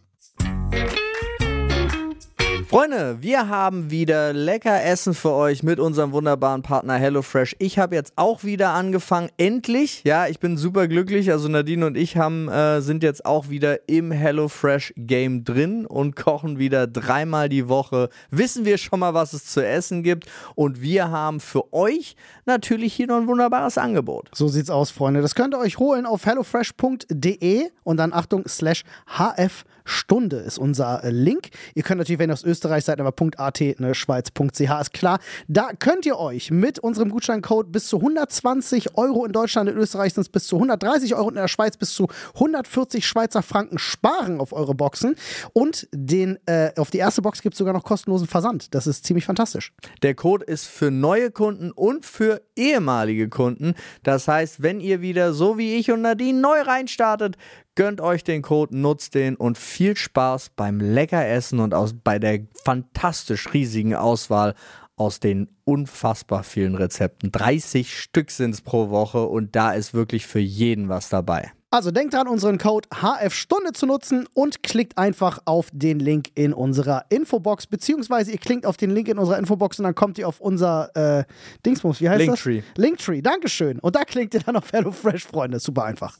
Freunde, 2.68 3.18
wir 3.20 3.48
haben 3.48 3.92
wieder 3.92 4.32
lecker 4.32 4.82
Essen 4.82 5.14
für 5.14 5.30
euch 5.30 5.62
mit 5.62 5.78
unserem 5.78 6.10
wunderbaren 6.10 6.62
Partner 6.62 6.94
HelloFresh. 6.94 7.54
Ich 7.60 7.78
habe 7.78 7.94
jetzt 7.94 8.12
auch 8.16 8.42
wieder 8.42 8.70
angefangen, 8.70 9.30
endlich. 9.36 10.02
Ja, 10.04 10.26
ich 10.26 10.40
bin 10.40 10.56
super 10.56 10.88
glücklich. 10.88 11.30
Also 11.30 11.46
Nadine 11.46 11.86
und 11.86 11.96
ich 11.96 12.16
haben, 12.16 12.48
äh, 12.48 12.80
sind 12.80 13.04
jetzt 13.04 13.24
auch 13.24 13.50
wieder 13.50 13.88
im 13.88 14.10
HelloFresh 14.10 14.94
Game 14.96 15.44
drin 15.44 15.86
und 15.86 16.16
kochen 16.16 16.58
wieder 16.58 16.88
dreimal 16.88 17.48
die 17.48 17.68
Woche. 17.68 18.08
Wissen 18.32 18.64
wir 18.64 18.78
schon 18.78 18.98
mal, 18.98 19.14
was 19.14 19.32
es 19.32 19.44
zu 19.44 19.64
essen 19.64 20.02
gibt. 20.02 20.26
Und 20.56 20.82
wir 20.82 21.08
haben 21.08 21.38
für 21.38 21.72
euch 21.72 22.16
natürlich 22.46 22.94
hier 22.94 23.06
noch 23.06 23.18
ein 23.18 23.28
wunderbares 23.28 23.78
Angebot. 23.78 24.28
So 24.34 24.48
sieht's 24.48 24.70
aus, 24.70 24.90
Freunde. 24.90 25.22
Das 25.22 25.36
könnt 25.36 25.54
ihr 25.54 25.60
euch 25.60 25.78
holen 25.78 26.04
auf 26.04 26.26
hellofresh.de 26.26 27.70
und 27.84 27.96
dann 27.96 28.12
Achtung, 28.12 28.42
slash 28.48 28.82
HF 29.06 29.64
Stunde 29.86 30.36
ist 30.36 30.58
unser 30.58 31.02
äh, 31.04 31.10
Link. 31.10 31.48
Ihr 31.74 31.82
könnt 31.82 31.98
natürlich, 31.98 32.18
wenn 32.18 32.30
ihr 32.30 32.34
aus 32.34 32.44
Österreich 32.44 32.84
seid, 32.84 33.00
aber 33.00 33.14
.at, 33.38 33.60
ne, 33.78 33.94
Schweiz.ch 33.94 34.60
ist 34.60 34.92
klar. 34.92 35.18
Da 35.48 35.70
könnt 35.78 36.04
ihr 36.04 36.18
euch 36.18 36.50
mit 36.50 36.78
unserem 36.78 37.10
Gutscheincode 37.10 37.72
bis 37.72 37.88
zu 37.88 37.98
120 37.98 38.96
Euro 38.98 39.24
in 39.24 39.32
Deutschland, 39.32 39.70
in 39.70 39.76
Österreich 39.76 40.14
sind 40.14 40.22
es 40.22 40.28
bis 40.28 40.46
zu 40.46 40.56
130 40.56 41.14
Euro 41.14 41.28
und 41.28 41.34
in 41.34 41.40
der 41.40 41.48
Schweiz 41.48 41.76
bis 41.76 41.94
zu 41.94 42.08
140 42.34 43.06
Schweizer 43.06 43.42
Franken 43.42 43.78
sparen 43.78 44.40
auf 44.40 44.52
eure 44.52 44.74
Boxen. 44.74 45.14
Und 45.52 45.88
den, 45.92 46.38
äh, 46.46 46.72
auf 46.76 46.90
die 46.90 46.98
erste 46.98 47.22
Box 47.22 47.42
gibt 47.42 47.54
es 47.54 47.58
sogar 47.58 47.72
noch 47.72 47.84
kostenlosen 47.84 48.26
Versand. 48.26 48.74
Das 48.74 48.86
ist 48.86 49.06
ziemlich 49.06 49.24
fantastisch. 49.24 49.72
Der 50.02 50.14
Code 50.14 50.44
ist 50.44 50.66
für 50.66 50.90
neue 50.90 51.30
Kunden 51.30 51.70
und 51.70 52.04
für 52.04 52.42
ehemalige 52.56 53.28
Kunden. 53.28 53.74
Das 54.02 54.28
heißt, 54.28 54.62
wenn 54.62 54.80
ihr 54.80 55.00
wieder 55.00 55.32
so 55.32 55.58
wie 55.58 55.76
ich 55.76 55.90
und 55.90 56.02
Nadine 56.02 56.40
neu 56.40 56.60
reinstartet, 56.60 57.36
gönnt 57.76 58.00
euch 58.00 58.24
den 58.24 58.42
Code, 58.42 58.76
nutzt 58.76 59.14
den 59.14 59.36
und 59.36 59.56
viel 59.56 59.96
Spaß 59.96 60.50
beim 60.56 60.80
lecker 60.80 61.24
Essen 61.24 61.60
und 61.60 61.74
aus, 61.74 61.94
bei 62.02 62.18
der 62.18 62.40
fantastisch 62.64 63.52
riesigen 63.54 63.94
Auswahl 63.94 64.54
aus 64.96 65.20
den 65.20 65.48
unfassbar 65.64 66.42
vielen 66.42 66.74
Rezepten. 66.74 67.30
30 67.30 67.96
Stück 67.96 68.30
sind 68.30 68.54
es 68.54 68.62
pro 68.62 68.88
Woche 68.88 69.26
und 69.26 69.54
da 69.54 69.72
ist 69.72 69.94
wirklich 69.94 70.26
für 70.26 70.40
jeden 70.40 70.88
was 70.88 71.10
dabei. 71.10 71.52
Also 71.70 71.90
denkt 71.90 72.14
dran, 72.14 72.28
unseren 72.28 72.56
Code 72.56 72.88
HF-Stunde 72.94 73.72
zu 73.72 73.84
nutzen 73.84 74.26
und 74.32 74.62
klickt 74.62 74.96
einfach 74.96 75.40
auf 75.44 75.68
den 75.72 75.98
Link 75.98 76.28
in 76.34 76.54
unserer 76.54 77.04
Infobox, 77.10 77.66
beziehungsweise 77.66 78.32
ihr 78.32 78.38
klickt 78.38 78.64
auf 78.64 78.78
den 78.78 78.90
Link 78.90 79.08
in 79.08 79.18
unserer 79.18 79.38
Infobox 79.38 79.78
und 79.78 79.84
dann 79.84 79.94
kommt 79.94 80.16
ihr 80.16 80.26
auf 80.26 80.40
unser 80.40 80.90
äh, 80.96 81.24
Dingsbums, 81.66 82.00
wie 82.00 82.08
heißt 82.08 82.20
Linktree. 82.20 82.62
das? 82.62 82.82
Linktree, 82.82 83.20
Dankeschön. 83.20 83.78
Und 83.80 83.94
da 83.96 84.04
klickt 84.04 84.32
ihr 84.32 84.40
dann 84.40 84.56
auf 84.56 84.72
HelloFresh, 84.72 85.26
Freunde. 85.26 85.58
Super 85.58 85.84
einfach. 85.84 86.16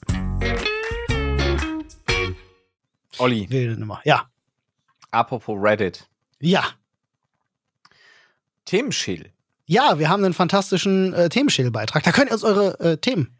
Olli, 3.19 3.49
Wilde 3.49 3.79
Nummer. 3.79 4.01
Ja. 4.03 4.29
apropos 5.11 5.57
Reddit. 5.59 6.07
Ja. 6.39 6.63
Themenschill. 8.65 9.31
Ja, 9.65 9.99
wir 9.99 10.09
haben 10.09 10.23
einen 10.23 10.33
fantastischen 10.33 11.13
äh, 11.13 11.29
Themenschädelbeitrag. 11.29 12.03
Da 12.03 12.11
könnt 12.11 12.29
ihr 12.29 12.33
uns 12.33 12.43
eure 12.43 12.79
äh, 12.79 12.97
Themen 12.97 13.37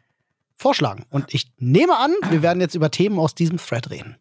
vorschlagen. 0.56 1.06
Und 1.10 1.32
ich 1.32 1.50
nehme 1.58 1.96
an, 1.96 2.12
wir 2.30 2.42
werden 2.42 2.60
jetzt 2.60 2.74
über 2.74 2.90
Themen 2.90 3.18
aus 3.18 3.34
diesem 3.34 3.58
Thread 3.58 3.90
reden. 3.90 4.16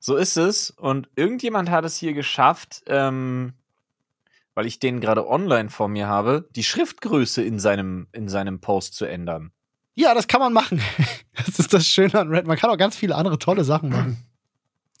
So 0.00 0.16
ist 0.16 0.36
es. 0.36 0.70
Und 0.70 1.08
irgendjemand 1.16 1.70
hat 1.70 1.84
es 1.84 1.96
hier 1.96 2.12
geschafft, 2.12 2.82
ähm, 2.86 3.54
weil 4.54 4.66
ich 4.66 4.78
den 4.78 5.00
gerade 5.00 5.26
online 5.28 5.70
vor 5.70 5.88
mir 5.88 6.06
habe, 6.08 6.48
die 6.54 6.64
Schriftgröße 6.64 7.42
in 7.42 7.58
seinem, 7.58 8.08
in 8.12 8.28
seinem 8.28 8.60
Post 8.60 8.94
zu 8.94 9.04
ändern. 9.04 9.52
Ja, 9.94 10.14
das 10.14 10.28
kann 10.28 10.40
man 10.40 10.52
machen. 10.52 10.80
Das 11.46 11.60
ist 11.60 11.72
das 11.72 11.86
Schöne 11.86 12.14
an 12.16 12.28
Red. 12.30 12.48
Man 12.48 12.58
kann 12.58 12.68
auch 12.68 12.76
ganz 12.76 12.96
viele 12.96 13.14
andere 13.14 13.38
tolle 13.38 13.62
Sachen 13.62 13.90
machen. 13.90 14.27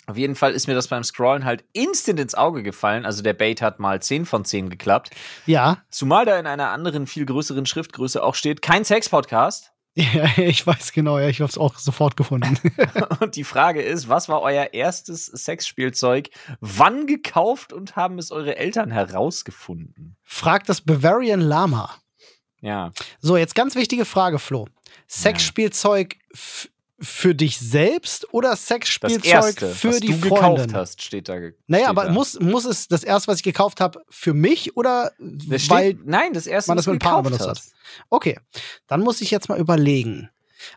Auf 0.08 0.16
jeden 0.16 0.36
Fall 0.36 0.52
ist 0.52 0.66
mir 0.66 0.74
das 0.74 0.88
beim 0.88 1.04
Scrollen 1.04 1.44
halt 1.44 1.64
instant 1.74 2.18
ins 2.18 2.34
Auge 2.34 2.62
gefallen. 2.62 3.04
Also 3.04 3.22
der 3.22 3.34
Bait 3.34 3.60
hat 3.60 3.78
mal 3.78 4.00
10 4.00 4.24
von 4.24 4.42
10 4.42 4.70
geklappt. 4.70 5.10
Ja, 5.44 5.82
Zumal 5.90 6.24
da 6.24 6.38
in 6.38 6.46
einer 6.46 6.70
anderen, 6.70 7.06
viel 7.06 7.26
größeren 7.26 7.66
Schriftgröße 7.66 8.22
auch 8.22 8.34
steht, 8.34 8.62
kein 8.62 8.86
Sex-Podcast. 8.86 9.72
ja 9.94 10.26
ich 10.38 10.66
weiß 10.66 10.92
genau, 10.92 11.18
ja, 11.18 11.28
ich 11.28 11.42
habe 11.42 11.50
es 11.50 11.58
auch 11.58 11.76
sofort 11.76 12.16
gefunden. 12.16 12.56
Und 13.20 13.36
die 13.36 13.44
Frage 13.44 13.82
ist, 13.82 14.08
was 14.08 14.30
war 14.30 14.40
euer 14.40 14.72
erstes 14.72 15.26
Sexspielzeug? 15.26 16.30
Wann 16.60 17.06
gekauft 17.06 17.74
und 17.74 17.96
haben 17.96 18.18
es 18.18 18.30
eure 18.30 18.56
Eltern 18.56 18.90
herausgefunden? 18.90 20.16
Fragt 20.24 20.70
das 20.70 20.80
Bavarian 20.80 21.42
Lama. 21.42 21.94
Ja. 22.62 22.92
So, 23.20 23.36
jetzt 23.36 23.54
ganz 23.54 23.74
wichtige 23.74 24.06
Frage, 24.06 24.38
Flo. 24.38 24.68
Sexspielzeug 25.06 26.16
für 27.00 27.34
dich 27.34 27.58
selbst 27.58 28.32
oder 28.32 28.56
Sexspielzeug 28.56 29.58
für 29.60 29.90
was 29.90 30.00
die 30.00 30.08
du 30.08 30.28
Freundin? 30.28 30.66
gekauft 30.66 30.74
hast, 30.74 31.02
steht 31.02 31.28
da. 31.28 31.36
Naja, 31.66 31.84
steht 31.84 31.88
aber 31.88 32.04
da. 32.06 32.12
muss, 32.12 32.40
muss 32.40 32.64
es 32.64 32.88
das 32.88 33.04
erste, 33.04 33.28
was 33.28 33.38
ich 33.38 33.44
gekauft 33.44 33.80
habe, 33.80 34.02
für 34.08 34.34
mich 34.34 34.76
oder 34.76 35.12
Das 35.18 35.62
steht, 35.62 35.70
weil. 35.70 35.98
nein, 36.04 36.32
das 36.32 36.46
erste, 36.46 36.70
man 36.70 36.78
was 36.78 36.84
das 36.84 36.84
du 36.86 36.92
mit 36.92 37.02
dem 37.02 37.04
Partner 37.04 37.30
gekauft 37.30 37.44
benutzt 37.44 37.60
hast. 37.66 37.74
Okay, 38.10 38.38
dann 38.86 39.00
muss 39.00 39.20
ich 39.20 39.30
jetzt 39.30 39.48
mal 39.48 39.58
überlegen. 39.58 40.28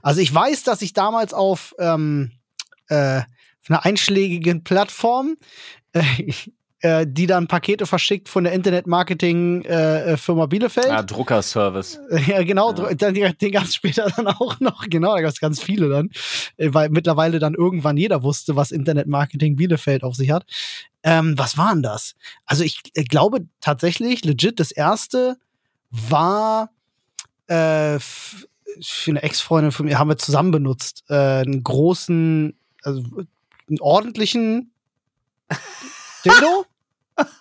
Also 0.01 0.21
ich 0.21 0.33
weiß, 0.33 0.63
dass 0.63 0.81
ich 0.81 0.93
damals 0.93 1.33
auf, 1.33 1.73
ähm, 1.79 2.31
äh, 2.87 3.19
auf 3.19 3.69
einer 3.69 3.83
einschlägigen 3.85 4.63
Plattform 4.63 5.37
äh, 5.93 6.03
äh, 6.81 7.05
die 7.07 7.27
dann 7.27 7.47
Pakete 7.47 7.85
verschickt 7.85 8.27
von 8.27 8.43
der 8.43 8.53
Internet-Marketing-Firma 8.53 10.45
Bielefeld. 10.47 10.89
Ah, 10.89 11.03
Druckerservice. 11.03 11.99
Ja, 12.27 12.43
genau. 12.43 12.73
Ja. 12.73 12.93
Dann, 12.93 13.13
den 13.13 13.51
gab 13.51 13.65
es 13.65 13.75
später 13.81 14.11
dann 14.15 14.27
auch 14.27 14.59
noch. 14.59 14.87
Genau, 14.89 15.15
da 15.15 15.21
gab 15.21 15.31
es 15.31 15.39
ganz 15.39 15.61
viele 15.61 15.89
dann. 15.89 16.09
Äh, 16.57 16.73
Weil 16.73 16.89
mittlerweile 16.89 17.39
dann 17.39 17.53
irgendwann 17.53 17.97
jeder 17.97 18.23
wusste, 18.23 18.55
was 18.55 18.71
Internet-Marketing 18.71 19.55
Bielefeld 19.55 20.03
auf 20.03 20.15
sich 20.15 20.31
hat. 20.31 20.45
Ähm, 21.03 21.37
was 21.37 21.57
war 21.57 21.73
denn 21.73 21.83
das? 21.83 22.15
Also 22.45 22.63
ich 22.63 22.81
äh, 22.95 23.03
glaube 23.03 23.47
tatsächlich, 23.59 24.23
legit, 24.23 24.59
das 24.59 24.71
erste 24.71 25.37
war 25.89 26.71
äh, 27.47 27.99
für 27.99 29.11
eine 29.11 29.23
Ex-Freundin 29.23 29.71
von 29.71 29.85
mir, 29.85 29.99
haben 29.99 30.09
wir 30.09 30.17
zusammen 30.17 30.51
benutzt. 30.51 31.03
Äh, 31.09 31.15
einen 31.15 31.63
großen, 31.63 32.57
also 32.83 33.03
einen 33.69 33.81
ordentlichen 33.81 34.71
Dildo. 36.25 36.65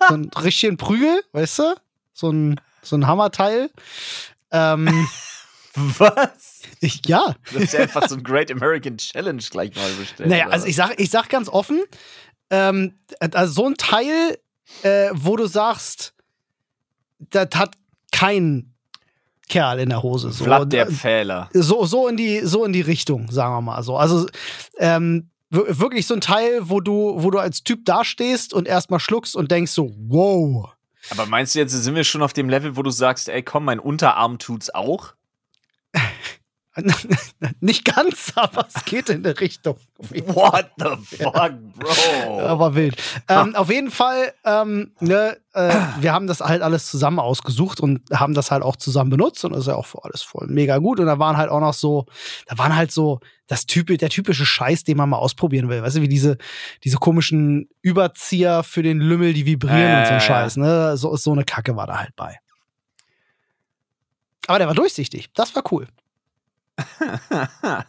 So 0.09 0.15
einen 0.15 0.31
richtigen 0.31 0.77
Prügel, 0.77 1.23
weißt 1.33 1.59
du? 1.61 1.75
So 2.13 2.31
ein, 2.31 2.61
so 2.83 2.97
ein 2.97 3.07
Hammerteil. 3.07 3.71
Ähm, 4.51 5.09
Was? 5.75 6.63
ich, 6.81 7.07
ja. 7.07 7.35
Das 7.53 7.63
ist 7.63 7.73
ja 7.73 7.81
einfach 7.81 8.09
so 8.09 8.17
ein 8.17 8.23
Great 8.23 8.51
American 8.51 8.97
Challenge 8.99 9.43
gleich 9.51 9.75
mal 9.77 9.91
bestellt. 9.93 10.29
Naja, 10.29 10.49
also 10.49 10.67
ich 10.67 10.77
sag, 10.77 10.99
ich 10.99 11.11
sag 11.11 11.29
ganz 11.29 11.49
offen, 11.49 11.81
ähm, 12.51 12.95
also 13.21 13.53
so 13.53 13.67
ein 13.69 13.77
Teil, 13.77 14.39
äh, 14.83 15.11
wo 15.13 15.37
du 15.37 15.47
sagst, 15.47 16.15
das 17.19 17.49
hat 17.55 17.77
kein 18.11 18.75
Kerl 19.49 19.81
in 19.81 19.89
der 19.89 20.03
Hose. 20.03 20.31
So, 20.33 20.45
Vlad 20.45 20.73
der 20.73 20.87
Pfähler. 20.87 21.49
so, 21.53 21.85
so 21.85 22.09
in 22.09 22.17
die, 22.17 22.41
so 22.41 22.65
in 22.65 22.73
die 22.73 22.81
Richtung, 22.81 23.31
sagen 23.31 23.55
wir 23.55 23.61
mal 23.61 23.83
so. 23.83 23.97
Also 23.97 24.27
ähm, 24.79 25.31
wirklich 25.51 26.07
so 26.07 26.15
ein 26.15 26.21
Teil, 26.21 26.69
wo 26.69 26.81
du, 26.81 27.15
wo 27.17 27.31
du 27.31 27.39
als 27.39 27.63
Typ 27.63 27.85
dastehst 27.85 28.55
und 28.55 28.69
erstmal 28.69 29.01
schluckst 29.01 29.37
und 29.37 29.51
denkst 29.51 29.73
so, 29.73 29.93
wow. 30.09 30.73
Aber 31.11 31.27
meinst 31.27 31.55
du 31.55 31.59
jetzt, 31.59 31.73
sind 31.73 31.95
wir 31.95 32.05
schon 32.05 32.23
auf 32.23 32.33
dem 32.33 32.49
Level, 32.49 32.77
wo 32.77 32.83
du 32.83 32.91
sagst, 32.91 33.29
ey, 33.29 33.43
komm, 33.43 33.65
mein 33.65 33.81
Unterarm 33.81 34.39
tut's 34.39 34.71
auch? 34.71 35.15
Nicht 37.61 37.85
ganz, 37.85 38.33
aber 38.37 38.67
es 38.73 38.85
geht 38.85 39.09
in 39.09 39.23
der 39.25 39.39
Richtung. 39.41 39.77
What 39.99 40.71
the 40.79 41.17
fuck, 41.17 41.53
Bro? 41.75 42.41
Aber 42.41 42.75
wild. 42.75 42.97
Ähm, 43.29 43.57
auf 43.57 43.71
jeden 43.71 43.91
Fall, 43.91 44.33
ähm, 44.45 44.93
ne, 45.01 45.37
äh, 45.53 45.75
wir 46.01 46.13
haben 46.13 46.27
das 46.29 46.41
halt 46.41 46.63
alles 46.63 46.89
zusammen 46.89 47.19
ausgesucht 47.19 47.81
und 47.81 48.03
haben 48.13 48.35
das 48.35 48.51
halt 48.51 48.63
auch 48.63 48.77
zusammen 48.77 49.11
benutzt 49.11 49.45
und 49.45 49.53
das 49.53 49.63
ist 49.63 49.67
ja 49.67 49.75
auch 49.75 49.89
alles 50.03 50.23
voll 50.23 50.47
mega 50.47 50.79
gut. 50.79 51.01
Und 51.01 51.07
da 51.07 51.19
waren 51.19 51.37
halt 51.37 51.51
auch 51.51 51.61
noch 51.61 51.75
so, 51.75 52.07
da 52.47 52.57
waren 52.57 52.77
halt 52.77 52.93
so 52.93 53.19
das 53.49 53.67
typ, 53.67 53.89
der 53.99 54.09
typische 54.09 54.47
Scheiß, 54.47 54.85
den 54.85 54.97
man 54.97 55.09
mal 55.09 55.19
ausprobieren 55.19 55.69
will. 55.69 55.83
Weißt 55.83 55.97
du, 55.97 56.03
wie 56.03 56.09
diese, 56.09 56.39
diese 56.85 56.99
komischen 56.99 57.69
Überzieher 57.83 58.63
für 58.63 58.85
den 58.85 59.01
Lümmel, 59.01 59.33
die 59.33 59.45
vibrieren 59.45 59.81
Äh, 59.81 59.99
und 59.99 60.07
so 60.07 60.13
ein 60.13 60.21
ja. 60.21 60.21
Scheiß, 60.21 60.57
ne? 60.57 60.97
So, 60.97 61.17
so 61.17 61.33
eine 61.33 61.45
Kacke 61.45 61.75
war 61.75 61.89
da 61.89 61.99
halt 61.99 62.15
bei. 62.15 62.39
Aber 64.47 64.59
der 64.59 64.69
war 64.69 64.75
durchsichtig. 64.75 65.31
Das 65.35 65.55
war 65.57 65.65
cool. 65.73 65.89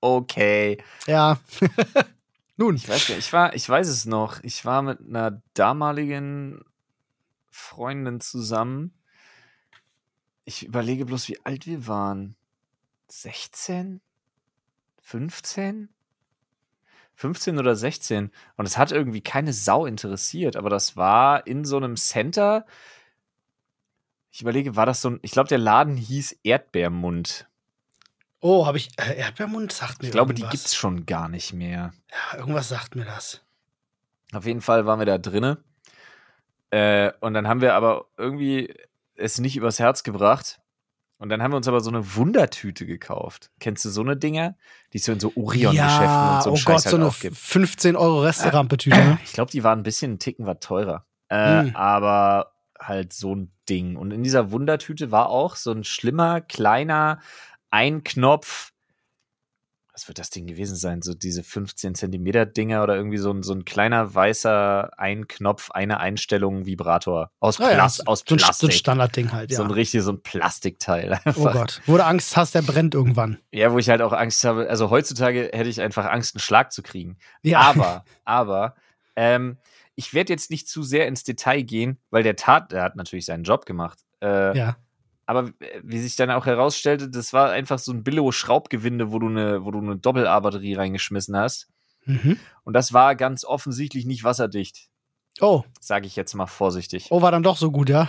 okay. 0.00 0.82
Ja. 1.06 1.38
Nun. 2.56 2.76
Ich 2.76 2.88
weiß, 2.88 3.10
ich 3.10 3.32
war, 3.32 3.54
ich 3.54 3.68
weiß 3.68 3.88
es 3.88 4.06
noch. 4.06 4.42
Ich 4.42 4.64
war 4.64 4.82
mit 4.82 5.00
einer 5.00 5.42
damaligen 5.54 6.64
Freundin 7.50 8.20
zusammen. 8.20 8.92
Ich 10.44 10.64
überlege 10.64 11.04
bloß, 11.04 11.28
wie 11.28 11.44
alt 11.44 11.66
wir 11.66 11.86
waren. 11.86 12.36
16? 13.08 14.00
15? 15.02 15.88
15 17.14 17.58
oder 17.58 17.76
16. 17.76 18.30
Und 18.56 18.66
es 18.66 18.78
hat 18.78 18.92
irgendwie 18.92 19.20
keine 19.20 19.52
Sau 19.52 19.86
interessiert, 19.86 20.56
aber 20.56 20.70
das 20.70 20.96
war 20.96 21.46
in 21.46 21.64
so 21.64 21.76
einem 21.76 21.96
Center. 21.96 22.66
Ich 24.30 24.40
überlege, 24.40 24.76
war 24.76 24.86
das 24.86 25.02
so 25.02 25.10
ein. 25.10 25.18
Ich 25.22 25.32
glaube, 25.32 25.48
der 25.48 25.58
Laden 25.58 25.96
hieß 25.96 26.38
Erdbeermund. 26.42 27.48
Oh, 28.44 28.66
habe 28.66 28.76
ich. 28.76 28.90
Äh, 28.98 29.16
Erdbeermund 29.18 29.72
sagt 29.72 30.02
mir 30.02 30.08
Ich 30.08 30.12
glaube, 30.12 30.34
die 30.34 30.42
irgendwas. 30.42 30.60
gibt's 30.60 30.74
schon 30.74 31.06
gar 31.06 31.28
nicht 31.28 31.52
mehr. 31.52 31.92
Ja, 32.32 32.38
irgendwas 32.38 32.68
sagt 32.68 32.96
mir 32.96 33.04
das. 33.04 33.40
Auf 34.32 34.44
jeden 34.46 34.60
Fall 34.60 34.84
waren 34.84 34.98
wir 34.98 35.06
da 35.06 35.16
drinne. 35.18 35.58
Äh, 36.70 37.12
und 37.20 37.34
dann 37.34 37.46
haben 37.46 37.60
wir 37.60 37.74
aber 37.74 38.06
irgendwie 38.16 38.74
es 39.14 39.38
nicht 39.38 39.56
übers 39.56 39.78
Herz 39.78 40.02
gebracht. 40.02 40.58
Und 41.18 41.28
dann 41.28 41.40
haben 41.40 41.52
wir 41.52 41.56
uns 41.56 41.68
aber 41.68 41.80
so 41.80 41.90
eine 41.90 42.16
Wundertüte 42.16 42.84
gekauft. 42.84 43.52
Kennst 43.60 43.84
du 43.84 43.90
so 43.90 44.00
eine 44.00 44.16
Dinger? 44.16 44.56
Die 44.92 44.98
es 44.98 45.04
so 45.04 45.12
in 45.12 45.20
so 45.20 45.32
Orion-Geschäften 45.36 46.28
und 46.34 46.42
so 46.42 46.50
oh 46.50 46.56
Scheiß 46.56 46.64
Gott, 46.64 46.82
so 46.82 46.90
halt 46.90 46.94
eine 47.02 47.06
auch 47.06 47.18
gibt. 47.20 47.36
15 47.36 47.94
Euro 47.94 48.22
Restaurant-Tüte. 48.22 48.96
ne? 48.96 49.18
Ich 49.24 49.32
glaube, 49.32 49.52
die 49.52 49.62
waren 49.62 49.78
ein 49.80 49.82
bisschen 49.84 50.12
einen 50.12 50.18
Ticken 50.18 50.46
was 50.46 50.58
teurer. 50.58 51.04
Äh, 51.28 51.60
Hm. 51.62 51.76
Aber 51.76 52.52
halt 52.80 53.12
so 53.12 53.36
ein 53.36 53.52
Ding. 53.68 53.94
Und 53.94 54.10
in 54.10 54.24
dieser 54.24 54.50
Wundertüte 54.50 55.12
war 55.12 55.28
auch 55.28 55.54
so 55.54 55.70
ein 55.70 55.84
schlimmer, 55.84 56.40
kleiner 56.40 57.20
Einknopf. 57.72 58.70
Was 59.94 60.08
wird 60.08 60.18
das 60.18 60.30
Ding 60.30 60.46
gewesen 60.46 60.74
sein? 60.74 61.02
So 61.02 61.12
diese 61.12 61.42
15 61.42 61.94
Zentimeter 61.94 62.46
Dinger 62.46 62.82
oder 62.82 62.96
irgendwie 62.96 63.18
so 63.18 63.30
ein, 63.30 63.42
so 63.42 63.52
ein 63.52 63.66
kleiner 63.66 64.14
weißer 64.14 64.90
Einknopf, 64.98 65.70
eine 65.70 66.00
Einstellung, 66.00 66.64
Vibrator. 66.64 67.30
Aus, 67.40 67.60
Ah 67.60 67.68
ja, 67.68 67.74
Plast 67.74 68.06
aus 68.06 68.20
so 68.20 68.22
ein, 68.22 68.26
so 68.28 68.34
ein 68.34 68.38
Plastik. 68.38 68.72
Standardding 68.72 69.32
halt, 69.32 69.50
ja. 69.50 69.58
So 69.58 69.64
ein 69.64 69.70
richtig, 69.70 70.02
so 70.02 70.12
ein 70.12 70.22
Plastikteil. 70.22 71.20
Einfach. 71.24 71.36
oh 71.36 71.52
Gott. 71.52 71.82
Wo 71.84 71.96
du 71.98 72.04
Angst 72.06 72.36
hast, 72.38 72.54
der 72.54 72.62
brennt 72.62 72.94
irgendwann. 72.94 73.38
Ja, 73.50 73.70
wo 73.72 73.78
ich 73.78 73.90
halt 73.90 74.00
auch 74.00 74.12
Angst 74.14 74.42
habe. 74.44 74.68
Also 74.70 74.88
heutzutage 74.88 75.50
hätte 75.52 75.68
ich 75.68 75.80
einfach 75.82 76.06
Angst, 76.06 76.36
einen 76.36 76.40
Schlag 76.40 76.72
zu 76.72 76.82
kriegen. 76.82 77.18
Ja. 77.42 77.60
Aber, 77.60 78.04
aber, 78.24 78.76
ähm, 79.14 79.58
ich 79.94 80.14
werde 80.14 80.32
jetzt 80.32 80.50
nicht 80.50 80.68
zu 80.68 80.82
sehr 80.82 81.06
ins 81.06 81.22
Detail 81.22 81.60
gehen, 81.64 81.98
weil 82.08 82.22
der 82.22 82.36
Tat, 82.36 82.72
der 82.72 82.82
hat 82.82 82.96
natürlich 82.96 83.26
seinen 83.26 83.44
Job 83.44 83.66
gemacht. 83.66 83.98
Äh, 84.22 84.56
Ja. 84.56 84.76
Aber 85.26 85.48
äh, 85.60 85.80
wie 85.82 86.00
sich 86.00 86.16
dann 86.16 86.30
auch 86.30 86.46
herausstellte, 86.46 87.08
das 87.08 87.32
war 87.32 87.50
einfach 87.50 87.78
so 87.78 87.92
ein 87.92 88.02
Billo-Schraubgewinde, 88.02 89.12
wo 89.12 89.18
du 89.18 89.28
eine, 89.28 89.64
wo 89.64 89.70
du 89.70 89.78
eine 89.78 89.96
Doppel-A-Batterie 89.96 90.74
reingeschmissen 90.74 91.36
hast. 91.36 91.68
Mhm. 92.04 92.38
Und 92.64 92.72
das 92.74 92.92
war 92.92 93.14
ganz 93.14 93.44
offensichtlich 93.44 94.06
nicht 94.06 94.24
wasserdicht. 94.24 94.88
Oh. 95.40 95.62
Sage 95.80 96.06
ich 96.06 96.16
jetzt 96.16 96.34
mal 96.34 96.46
vorsichtig. 96.46 97.08
Oh, 97.10 97.22
war 97.22 97.30
dann 97.30 97.42
doch 97.42 97.56
so 97.56 97.70
gut, 97.70 97.88
ja. 97.88 98.08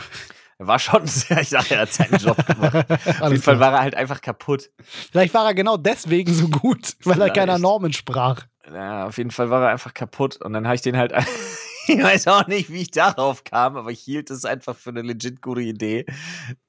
Er 0.57 0.67
war 0.67 0.79
schon 0.79 1.07
sehr, 1.07 1.41
ich 1.41 1.49
sage, 1.49 1.75
er 1.75 1.81
hat 1.81 1.93
seinen 1.93 2.17
Job 2.17 2.45
gemacht. 2.45 2.85
Auf 3.21 3.29
jeden 3.29 3.41
Fall 3.41 3.59
war 3.59 3.73
er 3.73 3.81
halt 3.81 3.95
einfach 3.95 4.21
kaputt. 4.21 4.71
Vielleicht 5.11 5.33
war 5.33 5.45
er 5.45 5.53
genau 5.53 5.77
deswegen 5.77 6.33
so 6.33 6.47
gut, 6.47 6.95
weil 7.03 7.13
er 7.13 7.15
Vielleicht. 7.15 7.35
keiner 7.35 7.59
Normen 7.59 7.93
sprach. 7.93 8.45
Ja, 8.71 9.05
auf 9.07 9.17
jeden 9.17 9.31
Fall 9.31 9.49
war 9.49 9.61
er 9.63 9.69
einfach 9.69 9.93
kaputt. 9.93 10.37
Und 10.37 10.53
dann 10.53 10.65
habe 10.65 10.75
ich 10.75 10.81
den 10.81 10.95
halt. 10.95 11.13
ich 11.87 12.01
weiß 12.01 12.27
auch 12.27 12.47
nicht, 12.47 12.71
wie 12.71 12.81
ich 12.81 12.91
darauf 12.91 13.43
kam, 13.43 13.75
aber 13.75 13.91
ich 13.91 13.99
hielt 13.99 14.29
es 14.29 14.45
einfach 14.45 14.75
für 14.75 14.91
eine 14.91 15.01
legit 15.01 15.41
gute 15.41 15.61
Idee. 15.61 16.05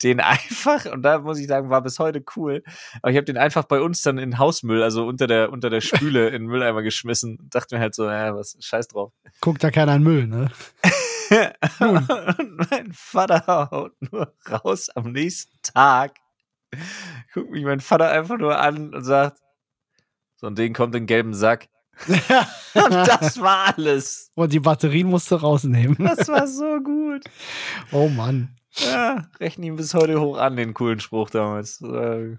Den 0.03 0.21
einfach, 0.21 0.87
und 0.87 1.03
da 1.03 1.19
muss 1.19 1.39
ich 1.39 1.47
sagen, 1.47 1.71
war 1.71 1.83
bis 1.83 1.99
heute 1.99 2.25
cool. 2.37 2.63
Aber 3.03 3.11
ich 3.11 3.17
habe 3.17 3.25
den 3.25 3.37
einfach 3.37 3.65
bei 3.65 3.81
uns 3.81 4.03
dann 4.03 4.19
in 4.19 4.39
Hausmüll, 4.39 4.83
also 4.83 5.07
unter 5.07 5.27
der, 5.27 5.53
unter 5.53 5.71
der 5.71 5.81
Spüle 5.81 6.29
in 6.31 6.43
den 6.43 6.47
Mülleimer 6.47 6.83
geschmissen. 6.83 7.39
Und 7.39 7.55
dachte 7.55 7.77
mir 7.77 7.81
halt 7.81 7.95
so, 7.95 8.09
ja, 8.09 8.35
was, 8.35 8.57
scheiß 8.61 8.89
drauf. 8.89 9.13
Guckt 9.41 9.63
da 9.63 9.71
keiner 9.71 9.93
an 9.93 10.03
Müll, 10.03 10.27
ne? 10.27 10.51
und 11.81 12.71
mein 12.71 12.93
Vater 12.93 13.69
haut 13.71 13.93
nur 14.01 14.35
raus 14.51 14.91
am 14.91 15.13
nächsten 15.13 15.57
Tag. 15.63 16.17
Guckt 17.33 17.51
mich 17.51 17.65
mein 17.65 17.81
Vater 17.81 18.11
einfach 18.11 18.39
nur 18.39 18.59
an 18.59 18.95
und 18.95 19.05
sagt, 19.05 19.39
so 20.37 20.47
ein 20.49 20.55
Ding 20.55 20.75
kommt 20.75 20.95
in 20.95 21.03
den 21.03 21.07
gelben 21.07 21.35
Sack. 21.35 21.69
Und 22.09 22.21
das 22.75 23.41
war 23.41 23.75
alles. 23.77 24.31
Und 24.35 24.53
die 24.53 24.61
Batterien 24.61 25.09
musst 25.09 25.31
du 25.31 25.37
rausnehmen. 25.37 25.97
Das 25.99 26.29
war 26.29 26.47
so 26.47 26.81
gut. 26.83 27.25
Oh 27.93 28.09
Mann. 28.09 28.57
Ja, 28.77 29.29
rechne 29.39 29.67
ihn 29.67 29.77
bis 29.77 29.95
heute 29.95 30.21
hoch 30.21 30.37
an, 30.37 30.57
den 30.57 30.75
coolen 30.75 30.99
Spruch 30.99 31.31
damals. 31.31 31.81
Äh, 31.81 32.37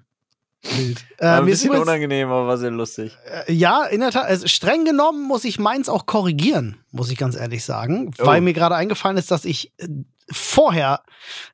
Wild. 0.63 1.05
ein 1.19 1.39
Äh, 1.39 1.41
mir 1.41 1.51
ist 1.51 1.59
bisschen 1.59 1.67
übrigens, 1.67 1.87
unangenehm, 1.87 2.29
aber 2.29 2.47
war 2.47 2.57
sehr 2.57 2.71
lustig. 2.71 3.17
äh, 3.47 3.51
ja, 3.53 3.83
in 3.85 4.01
der 4.01 4.11
Tat, 4.11 4.25
also 4.25 4.47
streng 4.47 4.83
genommen 4.83 5.27
muss 5.27 5.45
ich 5.45 5.59
meins 5.59 5.89
auch 5.89 6.05
korrigieren, 6.05 6.77
muss 6.91 7.11
ich 7.11 7.17
ganz 7.17 7.35
ehrlich 7.35 7.63
sagen. 7.63 8.11
Oh. 8.19 8.25
Weil 8.25 8.41
mir 8.41 8.53
gerade 8.53 8.75
eingefallen 8.75 9.17
ist, 9.17 9.31
dass 9.31 9.45
ich 9.45 9.71
äh, 9.77 9.87
vorher 10.31 11.03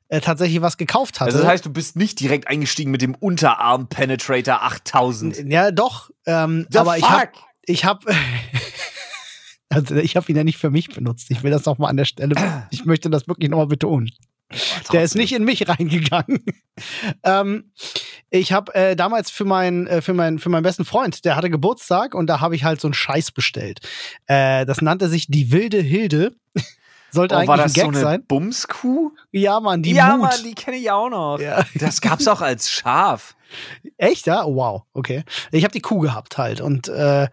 äh, 0.08 0.20
tatsächlich 0.20 0.62
was 0.62 0.76
gekauft 0.78 1.20
hatte. 1.20 1.26
Also 1.26 1.38
das 1.38 1.46
heißt, 1.46 1.66
du 1.66 1.70
bist 1.72 1.96
nicht 1.96 2.18
direkt 2.20 2.48
eingestiegen 2.48 2.90
mit 2.90 3.02
dem 3.02 3.14
Unterarm 3.14 3.88
Penetrator 3.88 4.62
8000. 4.62 5.44
ja, 5.50 5.70
doch. 5.70 6.10
Ähm, 6.26 6.66
aber 6.74 6.96
ich 6.96 7.04
fuck? 7.04 7.12
habe 7.12 7.30
ich 7.64 7.84
habe 7.84 8.06
also 9.68 9.96
ich 9.96 10.16
habe 10.16 10.30
ihn 10.30 10.36
ja 10.36 10.44
nicht 10.44 10.58
für 10.58 10.70
mich 10.70 10.88
benutzt. 10.88 11.30
Ich 11.30 11.42
will 11.42 11.50
das 11.50 11.64
noch 11.64 11.78
mal 11.78 11.88
an 11.88 11.96
der 11.96 12.04
Stelle. 12.04 12.34
Ich 12.70 12.84
möchte 12.84 13.10
das 13.10 13.28
wirklich 13.28 13.50
noch 13.50 13.58
mal 13.58 13.66
betonen. 13.66 14.10
Der 14.92 15.02
ist 15.02 15.14
nicht 15.14 15.32
in 15.32 15.44
mich 15.44 15.66
reingegangen. 15.68 16.44
ähm, 17.24 17.72
ich 18.30 18.52
habe 18.52 18.74
äh, 18.74 18.96
damals 18.96 19.30
für 19.30 19.44
meinen 19.44 19.86
äh, 19.86 20.02
für 20.02 20.14
meinen 20.14 20.38
für 20.38 20.48
meinen 20.48 20.62
besten 20.62 20.84
Freund, 20.84 21.24
der 21.24 21.36
hatte 21.36 21.50
Geburtstag 21.50 22.14
und 22.14 22.26
da 22.26 22.40
habe 22.40 22.54
ich 22.54 22.64
halt 22.64 22.80
so 22.80 22.88
einen 22.88 22.94
Scheiß 22.94 23.32
bestellt. 23.32 23.80
Äh, 24.26 24.66
das 24.66 24.82
nannte 24.82 25.08
sich 25.08 25.26
die 25.28 25.52
wilde 25.52 25.80
Hilde. 25.80 26.34
Sollte 27.12 27.34
Oh, 27.34 27.38
eigentlich 27.38 27.48
war 27.48 27.56
ein 27.56 27.62
das 27.64 27.74
Gag 27.74 27.84
so 27.84 27.88
eine 27.90 28.00
sein. 28.00 28.24
Bumskuh? 28.26 29.10
Ja, 29.30 29.60
Mann, 29.60 29.82
die 29.82 29.92
ja, 29.92 30.16
Mut. 30.16 30.30
Mann, 30.30 30.42
die 30.44 30.54
kenne 30.54 30.78
ich 30.78 30.90
auch 30.90 31.10
noch. 31.10 31.38
Ja. 31.38 31.64
Das 31.74 32.00
gab's 32.00 32.26
auch 32.26 32.40
als 32.40 32.70
Schaf. 32.70 33.36
Echt, 33.98 34.26
ja? 34.26 34.44
Oh, 34.44 34.56
wow, 34.56 34.82
okay. 34.94 35.24
Ich 35.50 35.64
habe 35.64 35.72
die 35.72 35.80
Kuh 35.80 36.00
gehabt 36.00 36.38
halt 36.38 36.60
und 36.62 36.88
äh, 36.88 37.28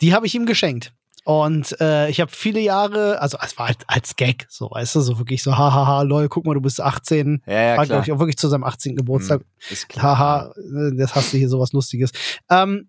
die 0.00 0.14
habe 0.14 0.26
ich 0.26 0.34
ihm 0.34 0.46
geschenkt. 0.46 0.94
Und 1.24 1.80
äh, 1.80 2.08
ich 2.08 2.20
habe 2.20 2.32
viele 2.32 2.58
Jahre, 2.58 3.20
also 3.20 3.38
es 3.40 3.56
war 3.56 3.68
halt 3.68 3.84
als 3.86 4.16
Gag, 4.16 4.46
so 4.48 4.70
weißt 4.70 4.96
du, 4.96 5.00
so 5.00 5.18
wirklich 5.18 5.42
so, 5.42 5.56
hahaha, 5.56 6.02
lol, 6.02 6.28
guck 6.28 6.44
mal, 6.46 6.54
du 6.54 6.60
bist 6.60 6.80
18. 6.80 7.42
Ja, 7.46 7.52
ja, 7.52 7.76
war, 7.76 7.84
klar. 7.84 7.86
glaube 7.86 8.04
ich, 8.04 8.12
auch 8.12 8.18
wirklich 8.18 8.38
zu 8.38 8.48
seinem 8.48 8.64
18. 8.64 8.96
Geburtstag. 8.96 9.42
Hm, 9.42 9.46
ist 9.70 9.88
klar. 9.88 10.18
Haha, 10.18 10.52
äh, 10.56 10.96
das 10.96 11.14
hast 11.14 11.32
du 11.32 11.36
hier 11.38 11.48
sowas 11.48 11.72
Lustiges. 11.72 12.10
Ähm, 12.50 12.88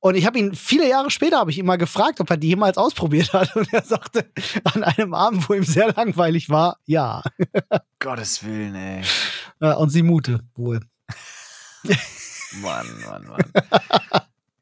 und 0.00 0.14
ich 0.16 0.26
habe 0.26 0.38
ihn 0.38 0.54
viele 0.54 0.88
Jahre 0.88 1.10
später 1.10 1.38
habe 1.38 1.50
ich 1.50 1.58
ihn 1.58 1.66
mal 1.66 1.76
gefragt, 1.76 2.20
ob 2.20 2.30
er 2.30 2.36
die 2.36 2.48
jemals 2.48 2.76
ausprobiert 2.78 3.32
hat. 3.32 3.54
Und 3.56 3.72
er 3.72 3.84
sagte 3.84 4.30
an 4.64 4.82
einem 4.82 5.12
Abend, 5.14 5.48
wo 5.48 5.54
ihm 5.54 5.62
sehr 5.64 5.92
langweilig 5.92 6.48
war, 6.50 6.78
ja. 6.86 7.22
Gottes 7.98 8.42
Willen, 8.44 8.74
ey. 8.74 9.02
Und 9.76 9.90
sie 9.90 10.02
mute 10.02 10.40
wohl. 10.56 10.80
Mann, 12.62 12.86
Mann, 13.06 13.26
Mann. 13.28 13.44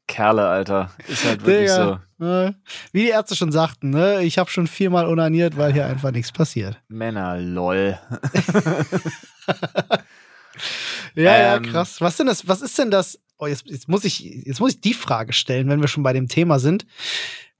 Kerle, 0.07 0.47
Alter. 0.47 0.91
Ist 1.07 1.23
halt 1.23 1.45
wirklich 1.45 1.69
Digga. 1.71 2.01
so. 2.19 2.25
Äh, 2.25 2.53
Wie 2.91 3.03
die 3.03 3.09
Ärzte 3.09 3.35
schon 3.35 3.51
sagten, 3.51 3.91
ne? 3.91 4.23
ich 4.23 4.37
habe 4.37 4.49
schon 4.49 4.67
viermal 4.67 5.07
onaniert, 5.07 5.55
weil 5.55 5.71
hier 5.71 5.85
einfach 5.85 6.11
nichts 6.11 6.31
passiert. 6.31 6.81
Männer, 6.89 7.37
lol. 7.37 7.97
Ja, 11.15 11.55
Ähm. 11.55 11.63
ja, 11.63 11.71
krass. 11.71 12.01
Was 12.01 12.17
denn 12.17 12.27
das? 12.27 12.47
Was 12.47 12.61
ist 12.61 12.77
denn 12.77 12.91
das? 12.91 13.19
Oh, 13.39 13.47
jetzt, 13.47 13.65
jetzt 13.67 13.87
muss 13.87 14.03
ich, 14.03 14.19
jetzt 14.19 14.59
muss 14.59 14.73
ich 14.73 14.81
die 14.81 14.93
Frage 14.93 15.31
stellen, 15.31 15.69
wenn 15.69 15.79
wir 15.79 15.87
schon 15.87 16.03
bei 16.03 16.11
dem 16.11 16.27
Thema 16.27 16.59
sind. 16.59 16.85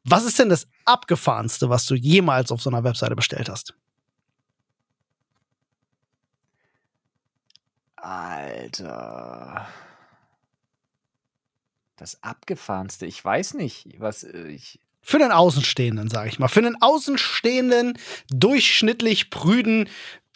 Was 0.04 0.26
ist 0.26 0.38
denn 0.38 0.50
das 0.50 0.68
abgefahrenste, 0.84 1.70
was 1.70 1.86
du 1.86 1.96
jemals 1.96 2.52
auf 2.52 2.62
so 2.62 2.70
einer 2.70 2.84
Webseite 2.84 3.16
bestellt 3.16 3.50
hast? 3.50 3.74
Alter. 7.96 9.68
Das 11.96 12.22
abgefahrenste, 12.24 13.06
ich 13.06 13.24
weiß 13.24 13.54
nicht, 13.54 13.88
was 14.00 14.24
äh, 14.24 14.48
ich. 14.48 14.80
Für 15.02 15.20
den 15.20 15.32
Außenstehenden, 15.32 16.10
sage 16.10 16.30
ich 16.30 16.40
mal. 16.40 16.50
Für 16.50 16.62
den 16.62 16.82
außenstehenden, 16.82 17.98
durchschnittlich 18.30 19.30
prüden, 19.30 19.88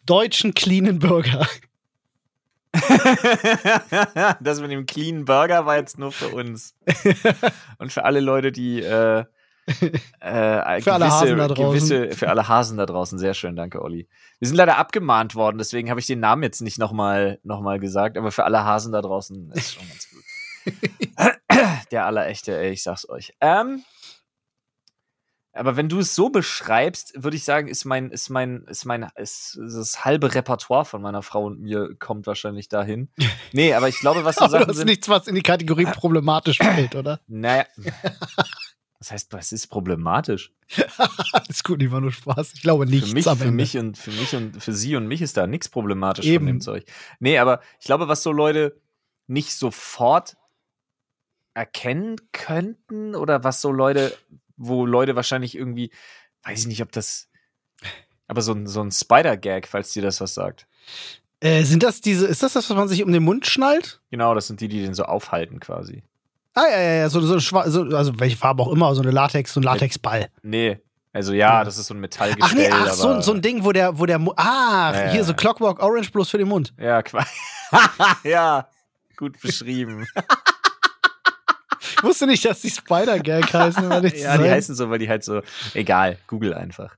deutschen, 0.06 0.54
cleanen 0.54 1.00
Bürger. 1.00 1.48
das 4.42 4.62
mit 4.62 4.72
dem 4.72 4.86
Clean 4.86 5.26
Burger 5.26 5.66
war 5.66 5.78
jetzt 5.78 6.00
nur 6.00 6.12
für 6.12 6.30
uns. 6.30 6.76
Und 7.78 7.92
für 7.92 8.06
alle 8.06 8.20
Leute, 8.20 8.52
die 8.52 8.82
äh, 8.82 9.26
äh, 10.20 10.82
Für 10.82 10.94
alle 10.94 11.10
Hasen 11.10 11.38
da 11.38 11.48
draußen. 11.48 11.66
gewisse, 11.66 12.12
für 12.12 12.30
alle 12.30 12.48
Hasen 12.48 12.78
da 12.78 12.86
draußen. 12.86 13.18
Sehr 13.18 13.34
schön, 13.34 13.56
danke, 13.56 13.82
Olli. 13.82 14.10
Wir 14.40 14.48
sind 14.48 14.58
leider 14.58 14.78
abgemahnt 14.78 15.36
worden, 15.36 15.58
deswegen 15.58 15.90
habe 15.90 16.00
ich 16.00 16.08
den 16.08 16.20
Namen 16.20 16.44
jetzt 16.44 16.62
nicht 16.62 16.80
nochmal 16.80 17.40
noch 17.44 17.62
mal 17.62 17.80
gesagt, 17.80 18.18
aber 18.18 18.32
für 18.32 18.44
alle 18.44 18.66
Hasen 18.66 18.92
da 18.92 19.02
draußen 19.02 19.52
ist 19.52 19.76
schon 19.76 19.88
ganz 19.88 20.10
gut. 20.10 20.24
Der 21.92 22.06
allerechte, 22.06 22.58
ey, 22.58 22.72
ich 22.72 22.84
sag's 22.84 23.08
euch. 23.08 23.34
Ähm, 23.40 23.84
aber 25.54 25.78
wenn 25.78 25.88
du 25.88 26.00
es 26.00 26.16
so 26.16 26.30
beschreibst, 26.30 27.24
würde 27.24 27.38
ich 27.38 27.44
sagen, 27.44 27.68
ist 27.68 27.86
mein, 27.86 28.10
ist 28.10 28.30
mein, 28.30 28.64
ist 28.64 28.86
mein, 28.86 29.08
ist, 29.16 29.56
ist 29.56 29.76
das 29.76 30.04
halbe 30.04 30.34
Repertoire 30.34 30.84
von 30.84 31.02
meiner 31.02 31.22
Frau 31.22 31.46
und 31.46 31.62
mir 31.62 31.96
kommt 32.00 32.26
wahrscheinlich 32.26 32.70
dahin. 32.70 33.10
Nee, 33.56 33.76
aber 33.76 33.88
ich 33.88 34.00
glaube, 34.00 34.26
was 34.26 34.40
Aber 34.40 34.50
Sachen 34.50 34.68
das 34.68 34.78
ist 34.78 34.86
nichts, 34.86 35.10
was 35.10 35.28
in 35.28 35.36
die 35.36 35.44
Kategorie 35.44 35.86
problematisch 35.86 36.58
fällt, 36.58 36.96
oder? 36.96 37.20
Naja. 37.28 37.66
Das 38.98 39.12
heißt, 39.12 39.34
was 39.34 39.52
ist 39.52 39.68
problematisch? 39.68 40.52
Alles 41.34 41.64
gut, 41.64 41.82
die 41.82 41.92
war 41.92 42.02
nur 42.02 42.12
Spaß. 42.12 42.54
Ich 42.56 42.64
glaube 42.64 42.88
nichts 42.88 43.10
Für 43.10 43.14
mich, 43.14 43.26
für 43.26 43.52
mich 43.52 43.78
und 43.78 43.98
für 43.98 44.12
mich 44.12 44.36
und 44.36 44.64
für 44.64 44.74
sie 44.74 44.96
und 44.96 45.08
mich 45.08 45.22
ist 45.22 45.38
da 45.38 45.46
nichts 45.46 45.70
problematisch 45.70 46.26
Eben. 46.26 46.46
von 46.46 46.48
dem 46.48 46.62
Zeug. 46.62 46.86
Nee, 47.20 47.38
aber 47.38 47.62
ich 47.80 47.86
glaube, 47.86 48.08
was 48.08 48.24
so 48.24 48.32
Leute 48.32 48.82
nicht 49.28 49.54
sofort 49.54 50.36
erkennen 51.54 52.16
könnten 52.32 53.16
oder 53.16 53.44
was 53.44 53.62
so 53.62 53.72
Leute, 53.72 54.18
wo 54.58 54.86
Leute 54.86 55.16
wahrscheinlich 55.16 55.56
irgendwie, 55.56 55.92
weiß 56.44 56.62
ich 56.62 56.68
nicht, 56.68 56.82
ob 56.82 56.92
das, 56.92 57.28
aber 58.28 58.42
so 58.42 58.54
ein, 58.54 58.68
so 58.68 58.82
ein 58.82 58.92
Spider-Gag, 58.92 59.68
falls 59.68 59.92
dir 59.94 60.02
das 60.02 60.22
was 60.22 60.34
sagt. 60.34 60.68
Äh, 61.40 61.64
sind 61.64 61.84
das 61.84 62.00
diese, 62.02 62.26
ist 62.28 62.42
das 62.44 62.54
das, 62.54 62.70
was 62.70 62.76
man 62.78 62.88
sich 62.88 63.04
um 63.04 63.12
den 63.12 63.24
Mund 63.24 63.46
schnallt? 63.46 64.00
Genau, 64.12 64.34
das 64.34 64.48
sind 64.48 64.62
die, 64.62 64.68
die 64.70 64.82
den 64.82 64.94
so 64.94 65.04
aufhalten 65.04 65.60
quasi. 65.60 66.04
Ah, 66.54 66.64
ja, 66.72 66.80
ja, 66.82 66.94
ja, 67.00 67.10
so, 67.10 67.20
so, 67.22 67.34
ein 67.34 67.40
schwa- 67.40 67.68
so 67.70 67.82
also 67.98 68.20
welche 68.20 68.38
Farbe 68.38 68.62
auch 68.64 68.72
immer, 68.72 68.94
so 68.96 69.02
eine 69.02 69.12
Latex, 69.12 69.54
so 69.54 69.60
ein 69.60 69.64
Latexball. 69.64 70.30
Nee, 70.44 70.80
also 71.12 71.34
ja, 71.34 71.64
das 71.64 71.78
ist 71.78 71.88
so 71.88 71.94
ein 71.96 72.00
Metallgestell. 72.00 72.44
Ach 72.48 72.54
nee, 72.54 72.70
ach, 72.72 72.94
so, 72.94 73.10
aber- 73.10 73.22
so 73.24 73.34
ein 73.34 73.42
Ding, 73.42 73.64
wo 73.66 73.72
der, 73.72 73.98
wo 74.00 74.06
der, 74.06 74.20
Mu- 74.20 74.34
ah, 74.38 74.94
Ja, 74.94 75.12
hier 75.12 75.24
so. 75.24 75.34
Clockwork 75.34 75.82
Orange 75.82 76.12
bloß 76.12 76.30
für 76.30 76.38
den 76.38 76.48
Mund. 76.48 76.74
Ja, 76.80 77.02
quasi. 77.02 77.28
ja, 78.24 78.68
gut 79.18 79.40
beschrieben. 79.42 80.06
Ich 82.04 82.10
wusste 82.10 82.28
nicht, 82.28 82.44
dass 82.46 82.62
die 82.62 82.70
Spider-Gag 82.70 83.54
heißen. 83.54 83.84
Ja, 84.18 84.38
die 84.38 84.50
heißen 84.50 84.76
so, 84.76 84.90
weil 84.90 85.00
die 85.00 85.08
halt 85.10 85.24
so. 85.24 85.42
Egal, 85.74 86.18
Google 86.28 86.54
einfach. 86.54 86.96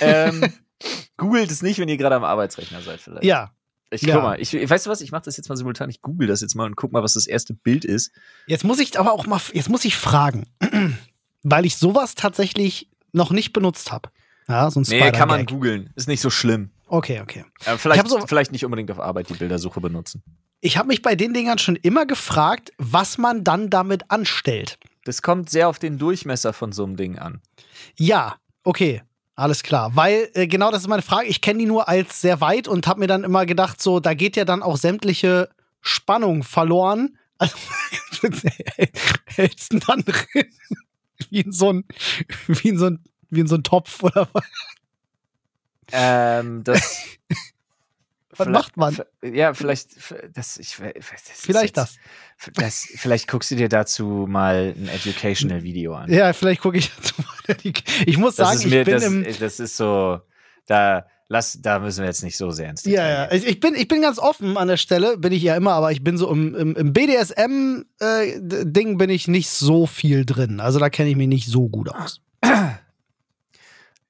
ähm, 0.00 0.52
googelt 1.16 1.50
es 1.50 1.62
nicht, 1.62 1.78
wenn 1.78 1.88
ihr 1.88 1.96
gerade 1.98 2.16
am 2.16 2.24
Arbeitsrechner 2.24 2.80
seid, 2.82 3.00
vielleicht. 3.00 3.24
Ja, 3.24 3.50
Ich 3.90 4.02
ja. 4.02 4.14
guck 4.14 4.22
mal, 4.24 4.40
ich, 4.40 4.52
weißt 4.54 4.86
du 4.86 4.90
was? 4.90 5.00
Ich 5.02 5.12
mache 5.12 5.22
das 5.24 5.36
jetzt 5.36 5.48
mal 5.48 5.56
simultan. 5.56 5.90
Ich 5.90 6.00
google 6.02 6.26
das 6.26 6.40
jetzt 6.40 6.54
mal 6.54 6.64
und 6.64 6.74
guck 6.76 6.92
mal, 6.92 7.02
was 7.02 7.12
das 7.14 7.26
erste 7.26 7.52
Bild 7.54 7.84
ist. 7.84 8.12
jetzt 8.46 8.64
muss 8.64 8.78
ich 8.80 8.98
aber 8.98 9.12
auch 9.12 9.26
mal, 9.26 9.40
jetzt 9.52 9.68
muss 9.68 9.84
ich 9.84 9.96
fragen, 9.96 10.46
weil 11.42 11.66
ich 11.66 11.76
sowas 11.76 12.14
tatsächlich 12.14 12.88
noch 13.12 13.30
nicht 13.30 13.52
benutzt 13.52 13.92
habe. 13.92 14.10
Ja, 14.48 14.70
so 14.70 14.80
ein 14.80 14.84
Nee, 14.88 15.10
kann 15.12 15.28
man 15.28 15.44
googeln. 15.46 15.90
Ist 15.96 16.08
nicht 16.08 16.20
so 16.20 16.30
schlimm. 16.30 16.70
Okay, 16.88 17.20
okay. 17.20 17.44
Äh, 17.64 17.76
vielleicht, 17.78 18.00
hab 18.00 18.08
so- 18.08 18.26
vielleicht 18.26 18.52
nicht 18.52 18.64
unbedingt 18.64 18.90
auf 18.90 19.00
Arbeit 19.00 19.28
die 19.28 19.34
Bildersuche 19.34 19.80
benutzen. 19.80 20.22
Ich 20.60 20.76
habe 20.76 20.88
mich 20.88 21.02
bei 21.02 21.14
den 21.14 21.34
Dingern 21.34 21.58
schon 21.58 21.76
immer 21.76 22.06
gefragt, 22.06 22.72
was 22.78 23.18
man 23.18 23.44
dann 23.44 23.70
damit 23.70 24.10
anstellt. 24.10 24.78
Das 25.04 25.22
kommt 25.22 25.50
sehr 25.50 25.68
auf 25.68 25.78
den 25.78 25.98
Durchmesser 25.98 26.52
von 26.52 26.72
so 26.72 26.84
einem 26.84 26.96
Ding 26.96 27.18
an. 27.18 27.40
Ja, 27.96 28.36
okay. 28.64 29.02
Alles 29.38 29.62
klar, 29.62 29.94
weil 29.94 30.30
äh, 30.32 30.46
genau 30.46 30.70
das 30.70 30.80
ist 30.80 30.88
meine 30.88 31.02
Frage. 31.02 31.28
Ich 31.28 31.42
kenne 31.42 31.58
die 31.58 31.66
nur 31.66 31.90
als 31.90 32.22
sehr 32.22 32.40
weit 32.40 32.68
und 32.68 32.86
habe 32.86 33.00
mir 33.00 33.06
dann 33.06 33.22
immer 33.22 33.44
gedacht, 33.44 33.82
so 33.82 34.00
da 34.00 34.14
geht 34.14 34.34
ja 34.34 34.46
dann 34.46 34.62
auch 34.62 34.78
sämtliche 34.78 35.50
Spannung 35.80 36.42
verloren. 36.42 37.18
Also 37.38 37.54
hältst 39.26 39.74
du 39.74 39.78
dann 39.78 40.02
drin 40.02 40.46
wie 41.28 41.40
in 41.40 41.52
so 41.52 41.70
ein 41.70 41.84
wie 42.46 42.70
in 42.70 42.78
so 42.78 42.86
ein 42.86 43.04
wie 43.28 43.40
in 43.40 43.46
so 43.46 43.56
ein 43.56 43.62
Topf 43.62 44.02
oder 44.02 44.26
was? 44.32 44.44
Ähm, 45.92 46.64
das. 46.64 47.04
Was 48.38 48.48
macht 48.48 48.76
man? 48.76 48.96
Ja, 49.22 49.54
vielleicht. 49.54 49.90
Das, 50.34 50.56
ich, 50.58 50.76
das 50.76 51.30
ist 51.30 51.40
Vielleicht 51.42 51.76
jetzt- 51.76 51.98
das. 52.44 52.54
das. 52.54 52.86
Vielleicht 52.96 53.28
guckst 53.28 53.50
du 53.50 53.56
dir 53.56 53.68
dazu 53.68 54.26
mal 54.28 54.74
ein 54.76 54.88
Educational 54.88 55.62
Video 55.62 55.94
an. 55.94 56.12
Ja, 56.12 56.32
vielleicht 56.32 56.60
gucke 56.60 56.78
ich 56.78 56.90
dazu 56.94 57.14
mal. 57.22 57.54
die- 57.64 57.72
Ich 58.06 58.18
muss 58.18 58.36
das 58.36 58.58
sagen, 58.58 58.70
mir, 58.70 58.80
ich 58.80 58.84
bin 58.86 58.94
das, 58.94 59.04
im 59.04 59.24
das 59.40 59.60
ist 59.60 59.76
so. 59.76 60.20
Da, 60.66 61.06
lass, 61.28 61.58
da 61.62 61.78
müssen 61.78 62.00
wir 62.00 62.06
jetzt 62.06 62.24
nicht 62.24 62.36
so 62.36 62.50
sehr 62.50 62.70
ins 62.70 62.82
Detail 62.82 62.96
Ja, 62.96 63.08
ja. 63.26 63.32
Ich, 63.32 63.60
bin, 63.60 63.74
ich 63.76 63.86
bin 63.88 64.02
ganz 64.02 64.18
offen 64.18 64.56
an 64.56 64.66
der 64.68 64.76
Stelle, 64.78 65.16
bin 65.16 65.32
ich 65.32 65.42
ja 65.42 65.54
immer, 65.56 65.72
aber 65.74 65.92
ich 65.92 66.02
bin 66.02 66.18
so 66.18 66.28
im, 66.30 66.54
im, 66.56 66.74
im 66.74 66.92
BDSM-Ding 66.92 68.98
bin 68.98 69.10
ich 69.10 69.28
nicht 69.28 69.48
so 69.50 69.86
viel 69.86 70.24
drin. 70.24 70.58
Also 70.60 70.78
da 70.80 70.90
kenne 70.90 71.10
ich 71.10 71.16
mich 71.16 71.28
nicht 71.28 71.46
so 71.48 71.68
gut 71.68 71.88
aus. 71.90 72.20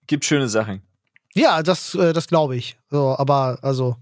Gibt 0.07 0.25
schöne 0.25 0.49
Sachen. 0.49 0.81
Ja, 1.37 1.63
das, 1.63 1.95
äh, 1.95 2.13
das 2.13 2.27
glaube 2.27 2.57
ich. 2.57 2.77
So, 2.91 3.17
aber 3.19 3.59
also 3.63 3.97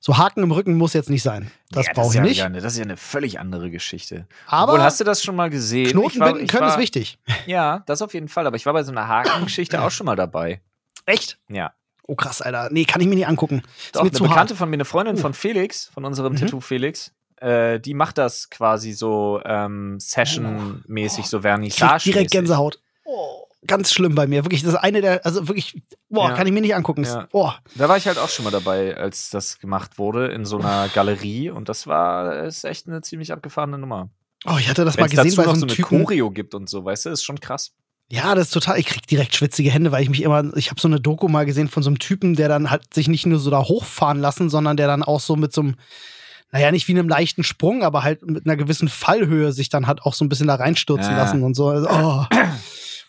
so 0.00 0.16
Haken 0.18 0.42
im 0.42 0.50
Rücken 0.52 0.74
muss 0.74 0.92
jetzt 0.92 1.08
nicht 1.10 1.22
sein. 1.22 1.50
Das 1.70 1.86
ja, 1.86 1.92
brauche 1.94 2.06
ist 2.08 2.12
ich 2.12 2.16
ja 2.18 2.22
nicht. 2.22 2.42
Eine, 2.42 2.60
das 2.60 2.74
ist 2.74 2.78
ja 2.78 2.84
eine 2.84 2.96
völlig 2.96 3.40
andere 3.40 3.70
Geschichte. 3.70 4.26
Aber 4.46 4.72
Obwohl, 4.74 4.84
hast 4.84 5.00
du 5.00 5.04
das 5.04 5.22
schon 5.22 5.34
mal 5.36 5.48
gesehen? 5.50 5.90
Knoten 5.90 6.20
war- 6.20 6.32
binden 6.32 6.46
können 6.46 6.62
war, 6.62 6.68
ist 6.74 6.78
wichtig. 6.78 7.18
Ja, 7.46 7.82
das 7.86 8.02
auf 8.02 8.12
jeden 8.14 8.28
Fall. 8.28 8.46
Aber 8.46 8.56
ich 8.56 8.66
war 8.66 8.72
bei 8.72 8.82
so 8.82 8.92
einer 8.92 9.08
Hakengeschichte 9.08 9.80
auch 9.82 9.90
schon 9.90 10.04
mal 10.06 10.16
dabei. 10.16 10.60
Echt? 11.06 11.38
Ja. 11.48 11.72
Oh 12.06 12.14
krass, 12.16 12.42
Alter. 12.42 12.68
Nee, 12.70 12.84
kann 12.84 13.00
ich 13.00 13.06
mir 13.08 13.14
nicht 13.14 13.26
angucken. 13.26 13.62
Ist 13.86 13.96
Doch, 13.96 14.02
mir 14.02 14.08
eine 14.08 14.12
zu 14.12 14.22
Bekannte 14.24 14.52
hart. 14.52 14.58
von 14.58 14.68
mir, 14.70 14.74
eine 14.76 14.84
Freundin 14.84 15.16
Uh. 15.16 15.20
von 15.20 15.32
Felix, 15.34 15.86
von 15.94 16.04
unserem 16.04 16.34
Mhm. 16.34 16.38
Tattoo 16.38 16.60
Felix, 16.60 17.12
äh, 17.40 17.80
die 17.80 17.94
macht 17.94 18.18
das 18.18 18.50
quasi 18.50 18.92
so 18.92 19.40
ähm, 19.46 19.98
Session-mäßig, 19.98 21.26
so 21.26 21.40
Vernissage. 21.40 22.04
Direkt 22.04 22.30
Gänsehaut. 22.30 22.78
Oh, 23.04 23.46
ganz 23.66 23.92
schlimm 23.92 24.14
bei 24.14 24.26
mir. 24.26 24.44
Wirklich, 24.44 24.62
das 24.62 24.74
ist 24.74 24.78
eine 24.80 25.00
der, 25.00 25.24
also 25.26 25.48
wirklich, 25.48 25.82
boah, 26.08 26.30
Ja. 26.30 26.34
kann 26.36 26.46
ich 26.46 26.52
mir 26.52 26.60
nicht 26.60 26.74
angucken. 26.74 27.04
Ja. 27.04 27.28
Boah. 27.32 27.58
Da 27.74 27.88
war 27.88 27.96
ich 27.96 28.06
halt 28.06 28.18
auch 28.18 28.28
schon 28.28 28.44
mal 28.44 28.50
dabei, 28.50 28.96
als 28.96 29.30
das 29.30 29.58
gemacht 29.58 29.98
wurde, 29.98 30.28
in 30.28 30.44
so 30.44 30.58
einer 30.58 30.88
Galerie. 30.94 31.50
Und 31.50 31.68
das 31.68 31.86
war 31.86 32.44
ist 32.44 32.64
echt 32.64 32.86
eine 32.88 33.00
ziemlich 33.02 33.32
abgefahrene 33.32 33.78
Nummer. 33.78 34.10
Oh, 34.46 34.56
ich 34.58 34.68
hatte 34.68 34.84
das 34.84 34.96
Wenn 34.96 35.02
mal 35.02 35.06
es 35.06 35.10
gesehen 35.22 35.36
noch 35.44 35.50
einem 35.52 35.60
so 35.60 35.66
eine 35.66 35.74
Typen. 35.74 36.04
Choreo 36.04 36.30
gibt 36.30 36.54
und 36.54 36.68
so, 36.68 36.84
weißt 36.84 37.06
du, 37.06 37.10
ist 37.10 37.24
schon 37.24 37.40
krass. 37.40 37.72
Ja, 38.10 38.34
das 38.34 38.48
ist 38.48 38.52
total. 38.52 38.78
Ich 38.78 38.84
krieg 38.84 39.06
direkt 39.06 39.34
schwitzige 39.34 39.70
Hände, 39.70 39.90
weil 39.90 40.02
ich 40.02 40.10
mich 40.10 40.20
immer. 40.22 40.54
Ich 40.56 40.68
habe 40.70 40.78
so 40.78 40.86
eine 40.88 41.00
Doku 41.00 41.26
mal 41.28 41.46
gesehen 41.46 41.68
von 41.68 41.82
so 41.82 41.88
einem 41.88 41.98
Typen, 41.98 42.34
der 42.36 42.50
dann 42.50 42.70
halt 42.70 42.92
sich 42.92 43.08
nicht 43.08 43.24
nur 43.24 43.38
so 43.38 43.50
da 43.50 43.62
hochfahren 43.62 44.20
lassen, 44.20 44.50
sondern 44.50 44.76
der 44.76 44.86
dann 44.86 45.02
auch 45.02 45.20
so 45.20 45.36
mit 45.36 45.54
so 45.54 45.62
einem, 45.62 45.76
naja, 46.52 46.70
nicht 46.70 46.86
wie 46.86 46.92
einem 46.92 47.08
leichten 47.08 47.42
Sprung, 47.44 47.82
aber 47.82 48.02
halt 48.02 48.22
mit 48.28 48.44
einer 48.44 48.56
gewissen 48.56 48.88
Fallhöhe 48.88 49.52
sich 49.52 49.70
dann 49.70 49.86
halt 49.86 50.02
auch 50.02 50.12
so 50.12 50.22
ein 50.22 50.28
bisschen 50.28 50.48
da 50.48 50.56
reinstürzen 50.56 51.12
Ja. 51.12 51.16
lassen 51.16 51.42
und 51.42 51.54
so. 51.54 51.68
Also, 51.68 51.88
oh. 51.88 52.26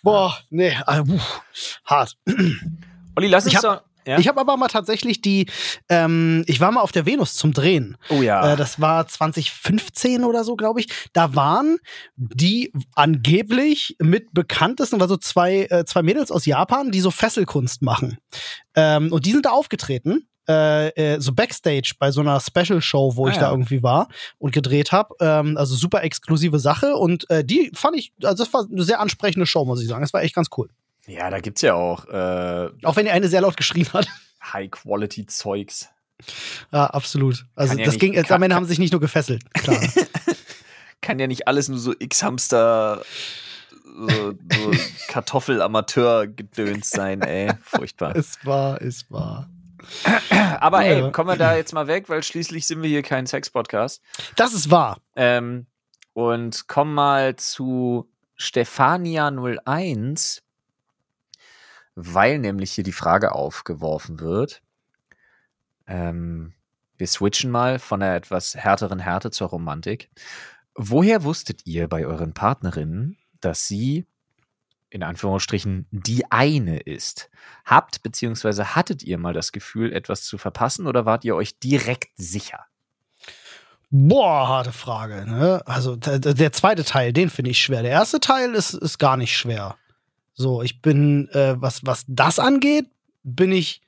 Boah, 0.06 0.38
nee, 0.51 0.72
ah, 0.86 1.01
puh, 1.03 1.20
hart. 1.84 2.16
Olli, 3.16 3.28
lass 3.28 3.45
uns 3.45 3.60
doch. 3.60 3.82
Ja? 4.06 4.20
Ich 4.20 4.28
habe 4.28 4.39
aber 4.39 4.56
mal 4.56 4.68
tatsächlich 4.68 5.20
die, 5.20 5.47
ähm, 5.89 6.43
ich 6.45 6.60
war 6.62 6.72
mal 6.72 6.82
auf 6.82 6.91
der 6.91 7.08
Venus 7.08 7.34
zum 7.34 7.53
Drehen. 7.53 7.97
Oh 8.10 8.22
ja. 8.22 8.53
Äh, 8.53 8.56
das 8.56 8.80
war 8.80 9.08
2015 9.08 10.24
oder 10.24 10.43
so, 10.43 10.56
glaube 10.56 10.80
ich. 10.80 10.89
Da 11.14 11.34
waren 11.34 11.78
die 12.18 12.72
angeblich 12.93 13.95
mit 13.99 14.32
bekanntesten, 14.32 15.01
also 15.01 15.18
zwei, 15.18 15.66
äh, 15.72 15.86
zwei 15.86 16.03
Mädels 16.03 16.30
aus 16.30 16.45
Japan, 16.45 16.91
die 16.91 17.01
so 17.01 17.10
Fesselkunst 17.10 17.82
machen. 17.82 18.20
Ähm, 18.76 19.12
und 19.12 19.26
die 19.26 19.32
sind 19.32 19.47
da 19.47 19.49
aufgetreten. 19.49 20.28
Äh, 20.47 20.89
äh, 20.89 21.19
so 21.19 21.33
Backstage 21.33 21.93
bei 21.99 22.11
so 22.11 22.21
einer 22.21 22.39
Special 22.39 22.81
Show, 22.81 23.15
wo 23.15 23.25
Ah, 23.25 23.29
ich 23.29 23.35
ja. 23.35 23.41
da 23.43 23.51
irgendwie 23.51 23.81
war 23.83 24.07
und 24.37 24.51
gedreht 24.53 24.91
habe. 24.91 25.15
Ähm, 25.19 25.57
also 25.57 25.75
super 25.75 26.03
exklusive 26.03 26.59
Sache 26.59 26.95
und 26.95 27.29
äh, 27.29 27.43
die 27.43 27.71
fand 27.73 27.97
ich, 27.97 28.13
also 28.23 28.43
das 28.43 28.53
war 28.53 28.65
eine 28.71 28.83
sehr 28.83 28.99
ansprechende 28.99 29.45
Show, 29.47 29.65
muss 29.65 29.81
ich 29.81 29.87
sagen. 29.87 30.01
Das 30.01 30.13
war 30.13 30.21
echt 30.23 30.35
ganz 30.35 30.49
cool. 30.57 30.69
ja, 31.07 31.29
da 31.29 31.39
gibt's 31.39 31.61
ja 31.61 31.73
auch 31.73 32.05
äh, 32.05 32.69
Auch 32.83 32.95
wenn 32.95 33.05
die 33.05 33.11
eine 33.11 33.27
sehr 33.27 33.41
laut 33.41 33.57
geschrien 33.57 33.87
hat. 33.93 34.07
High-Quality-Zeugs. 34.53 35.89
Ja, 36.71 36.85
absolut. 36.87 37.45
Also 37.55 37.77
ja 37.77 37.83
das 37.85 37.95
nicht- 37.95 37.99
ging, 38.01 38.13
kann- 38.13 38.35
am 38.35 38.43
Ende 38.43 38.55
haben 38.55 38.65
sie 38.65 38.69
sich 38.69 38.79
nicht 38.79 38.91
nur 38.91 39.01
gefesselt. 39.01 39.43
Klar. 39.53 39.79
Kann 41.01 41.19
ja 41.19 41.27
nicht 41.27 41.47
alles 41.47 41.67
nur 41.69 41.77
so 41.77 41.93
X-Hamster, 41.97 43.03
so, 43.83 44.07
so 44.31 44.71
Kartoffel-Amateur-Gedöns 45.09 46.89
sein, 46.89 47.21
ey. 47.21 47.51
Furchtbar. 47.63 48.15
es 48.15 48.37
war, 48.43 48.81
es 48.81 49.09
war. 49.11 49.49
Aber 50.59 50.83
ey, 50.83 50.99
ja. 50.99 51.09
kommen 51.11 51.29
wir 51.29 51.38
da 51.38 51.55
jetzt 51.55 51.73
mal 51.73 51.88
weg, 51.88 52.09
weil 52.09 52.23
schließlich 52.23 52.67
sind 52.67 52.81
wir 52.81 52.89
hier 52.89 53.03
kein 53.03 53.27
Sex-Podcast. 53.27 54.01
Das 54.36 54.53
ist 54.53 54.71
wahr. 54.71 54.99
Ähm, 55.15 55.67
und 56.13 56.67
kommen 56.67 56.93
mal 56.93 57.36
zu 57.36 58.09
Stefania01, 58.39 60.41
weil 61.95 62.39
nämlich 62.39 62.71
hier 62.71 62.83
die 62.83 62.91
Frage 62.91 63.33
aufgeworfen 63.33 64.19
wird. 64.19 64.61
Ähm, 65.88 66.53
wir 66.97 67.07
switchen 67.07 67.51
mal 67.51 67.79
von 67.79 67.99
der 67.99 68.15
etwas 68.15 68.55
härteren 68.55 68.99
Härte 68.99 69.31
zur 69.31 69.49
Romantik. 69.49 70.09
Woher 70.75 71.23
wusstet 71.23 71.65
ihr 71.65 71.88
bei 71.88 72.05
euren 72.05 72.33
Partnerinnen, 72.33 73.17
dass 73.39 73.67
sie 73.67 74.05
in 74.95 75.03
Anführungsstrichen 75.03 75.87
die 75.91 76.31
eine 76.31 76.79
ist? 76.79 77.29
Habt 77.65 78.01
beziehungsweise 78.01 78.75
hattet 78.75 79.03
ihr 79.03 79.17
mal 79.17 79.33
das 79.33 79.51
Gefühl, 79.51 79.91
etwas 79.91 80.23
zu 80.23 80.37
verpassen 80.37 80.87
oder 80.87 81.05
wart 81.05 81.25
ihr 81.25 81.35
euch 81.35 81.59
direkt 81.59 82.11
sicher? 82.15 82.65
Boah, 83.91 84.47
harte 84.47 84.71
Frage. 84.71 85.29
Ne? 85.29 85.61
Also 85.65 85.97
der, 85.97 86.19
der 86.19 86.51
zweite 86.53 86.85
Teil, 86.85 87.11
den 87.11 87.29
finde 87.29 87.51
ich 87.51 87.61
schwer. 87.61 87.81
Der 87.81 87.91
erste 87.91 88.19
Teil 88.19 88.55
ist, 88.55 88.73
ist 88.73 88.97
gar 88.97 89.17
nicht 89.17 89.37
schwer. 89.37 89.75
So, 90.33 90.61
ich 90.63 90.81
bin, 90.81 91.29
äh, 91.29 91.55
was, 91.61 91.85
was 91.85 92.05
das 92.07 92.39
angeht, 92.39 92.85
bin 93.23 93.51
ich 93.51 93.81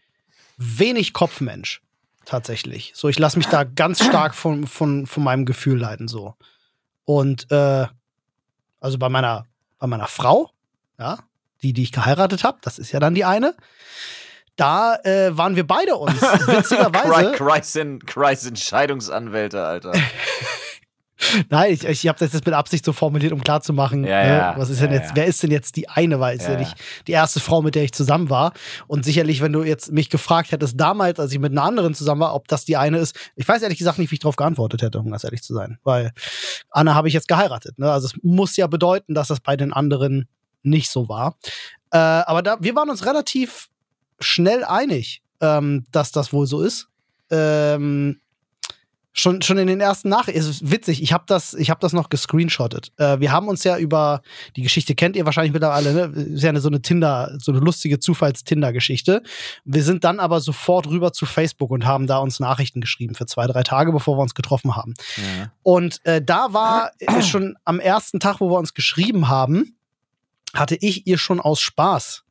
wenig 0.58 1.14
Kopfmensch. 1.14 1.82
Tatsächlich. 2.26 2.92
So, 2.96 3.08
ich 3.08 3.18
lasse 3.18 3.38
mich 3.38 3.48
da 3.48 3.64
ganz 3.64 4.04
stark 4.04 4.36
von, 4.36 4.68
von, 4.68 5.08
von 5.08 5.24
meinem 5.24 5.46
Gefühl 5.46 5.80
leiten. 5.80 6.10
So. 6.10 6.36
Und 7.06 7.50
äh, 7.52 7.88
also 8.82 8.98
bei 8.98 9.08
meiner, 9.08 9.46
bei 9.80 9.88
meiner 9.88 10.08
Frau, 10.08 10.52
ja, 10.98 11.20
die, 11.64 11.74
die 11.74 11.84
ich 11.84 11.92
geheiratet 11.92 12.44
habe, 12.44 12.58
das 12.62 12.80
ist 12.80 12.92
ja 12.92 13.00
dann 13.00 13.16
die 13.16 13.26
eine. 13.26 13.56
Da 14.56 14.96
äh, 15.04 15.38
waren 15.38 15.56
wir 15.56 15.68
beide 15.68 15.96
uns. 15.96 16.20
Witzigerweise. 16.22 17.32
Kreis, 17.34 17.78
Kreis 18.06 18.46
Entscheidungsanwälte, 18.46 19.64
Alter. 19.64 19.94
Nein, 21.50 21.74
ich, 21.74 21.84
ich 21.84 22.08
habe 22.08 22.20
das 22.20 22.34
jetzt 22.34 22.46
mit 22.46 22.54
Absicht 22.54 22.86
so 22.86 22.94
formuliert, 22.94 23.34
um 23.34 23.42
klarzumachen, 23.44 24.04
Ja, 24.04 24.24
ne, 24.24 24.30
ja, 24.30 24.54
was 24.58 24.70
ist 24.70 24.82
ja, 24.82 24.88
denn 24.88 25.02
jetzt, 25.02 25.16
wer 25.16 25.26
ist 25.26 25.42
denn 25.42 25.52
jetzt 25.52 25.76
die 25.76 25.90
eine, 25.90 26.20
weil 26.20 26.38
es 26.38 26.44
ja. 26.44 26.54
Ja, 26.54 26.60
nicht 26.60 26.76
die 27.08 27.12
erste 27.12 27.40
Frau, 27.40 27.62
mit 27.62 27.76
der 27.76 27.84
ich 27.84 27.92
zusammen 27.92 28.30
war. 28.30 28.54
Und 28.88 29.04
sicherlich, 29.04 29.42
wenn 29.42 29.52
du 29.52 29.64
jetzt 29.64 29.92
mich 29.92 30.10
gefragt 30.10 30.52
hättest 30.52 30.80
damals, 30.80 31.20
als 31.20 31.32
ich 31.32 31.40
mit 31.40 31.52
einer 31.52 31.64
anderen 31.64 31.96
zusammen 31.96 32.22
war, 32.22 32.36
ob 32.36 32.48
das 32.48 32.66
die 32.66 32.78
eine 32.78 33.00
ist, 33.00 33.16
ich 33.36 33.48
weiß 33.48 33.62
ehrlich 33.64 33.80
gesagt 33.80 33.98
nicht, 33.98 34.12
wie 34.12 34.16
ich 34.16 34.20
darauf 34.20 34.36
geantwortet 34.36 34.82
hätte, 34.82 35.00
um 35.00 35.10
ganz 35.10 35.24
ehrlich 35.24 35.42
zu 35.42 35.54
sein. 35.54 35.80
Weil 35.84 36.12
Anna 36.70 36.94
habe 36.94 37.08
ich 37.08 37.14
jetzt 37.14 37.28
geheiratet. 37.28 37.80
Ne? 37.80 37.92
Also 37.92 38.08
es 38.08 38.14
muss 38.22 38.56
ja 38.56 38.68
bedeuten, 38.68 39.14
dass 39.14 39.28
das 39.28 39.40
bei 39.40 39.58
den 39.58 39.74
anderen 39.74 40.28
nicht 40.70 40.90
so 40.90 41.10
war. 41.10 41.38
Äh, 41.92 41.98
aber 41.98 42.42
da, 42.42 42.58
wir 42.60 42.76
waren 42.76 42.90
uns 42.90 43.06
relativ 43.06 43.70
schnell 44.20 44.64
einig, 44.64 45.22
ähm, 45.42 45.86
dass 45.92 46.12
das 46.12 46.34
wohl 46.34 46.48
so 46.48 46.62
ist. 46.62 46.88
Ähm, 47.30 48.20
schon, 49.18 49.42
schon 49.42 49.58
in 49.58 49.68
den 49.68 49.82
ersten 49.82 50.10
Nachrichten. 50.10 50.40
Es 50.40 50.48
ist 50.48 50.72
witzig, 50.72 51.02
ich 51.02 51.12
habe 51.12 51.24
das, 51.28 51.54
ich 51.56 51.70
hab 51.70 51.80
das 51.80 51.92
noch 51.92 52.10
gescreenshottet. 52.10 52.92
Äh, 52.98 53.20
wir 53.20 53.32
haben 53.32 53.48
uns 53.48 53.64
ja 53.64 53.78
über, 53.78 54.22
die 54.56 54.62
Geschichte 54.62 54.96
kennt 54.96 55.16
ihr 55.16 55.26
wahrscheinlich 55.26 55.54
mittlerweile, 55.54 55.94
ne? 55.94 56.22
Ist 56.22 56.44
ja 56.44 56.50
eine, 56.50 56.62
so 56.62 56.70
eine 56.70 56.82
Tinder, 56.82 57.36
so 57.40 57.52
eine 57.52 57.60
lustige 57.60 58.00
Zufalls-Tinder-Geschichte. 58.00 59.24
Wir 59.66 59.84
sind 59.84 60.04
dann 60.04 60.20
aber 60.20 60.40
sofort 60.40 60.88
rüber 60.88 61.14
zu 61.14 61.26
Facebook 61.26 61.72
und 61.72 61.86
haben 61.86 62.08
da 62.08 62.20
uns 62.20 62.40
Nachrichten 62.40 62.80
geschrieben 62.80 63.16
für 63.16 63.26
zwei, 63.26 63.48
drei 63.48 63.64
Tage, 63.64 63.92
bevor 63.92 64.18
wir 64.18 64.22
uns 64.22 64.36
getroffen 64.36 64.76
haben. 64.76 64.94
Ja. 65.18 65.52
Und 65.64 66.00
äh, 66.06 66.22
da 66.22 66.54
war 66.54 66.92
äh, 67.00 67.22
schon 67.22 67.56
am 67.66 67.80
ersten 67.80 68.20
Tag, 68.20 68.40
wo 68.40 68.50
wir 68.50 68.60
uns 68.60 68.74
geschrieben 68.74 69.30
haben, 69.30 69.77
hatte 70.60 70.76
ich 70.80 71.08
ihr 71.08 71.18
schon 71.18 71.40
aus 71.40 71.60
Spaß, 71.62 72.24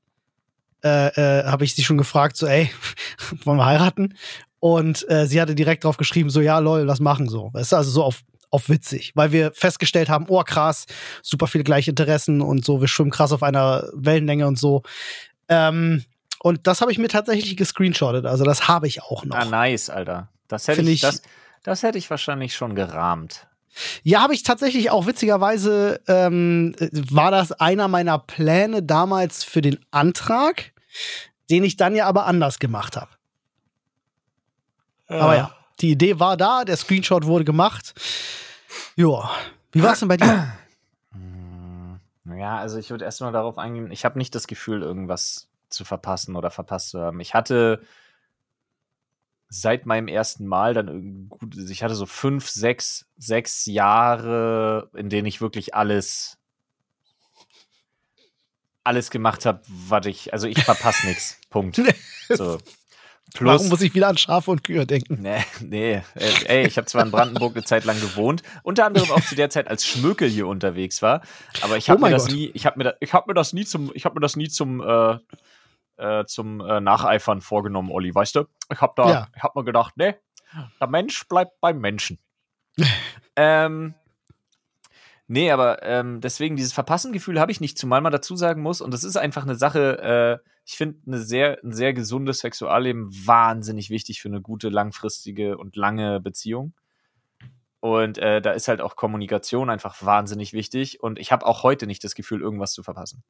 äh, 0.84 1.08
äh, 1.40 1.44
habe 1.44 1.64
ich 1.64 1.74
sie 1.74 1.84
schon 1.84 1.98
gefragt, 1.98 2.36
so, 2.36 2.46
ey, 2.46 2.70
wollen 3.44 3.58
wir 3.58 3.66
heiraten? 3.66 4.14
Und 4.60 5.08
äh, 5.10 5.26
sie 5.26 5.40
hatte 5.40 5.54
direkt 5.54 5.84
drauf 5.84 5.96
geschrieben, 5.96 6.30
so, 6.30 6.40
ja, 6.40 6.58
lol, 6.58 6.80
lass 6.82 7.00
machen, 7.00 7.28
so. 7.28 7.50
Weißt 7.52 7.72
du, 7.72 7.76
also 7.76 7.90
so 7.90 8.04
auf, 8.04 8.22
auf 8.50 8.68
witzig, 8.68 9.12
weil 9.14 9.32
wir 9.32 9.52
festgestellt 9.52 10.08
haben, 10.08 10.26
oh 10.28 10.42
krass, 10.42 10.86
super 11.22 11.46
viele 11.46 11.64
gleiche 11.64 11.90
Interessen 11.90 12.40
und 12.40 12.64
so, 12.64 12.80
wir 12.80 12.88
schwimmen 12.88 13.10
krass 13.10 13.32
auf 13.32 13.42
einer 13.42 13.88
Wellenlänge 13.94 14.46
und 14.46 14.58
so. 14.58 14.82
Ähm, 15.48 16.04
und 16.40 16.66
das 16.66 16.80
habe 16.80 16.92
ich 16.92 16.98
mir 16.98 17.08
tatsächlich 17.08 17.56
gescreenshottet, 17.56 18.24
also 18.26 18.44
das 18.44 18.68
habe 18.68 18.86
ich 18.86 19.02
auch 19.02 19.24
noch. 19.24 19.36
Ah, 19.36 19.44
nice, 19.44 19.90
Alter. 19.90 20.28
Das 20.48 20.68
hätte 20.68 20.76
Find 20.76 20.88
ich, 20.88 20.94
ich- 20.96 21.00
das, 21.02 21.22
das 21.64 21.82
hätte 21.82 21.98
ich 21.98 22.08
wahrscheinlich 22.10 22.54
schon 22.54 22.74
gerahmt. 22.74 23.46
Ja, 24.02 24.22
habe 24.22 24.34
ich 24.34 24.42
tatsächlich 24.42 24.90
auch 24.90 25.06
witzigerweise, 25.06 26.00
ähm, 26.08 26.74
äh, 26.78 26.88
war 27.10 27.30
das 27.30 27.52
einer 27.52 27.88
meiner 27.88 28.18
Pläne 28.18 28.82
damals 28.82 29.44
für 29.44 29.60
den 29.60 29.78
Antrag, 29.90 30.72
den 31.50 31.64
ich 31.64 31.76
dann 31.76 31.94
ja 31.94 32.06
aber 32.06 32.26
anders 32.26 32.58
gemacht 32.58 32.96
habe. 32.96 33.10
Aber 35.08 35.36
ja, 35.36 35.54
die 35.80 35.92
Idee 35.92 36.18
war 36.18 36.36
da, 36.36 36.64
der 36.64 36.76
Screenshot 36.76 37.26
wurde 37.26 37.44
gemacht. 37.44 37.94
Ja. 38.96 39.30
Wie 39.72 39.82
war 39.82 39.92
es 39.92 40.00
denn 40.00 40.08
bei 40.08 40.16
dir? 40.16 40.52
Ja, 42.34 42.58
also 42.58 42.76
ich 42.78 42.90
würde 42.90 43.04
erstmal 43.04 43.30
darauf 43.30 43.56
eingehen, 43.56 43.92
ich 43.92 44.04
habe 44.04 44.18
nicht 44.18 44.34
das 44.34 44.48
Gefühl, 44.48 44.82
irgendwas 44.82 45.48
zu 45.68 45.84
verpassen 45.84 46.34
oder 46.34 46.50
verpasst 46.50 46.90
zu 46.90 47.00
haben. 47.00 47.20
Ich 47.20 47.34
hatte 47.34 47.80
seit 49.48 49.86
meinem 49.86 50.08
ersten 50.08 50.46
Mal 50.46 50.74
dann 50.74 51.28
gut, 51.28 51.56
ich 51.56 51.82
hatte 51.82 51.94
so 51.94 52.06
fünf, 52.06 52.48
sechs, 52.48 53.06
sechs 53.16 53.66
Jahre, 53.66 54.90
in 54.94 55.08
denen 55.08 55.26
ich 55.26 55.40
wirklich 55.40 55.74
alles 55.74 56.36
alles 58.84 59.10
gemacht 59.10 59.44
habe, 59.46 59.62
was 59.68 60.06
ich, 60.06 60.32
also 60.32 60.46
ich 60.46 60.62
verpasse 60.62 61.06
nichts. 61.08 61.40
Punkt. 61.50 61.80
So. 62.28 62.58
Plus, 63.34 63.54
Warum 63.54 63.68
muss 63.68 63.80
ich 63.82 63.92
wieder 63.94 64.06
an 64.06 64.16
Schafe 64.16 64.52
und 64.52 64.62
Kühe 64.62 64.86
denken? 64.86 65.20
Nee, 65.20 65.44
nee. 65.60 65.94
Äh, 66.14 66.44
Ey, 66.46 66.66
ich 66.68 66.76
habe 66.78 66.86
zwar 66.86 67.04
in 67.04 67.10
Brandenburg 67.10 67.56
eine 67.56 67.64
Zeit 67.64 67.84
lang 67.84 68.00
gewohnt, 68.00 68.42
unter 68.62 68.86
anderem 68.86 69.10
auch 69.10 69.20
zu 69.20 69.34
der 69.34 69.50
Zeit, 69.50 69.66
als 69.66 69.84
Schmökel 69.84 70.28
hier 70.28 70.46
unterwegs 70.46 71.02
war, 71.02 71.22
aber 71.62 71.76
ich 71.76 71.86
Oh 71.86 71.88
habe 71.90 71.98
mir 71.98 72.02
mein 72.06 72.12
das 72.12 72.26
Gott. 72.26 72.34
nie, 72.36 72.50
ich 72.54 72.64
habe 72.64 72.78
mir, 72.78 72.84
da, 72.84 72.94
ich 73.00 73.12
habe 73.12 73.28
mir 73.28 73.34
das 73.34 73.52
nie 73.52 73.64
zum, 73.64 73.90
ich 73.94 74.04
habe 74.04 74.14
mir 74.14 74.20
das 74.20 74.36
nie 74.36 74.48
zum, 74.48 74.80
äh, 74.80 75.18
äh, 75.96 76.24
zum 76.26 76.60
äh, 76.60 76.80
Nacheifern 76.80 77.40
vorgenommen, 77.40 77.90
Olli, 77.90 78.14
weißt 78.14 78.36
du? 78.36 78.44
Ich 78.72 78.80
habe 78.80 78.92
da, 78.96 79.10
Ja. 79.10 79.28
ich 79.34 79.42
habe 79.42 79.58
mir 79.58 79.64
gedacht, 79.64 79.94
nee, 79.96 80.14
der 80.80 80.88
Mensch 80.88 81.26
bleibt 81.28 81.60
beim 81.60 81.78
Menschen. 81.80 82.18
ähm, 83.36 83.94
nee, 85.26 85.50
aber 85.50 85.82
ähm, 85.82 86.20
deswegen 86.20 86.56
dieses 86.56 86.72
Verpassengefühl 86.72 87.40
habe 87.40 87.52
ich 87.52 87.60
nicht, 87.60 87.78
zumal 87.78 88.00
man 88.00 88.12
dazu 88.12 88.36
sagen 88.36 88.62
muss, 88.62 88.80
und 88.80 88.92
das 88.92 89.04
ist 89.04 89.16
einfach 89.16 89.42
eine 89.42 89.54
Sache, 89.56 90.42
äh, 90.42 90.48
ich 90.64 90.76
finde 90.76 90.98
eine 91.06 91.18
sehr, 91.18 91.58
ein 91.62 91.72
sehr 91.72 91.92
gesundes 91.94 92.40
Sexualleben 92.40 93.08
wahnsinnig 93.26 93.88
wichtig 93.88 94.20
für 94.20 94.28
eine 94.28 94.40
gute, 94.40 94.68
langfristige 94.68 95.58
und 95.58 95.76
lange 95.76 96.20
Beziehung. 96.20 96.74
Und 97.78 98.18
äh, 98.18 98.40
da 98.40 98.50
ist 98.50 98.66
halt 98.66 98.80
auch 98.80 98.96
Kommunikation 98.96 99.70
einfach 99.70 100.02
wahnsinnig 100.02 100.52
wichtig. 100.52 101.00
Und 101.00 101.20
ich 101.20 101.30
habe 101.30 101.46
auch 101.46 101.62
heute 101.62 101.86
nicht 101.86 102.02
das 102.02 102.16
Gefühl, 102.16 102.40
irgendwas 102.40 102.72
zu 102.72 102.82
verpassen. 102.82 103.22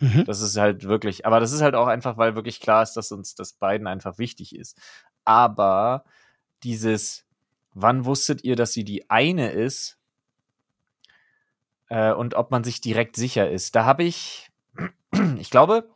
Mhm. 0.00 0.24
Das 0.24 0.40
ist 0.40 0.56
halt 0.56 0.84
wirklich, 0.84 1.26
aber 1.26 1.40
das 1.40 1.52
ist 1.52 1.60
halt 1.60 1.74
auch 1.74 1.86
einfach, 1.86 2.16
weil 2.16 2.34
wirklich 2.34 2.60
klar 2.60 2.82
ist, 2.82 2.94
dass 2.94 3.12
uns 3.12 3.34
das 3.34 3.52
beiden 3.52 3.86
einfach 3.86 4.18
wichtig 4.18 4.54
ist. 4.54 4.76
Aber 5.24 6.04
dieses, 6.62 7.24
wann 7.74 8.04
wusstet 8.06 8.42
ihr, 8.42 8.56
dass 8.56 8.72
sie 8.72 8.84
die 8.84 9.08
eine 9.10 9.50
ist? 9.52 9.98
Äh, 11.88 12.12
und 12.12 12.34
ob 12.34 12.50
man 12.50 12.64
sich 12.64 12.80
direkt 12.80 13.16
sicher 13.16 13.50
ist. 13.50 13.76
Da 13.76 13.84
habe 13.84 14.04
ich, 14.04 14.50
ich 15.38 15.50
glaube, 15.50 15.88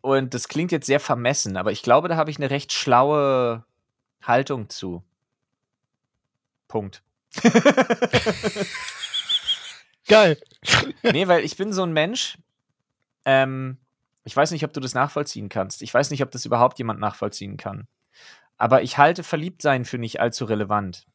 und 0.00 0.34
das 0.34 0.48
klingt 0.48 0.72
jetzt 0.72 0.86
sehr 0.86 1.00
vermessen, 1.00 1.56
aber 1.56 1.72
ich 1.72 1.82
glaube, 1.82 2.08
da 2.08 2.16
habe 2.16 2.30
ich 2.30 2.36
eine 2.36 2.50
recht 2.50 2.72
schlaue 2.72 3.64
Haltung 4.22 4.68
zu. 4.68 5.02
Punkt. 6.68 7.02
Geil. 10.06 10.38
nee, 11.02 11.28
weil 11.28 11.44
ich 11.44 11.56
bin 11.56 11.72
so 11.72 11.82
ein 11.82 11.92
Mensch, 11.92 12.38
ähm, 13.24 13.78
Ich 14.24 14.36
weiß 14.36 14.50
nicht, 14.52 14.64
ob 14.64 14.72
du 14.72 14.80
das 14.80 14.94
nachvollziehen 14.94 15.48
kannst. 15.48 15.82
Ich 15.82 15.92
weiß 15.92 16.10
nicht, 16.10 16.22
ob 16.22 16.30
das 16.30 16.46
überhaupt 16.46 16.78
jemand 16.78 16.98
nachvollziehen 17.00 17.56
kann. 17.56 17.86
Aber 18.56 18.82
ich 18.82 18.96
halte 18.98 19.22
Verliebtsein 19.22 19.84
für 19.84 19.98
nicht 19.98 20.20
allzu 20.20 20.44
relevant. 20.46 21.06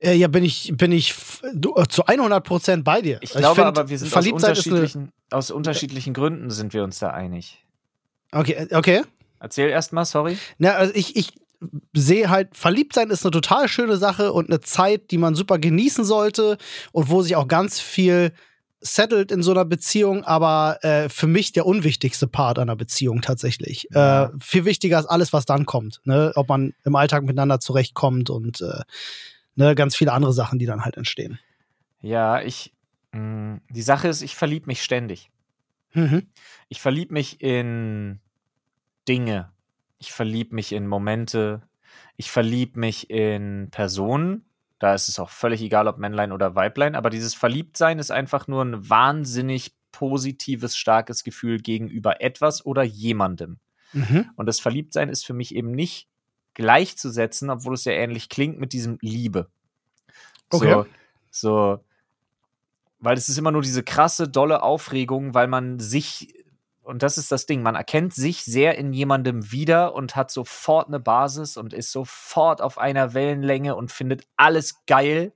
Äh, 0.00 0.14
ja, 0.14 0.28
bin 0.28 0.44
ich, 0.44 0.72
bin 0.76 0.92
ich 0.92 1.14
du, 1.54 1.74
äh, 1.76 1.86
zu 1.88 2.06
100% 2.06 2.82
bei 2.82 3.00
dir. 3.00 3.18
Ich 3.20 3.32
glaube 3.32 3.56
find, 3.56 3.66
aber, 3.66 3.88
wir 3.88 3.98
sind 3.98 4.14
aus 4.14 4.26
unterschiedlichen, 4.26 5.12
aus 5.30 5.50
unterschiedlichen 5.50 6.14
Gründen 6.14 6.50
sind 6.50 6.72
wir 6.72 6.84
uns 6.84 6.98
da 6.98 7.10
einig. 7.10 7.64
Okay, 8.30 8.52
äh, 8.52 8.76
okay. 8.76 9.02
Erzähl 9.40 9.70
erst 9.70 9.92
mal, 9.92 10.04
sorry. 10.04 10.36
Na, 10.58 10.72
also 10.72 10.92
ich, 10.94 11.16
ich 11.16 11.32
sehe 11.92 12.30
halt, 12.30 12.56
verliebt 12.56 12.94
sein 12.94 13.10
ist 13.10 13.24
eine 13.24 13.32
total 13.32 13.68
schöne 13.68 13.96
Sache 13.96 14.32
und 14.32 14.48
eine 14.48 14.60
Zeit, 14.60 15.10
die 15.10 15.18
man 15.18 15.34
super 15.34 15.58
genießen 15.58 16.04
sollte 16.04 16.56
und 16.92 17.08
wo 17.08 17.22
sich 17.22 17.36
auch 17.36 17.48
ganz 17.48 17.80
viel 17.80 18.32
settled 18.80 19.32
in 19.32 19.42
so 19.42 19.50
einer 19.50 19.64
Beziehung, 19.64 20.24
aber 20.24 20.78
äh, 20.82 21.08
für 21.08 21.26
mich 21.26 21.52
der 21.52 21.66
unwichtigste 21.66 22.28
Part 22.28 22.58
einer 22.58 22.76
Beziehung 22.76 23.22
tatsächlich. 23.22 23.88
Ja. 23.90 24.26
Äh, 24.26 24.30
viel 24.40 24.64
wichtiger 24.64 24.98
ist 24.98 25.06
alles, 25.06 25.32
was 25.32 25.46
dann 25.46 25.66
kommt. 25.66 26.00
Ne? 26.04 26.32
Ob 26.36 26.48
man 26.48 26.74
im 26.84 26.94
Alltag 26.94 27.24
miteinander 27.24 27.58
zurechtkommt 27.60 28.30
und 28.30 28.60
äh, 28.60 28.82
ne, 29.56 29.74
ganz 29.74 29.96
viele 29.96 30.12
andere 30.12 30.32
Sachen, 30.32 30.58
die 30.58 30.66
dann 30.66 30.84
halt 30.84 30.96
entstehen. 30.96 31.38
Ja, 32.00 32.40
ich. 32.40 32.72
Mh, 33.12 33.20
mm, 33.20 33.60
die 33.70 33.82
Sache 33.82 34.08
ist, 34.08 34.22
ich 34.22 34.36
verliebe 34.36 34.66
mich 34.66 34.82
ständig. 34.82 35.30
Mhm. 35.94 36.28
Ich 36.68 36.80
verliebe 36.80 37.12
mich 37.12 37.40
in 37.40 38.20
Dinge. 39.08 39.50
Ich 39.98 40.12
verliebe 40.12 40.54
mich 40.54 40.72
in 40.72 40.86
Momente. 40.86 41.62
Ich 42.16 42.30
verliebe 42.30 42.78
mich 42.78 43.10
in 43.10 43.68
Personen. 43.70 44.44
Da 44.78 44.94
ist 44.94 45.08
es 45.08 45.18
auch 45.18 45.30
völlig 45.30 45.60
egal, 45.60 45.88
ob 45.88 45.98
Männlein 45.98 46.32
oder 46.32 46.54
Weiblein. 46.54 46.94
Aber 46.94 47.10
dieses 47.10 47.34
Verliebtsein 47.34 47.98
ist 47.98 48.10
einfach 48.10 48.46
nur 48.46 48.64
ein 48.64 48.88
wahnsinnig 48.88 49.74
positives, 49.90 50.76
starkes 50.76 51.24
Gefühl 51.24 51.58
gegenüber 51.58 52.20
etwas 52.20 52.64
oder 52.64 52.82
jemandem. 52.82 53.58
Mhm. 53.92 54.30
Und 54.36 54.46
das 54.46 54.60
Verliebtsein 54.60 55.08
ist 55.08 55.26
für 55.26 55.34
mich 55.34 55.54
eben 55.54 55.72
nicht 55.72 56.08
gleichzusetzen, 56.54 57.50
obwohl 57.50 57.74
es 57.74 57.84
ja 57.84 57.92
ähnlich 57.92 58.28
klingt, 58.28 58.58
mit 58.58 58.72
diesem 58.72 58.98
Liebe. 59.00 59.48
Okay. 60.50 60.72
So, 60.72 60.86
so, 61.30 61.84
weil 63.00 63.16
es 63.16 63.28
ist 63.28 63.38
immer 63.38 63.52
nur 63.52 63.62
diese 63.62 63.82
krasse, 63.82 64.28
dolle 64.28 64.62
Aufregung, 64.62 65.34
weil 65.34 65.46
man 65.46 65.78
sich 65.78 66.34
und 66.88 67.02
das 67.02 67.18
ist 67.18 67.30
das 67.30 67.44
Ding, 67.44 67.60
man 67.60 67.74
erkennt 67.74 68.14
sich 68.14 68.44
sehr 68.44 68.78
in 68.78 68.94
jemandem 68.94 69.52
wieder 69.52 69.94
und 69.94 70.16
hat 70.16 70.30
sofort 70.30 70.88
eine 70.88 70.98
Basis 70.98 71.58
und 71.58 71.74
ist 71.74 71.92
sofort 71.92 72.62
auf 72.62 72.78
einer 72.78 73.12
Wellenlänge 73.12 73.76
und 73.76 73.92
findet 73.92 74.26
alles 74.38 74.86
geil. 74.86 75.34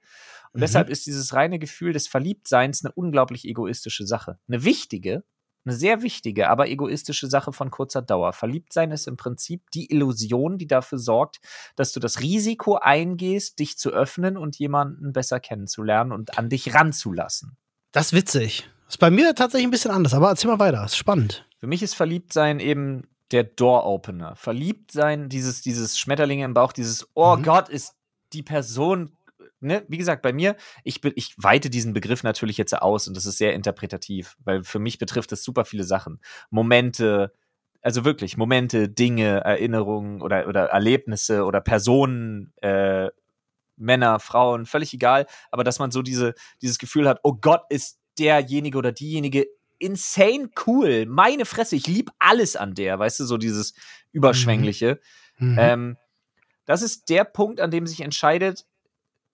Und 0.55 0.61
mhm. 0.61 0.63
deshalb 0.63 0.89
ist 0.89 1.05
dieses 1.05 1.35
reine 1.35 1.59
Gefühl 1.59 1.93
des 1.93 2.09
Verliebtseins 2.09 2.83
eine 2.83 2.93
unglaublich 2.95 3.45
egoistische 3.45 4.07
Sache. 4.07 4.39
Eine 4.49 4.65
wichtige, 4.65 5.25
eine 5.67 5.75
sehr 5.75 6.01
wichtige, 6.01 6.49
aber 6.49 6.71
egoistische 6.71 7.27
Sache 7.27 7.53
von 7.53 7.71
kurzer 7.71 8.01
Dauer. 8.01 8.33
Verliebtsein 8.33 8.91
ist 8.91 9.07
im 9.07 9.19
Prinzip 9.19 9.71
die 9.75 9.93
Illusion, 9.93 10.57
die 10.57 10.67
dafür 10.67 10.99
sorgt, 10.99 11.41
dass 11.77 11.93
du 11.93 12.01
das 12.01 12.21
Risiko 12.21 12.77
eingehst, 12.77 13.59
dich 13.59 13.77
zu 13.77 13.91
öffnen 13.91 14.39
und 14.39 14.59
jemanden 14.59 15.13
besser 15.13 15.39
kennenzulernen 15.39 16.13
und 16.13 16.39
an 16.39 16.49
dich 16.49 16.73
ranzulassen. 16.73 17.59
Das 17.93 18.07
ist 18.07 18.13
witzig. 18.15 18.71
Ist 18.93 18.99
bei 18.99 19.11
mir 19.11 19.35
tatsächlich 19.35 19.67
ein 19.67 19.71
bisschen 19.71 19.91
anders, 19.91 20.13
aber 20.13 20.29
erzähl 20.29 20.51
mal 20.51 20.59
weiter, 20.59 20.85
ist 20.85 20.99
spannend. 20.99 21.47
Für 21.57 21.67
mich 21.67 21.83
ist 21.83 21.95
Verliebtsein 21.95 22.61
eben 22.61 23.09
der 23.31 23.43
Door-Opener. 23.43 24.37
Verliebtsein, 24.37 25.31
dieses, 25.31 25.63
dieses 25.63 25.99
Schmetterlinge 25.99 26.45
im 26.45 26.53
Bauch, 26.53 26.75
dieses, 26.75 27.09
oh 27.15 27.37
mhm. 27.37 27.43
Gott, 27.43 27.71
ist 27.71 27.95
die 28.35 28.43
Person, 28.43 29.17
ne, 29.61 29.83
wie 29.89 29.97
gesagt, 29.97 30.21
bei 30.21 30.35
mir, 30.35 30.57
ich, 30.85 31.01
bin, 31.01 31.15
ich 31.17 31.35
weite 31.39 31.71
diesen 31.71 31.95
Begriff 31.95 32.23
natürlich 32.23 32.59
jetzt 32.59 32.75
aus 32.75 33.09
und 33.09 33.17
das 33.17 33.25
ist 33.25 33.39
sehr 33.39 33.55
interpretativ, 33.55 34.37
weil 34.45 34.63
für 34.63 34.79
mich 34.79 34.99
betrifft 34.99 35.33
es 35.33 35.43
super 35.43 35.65
viele 35.65 35.85
Sachen. 35.85 36.21
Momente, 36.51 37.33
also 37.81 38.05
wirklich 38.05 38.37
Momente, 38.37 38.91
Dinge, 38.91 39.41
Erinnerungen 39.41 40.21
oder, 40.21 40.47
oder 40.49 40.67
Erlebnisse 40.67 41.47
oder 41.47 41.63
Personen, 41.63 42.53
äh, 42.61 43.09
Männer, 43.77 44.21
Frauen, 44.21 44.67
völlig 44.67 44.93
egal, 44.93 45.25
aber 45.51 45.65
dass 45.65 45.79
man 45.79 45.91
so 45.91 46.03
diese, 46.03 46.35
dieses 46.61 46.77
Gefühl 46.77 47.09
hat, 47.09 47.21
oh 47.23 47.33
Gott, 47.41 47.63
ist 47.71 48.02
derjenige 48.19 48.79
oder 48.79 48.93
diejenige 48.93 49.47
insane 49.79 50.51
cool. 50.67 51.07
Meine 51.07 51.45
Fresse, 51.45 51.77
ich 51.77 51.87
liebe 51.87 52.13
alles 52.19 52.57
an 52.57 52.75
der, 52.75 52.99
weißt 52.99 53.21
du, 53.21 53.25
so 53.25 53.37
dieses 53.37 53.75
Überschwängliche. 54.13 55.01
Mhm. 55.39 55.57
Ähm, 55.59 55.97
das 56.65 56.83
ist 56.83 57.09
der 57.09 57.25
Punkt, 57.25 57.61
an 57.61 57.71
dem 57.71 57.87
sich 57.87 58.01
entscheidet, 58.01 58.65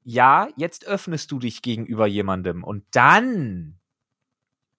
ja, 0.03 0.49
jetzt 0.57 0.87
öffnest 0.87 1.31
du 1.31 1.39
dich 1.39 1.61
gegenüber 1.61 2.07
jemandem. 2.07 2.64
Und 2.64 2.85
dann, 2.93 3.79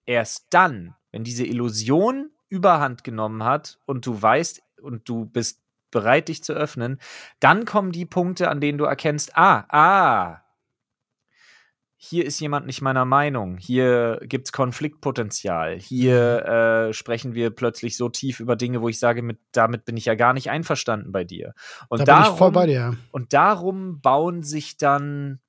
erst 0.04 0.46
dann, 0.50 0.96
wenn 1.12 1.22
diese 1.22 1.46
Illusion 1.46 2.30
überhand 2.48 3.04
genommen 3.04 3.44
hat 3.44 3.78
und 3.86 4.04
du 4.06 4.20
weißt 4.20 4.60
und 4.82 5.08
du 5.08 5.26
bist 5.26 5.62
bereit, 5.92 6.28
dich 6.28 6.42
zu 6.42 6.52
öffnen, 6.52 7.00
dann 7.38 7.64
kommen 7.64 7.92
die 7.92 8.06
Punkte, 8.06 8.48
an 8.48 8.60
denen 8.60 8.78
du 8.78 8.84
erkennst, 8.84 9.36
ah, 9.36 9.66
ah, 9.68 10.42
hier 12.02 12.24
ist 12.24 12.40
jemand 12.40 12.64
nicht 12.64 12.80
meiner 12.80 13.04
Meinung, 13.04 13.58
hier 13.58 14.20
gibt 14.22 14.48
es 14.48 14.52
Konfliktpotenzial, 14.52 15.78
hier 15.78 16.42
mhm. 16.46 16.52
äh, 16.52 16.92
sprechen 16.94 17.34
wir 17.34 17.50
plötzlich 17.50 17.98
so 17.98 18.08
tief 18.08 18.40
über 18.40 18.56
Dinge, 18.56 18.80
wo 18.80 18.88
ich 18.88 18.98
sage, 18.98 19.20
mit, 19.20 19.38
damit 19.52 19.84
bin 19.84 19.98
ich 19.98 20.06
ja 20.06 20.14
gar 20.14 20.32
nicht 20.32 20.48
einverstanden 20.48 21.12
bei 21.12 21.24
dir. 21.24 21.52
Und 21.90 22.00
da 22.00 22.04
darum, 22.06 22.22
bin 22.24 22.32
ich 22.32 22.38
voll 22.38 22.52
bei 22.52 22.66
dir. 22.66 22.96
Und 23.12 23.34
darum 23.34 24.00
bauen 24.00 24.42
sich 24.42 24.78
dann 24.78 25.40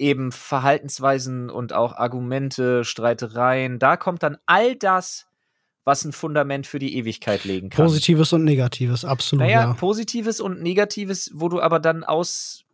eben 0.00 0.32
Verhaltensweisen 0.32 1.48
und 1.48 1.72
auch 1.72 1.94
Argumente, 1.94 2.82
Streitereien, 2.82 3.78
da 3.78 3.96
kommt 3.96 4.24
dann 4.24 4.36
all 4.46 4.74
das, 4.74 5.28
was 5.84 6.04
ein 6.04 6.12
Fundament 6.12 6.66
für 6.66 6.80
die 6.80 6.96
Ewigkeit 6.96 7.44
legen 7.44 7.70
kann. 7.70 7.86
Positives 7.86 8.32
und 8.32 8.42
Negatives, 8.42 9.04
absolut. 9.04 9.44
Naja, 9.44 9.60
ja. 9.60 9.74
Positives 9.74 10.40
und 10.40 10.60
Negatives, 10.60 11.30
wo 11.34 11.48
du 11.48 11.60
aber 11.60 11.78
dann 11.78 12.02
aus 12.02 12.64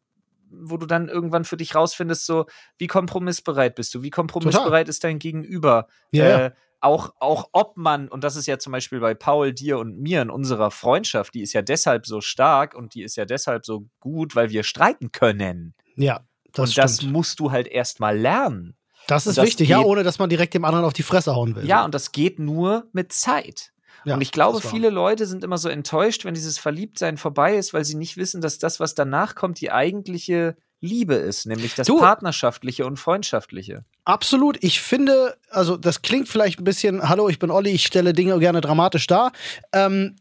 wo 0.60 0.76
du 0.76 0.86
dann 0.86 1.08
irgendwann 1.08 1.44
für 1.44 1.56
dich 1.56 1.74
rausfindest, 1.74 2.26
so, 2.26 2.46
wie 2.78 2.86
kompromissbereit 2.86 3.74
bist 3.74 3.94
du? 3.94 4.02
Wie 4.02 4.10
kompromissbereit 4.10 4.86
Total. 4.86 4.88
ist 4.88 5.04
dein 5.04 5.18
Gegenüber? 5.18 5.86
Ja, 6.12 6.46
äh, 6.46 6.50
auch, 6.80 7.14
auch 7.18 7.48
ob 7.52 7.76
man, 7.76 8.08
und 8.08 8.24
das 8.24 8.36
ist 8.36 8.46
ja 8.46 8.58
zum 8.58 8.72
Beispiel 8.72 9.00
bei 9.00 9.14
Paul, 9.14 9.52
dir 9.54 9.78
und 9.78 9.98
mir 9.98 10.20
in 10.20 10.30
unserer 10.30 10.70
Freundschaft, 10.70 11.34
die 11.34 11.40
ist 11.40 11.54
ja 11.54 11.62
deshalb 11.62 12.06
so 12.06 12.20
stark 12.20 12.74
und 12.74 12.94
die 12.94 13.02
ist 13.02 13.16
ja 13.16 13.24
deshalb 13.24 13.64
so 13.64 13.86
gut, 14.00 14.36
weil 14.36 14.50
wir 14.50 14.62
streiten 14.64 15.10
können. 15.10 15.74
Ja, 15.96 16.20
das 16.52 16.70
Und 16.70 16.78
das 16.78 17.02
musst 17.02 17.40
du 17.40 17.50
halt 17.50 17.66
erstmal 17.66 18.18
lernen. 18.18 18.76
Das 19.06 19.26
ist 19.26 19.38
das 19.38 19.46
wichtig, 19.46 19.68
geht, 19.68 19.76
ja, 19.76 19.80
ohne 19.80 20.02
dass 20.02 20.18
man 20.18 20.30
direkt 20.30 20.54
dem 20.54 20.64
anderen 20.64 20.84
auf 20.84 20.92
die 20.92 21.02
Fresse 21.02 21.34
hauen 21.34 21.56
will. 21.56 21.66
Ja, 21.66 21.84
und 21.84 21.94
das 21.94 22.12
geht 22.12 22.38
nur 22.38 22.88
mit 22.92 23.12
Zeit. 23.12 23.72
Ja, 24.04 24.14
und 24.14 24.20
ich 24.20 24.32
glaube, 24.32 24.60
viele 24.60 24.90
Leute 24.90 25.26
sind 25.26 25.44
immer 25.44 25.58
so 25.58 25.68
enttäuscht, 25.68 26.24
wenn 26.24 26.34
dieses 26.34 26.58
Verliebtsein 26.58 27.16
vorbei 27.16 27.56
ist, 27.56 27.72
weil 27.72 27.84
sie 27.84 27.96
nicht 27.96 28.16
wissen, 28.16 28.40
dass 28.40 28.58
das, 28.58 28.80
was 28.80 28.94
danach 28.94 29.34
kommt, 29.34 29.60
die 29.60 29.72
eigentliche 29.72 30.56
Liebe 30.84 31.14
ist, 31.14 31.46
nämlich 31.46 31.74
das 31.74 31.86
du, 31.86 31.98
Partnerschaftliche 31.98 32.86
und 32.86 32.98
Freundschaftliche. 32.98 33.80
Absolut. 34.04 34.62
Ich 34.62 34.80
finde, 34.80 35.36
also 35.50 35.76
das 35.76 36.02
klingt 36.02 36.28
vielleicht 36.28 36.60
ein 36.60 36.64
bisschen, 36.64 37.08
hallo, 37.08 37.28
ich 37.28 37.38
bin 37.38 37.50
Olli, 37.50 37.70
ich 37.70 37.86
stelle 37.86 38.12
Dinge 38.12 38.38
gerne 38.38 38.60
dramatisch 38.60 39.06
dar. 39.06 39.32
Ähm, 39.72 40.16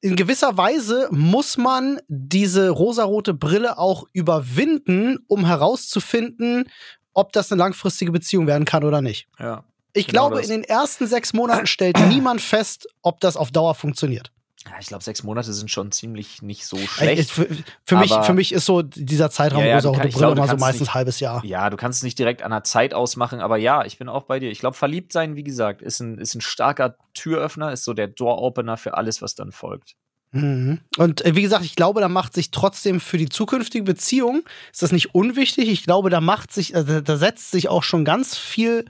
in 0.00 0.16
gewisser 0.16 0.56
Weise 0.56 1.08
muss 1.10 1.58
man 1.58 2.00
diese 2.08 2.70
rosarote 2.70 3.34
Brille 3.34 3.78
auch 3.78 4.04
überwinden, 4.12 5.18
um 5.28 5.44
herauszufinden, 5.44 6.64
ob 7.12 7.32
das 7.32 7.52
eine 7.52 7.58
langfristige 7.58 8.12
Beziehung 8.12 8.46
werden 8.46 8.64
kann 8.64 8.84
oder 8.84 9.02
nicht. 9.02 9.28
Ja. 9.38 9.64
Ich 9.94 10.06
genau 10.06 10.28
glaube, 10.28 10.36
das. 10.36 10.50
in 10.50 10.62
den 10.62 10.64
ersten 10.64 11.06
sechs 11.06 11.32
Monaten 11.32 11.66
stellt 11.66 11.98
niemand 12.08 12.40
fest, 12.40 12.88
ob 13.02 13.20
das 13.20 13.36
auf 13.36 13.50
Dauer 13.50 13.74
funktioniert. 13.74 14.32
Ja, 14.64 14.72
ich 14.78 14.86
glaube, 14.86 15.02
sechs 15.02 15.24
Monate 15.24 15.52
sind 15.52 15.72
schon 15.72 15.90
ziemlich 15.90 16.40
nicht 16.40 16.66
so 16.66 16.76
schlecht. 16.76 17.30
Für, 17.30 17.48
für 17.82 17.96
mich, 17.96 18.12
für 18.12 18.32
mich 18.32 18.52
ist 18.52 18.64
so 18.64 18.82
dieser 18.82 19.28
Zeitraum, 19.28 19.60
ja, 19.64 19.78
ja, 19.78 19.84
wo 19.84 19.88
auch 19.88 19.98
eine 19.98 20.10
Brille 20.10 20.32
immer 20.32 20.46
so 20.46 20.56
meistens 20.56 20.90
ein 20.90 20.94
halbes 20.94 21.18
Jahr. 21.18 21.44
Ja, 21.44 21.68
du 21.68 21.76
kannst 21.76 21.98
es 21.98 22.02
nicht 22.04 22.16
direkt 22.16 22.42
an 22.42 22.52
der 22.52 22.62
Zeit 22.62 22.94
ausmachen, 22.94 23.40
aber 23.40 23.56
ja, 23.56 23.84
ich 23.84 23.98
bin 23.98 24.08
auch 24.08 24.22
bei 24.22 24.38
dir. 24.38 24.50
Ich 24.52 24.60
glaube, 24.60 24.76
verliebt 24.76 25.12
sein, 25.12 25.34
wie 25.34 25.42
gesagt, 25.42 25.82
ist 25.82 25.98
ein, 25.98 26.16
ist 26.16 26.36
ein 26.36 26.40
starker 26.40 26.96
Türöffner, 27.12 27.72
ist 27.72 27.82
so 27.82 27.92
der 27.92 28.06
Door-Opener 28.06 28.76
für 28.76 28.94
alles, 28.94 29.20
was 29.20 29.34
dann 29.34 29.50
folgt. 29.50 29.96
Mhm. 30.32 30.80
Und 30.96 31.24
äh, 31.24 31.36
wie 31.36 31.42
gesagt, 31.42 31.64
ich 31.64 31.76
glaube, 31.76 32.00
da 32.00 32.08
macht 32.08 32.32
sich 32.32 32.50
trotzdem 32.50 33.00
für 33.00 33.18
die 33.18 33.28
zukünftige 33.28 33.84
Beziehung, 33.84 34.42
ist 34.72 34.82
das 34.82 34.90
nicht 34.90 35.14
unwichtig. 35.14 35.68
Ich 35.68 35.84
glaube, 35.84 36.08
da 36.08 36.22
macht 36.22 36.52
sich, 36.52 36.74
äh, 36.74 37.02
da 37.02 37.16
setzt 37.18 37.50
sich 37.50 37.68
auch 37.68 37.82
schon 37.82 38.04
ganz 38.04 38.36
viel 38.36 38.86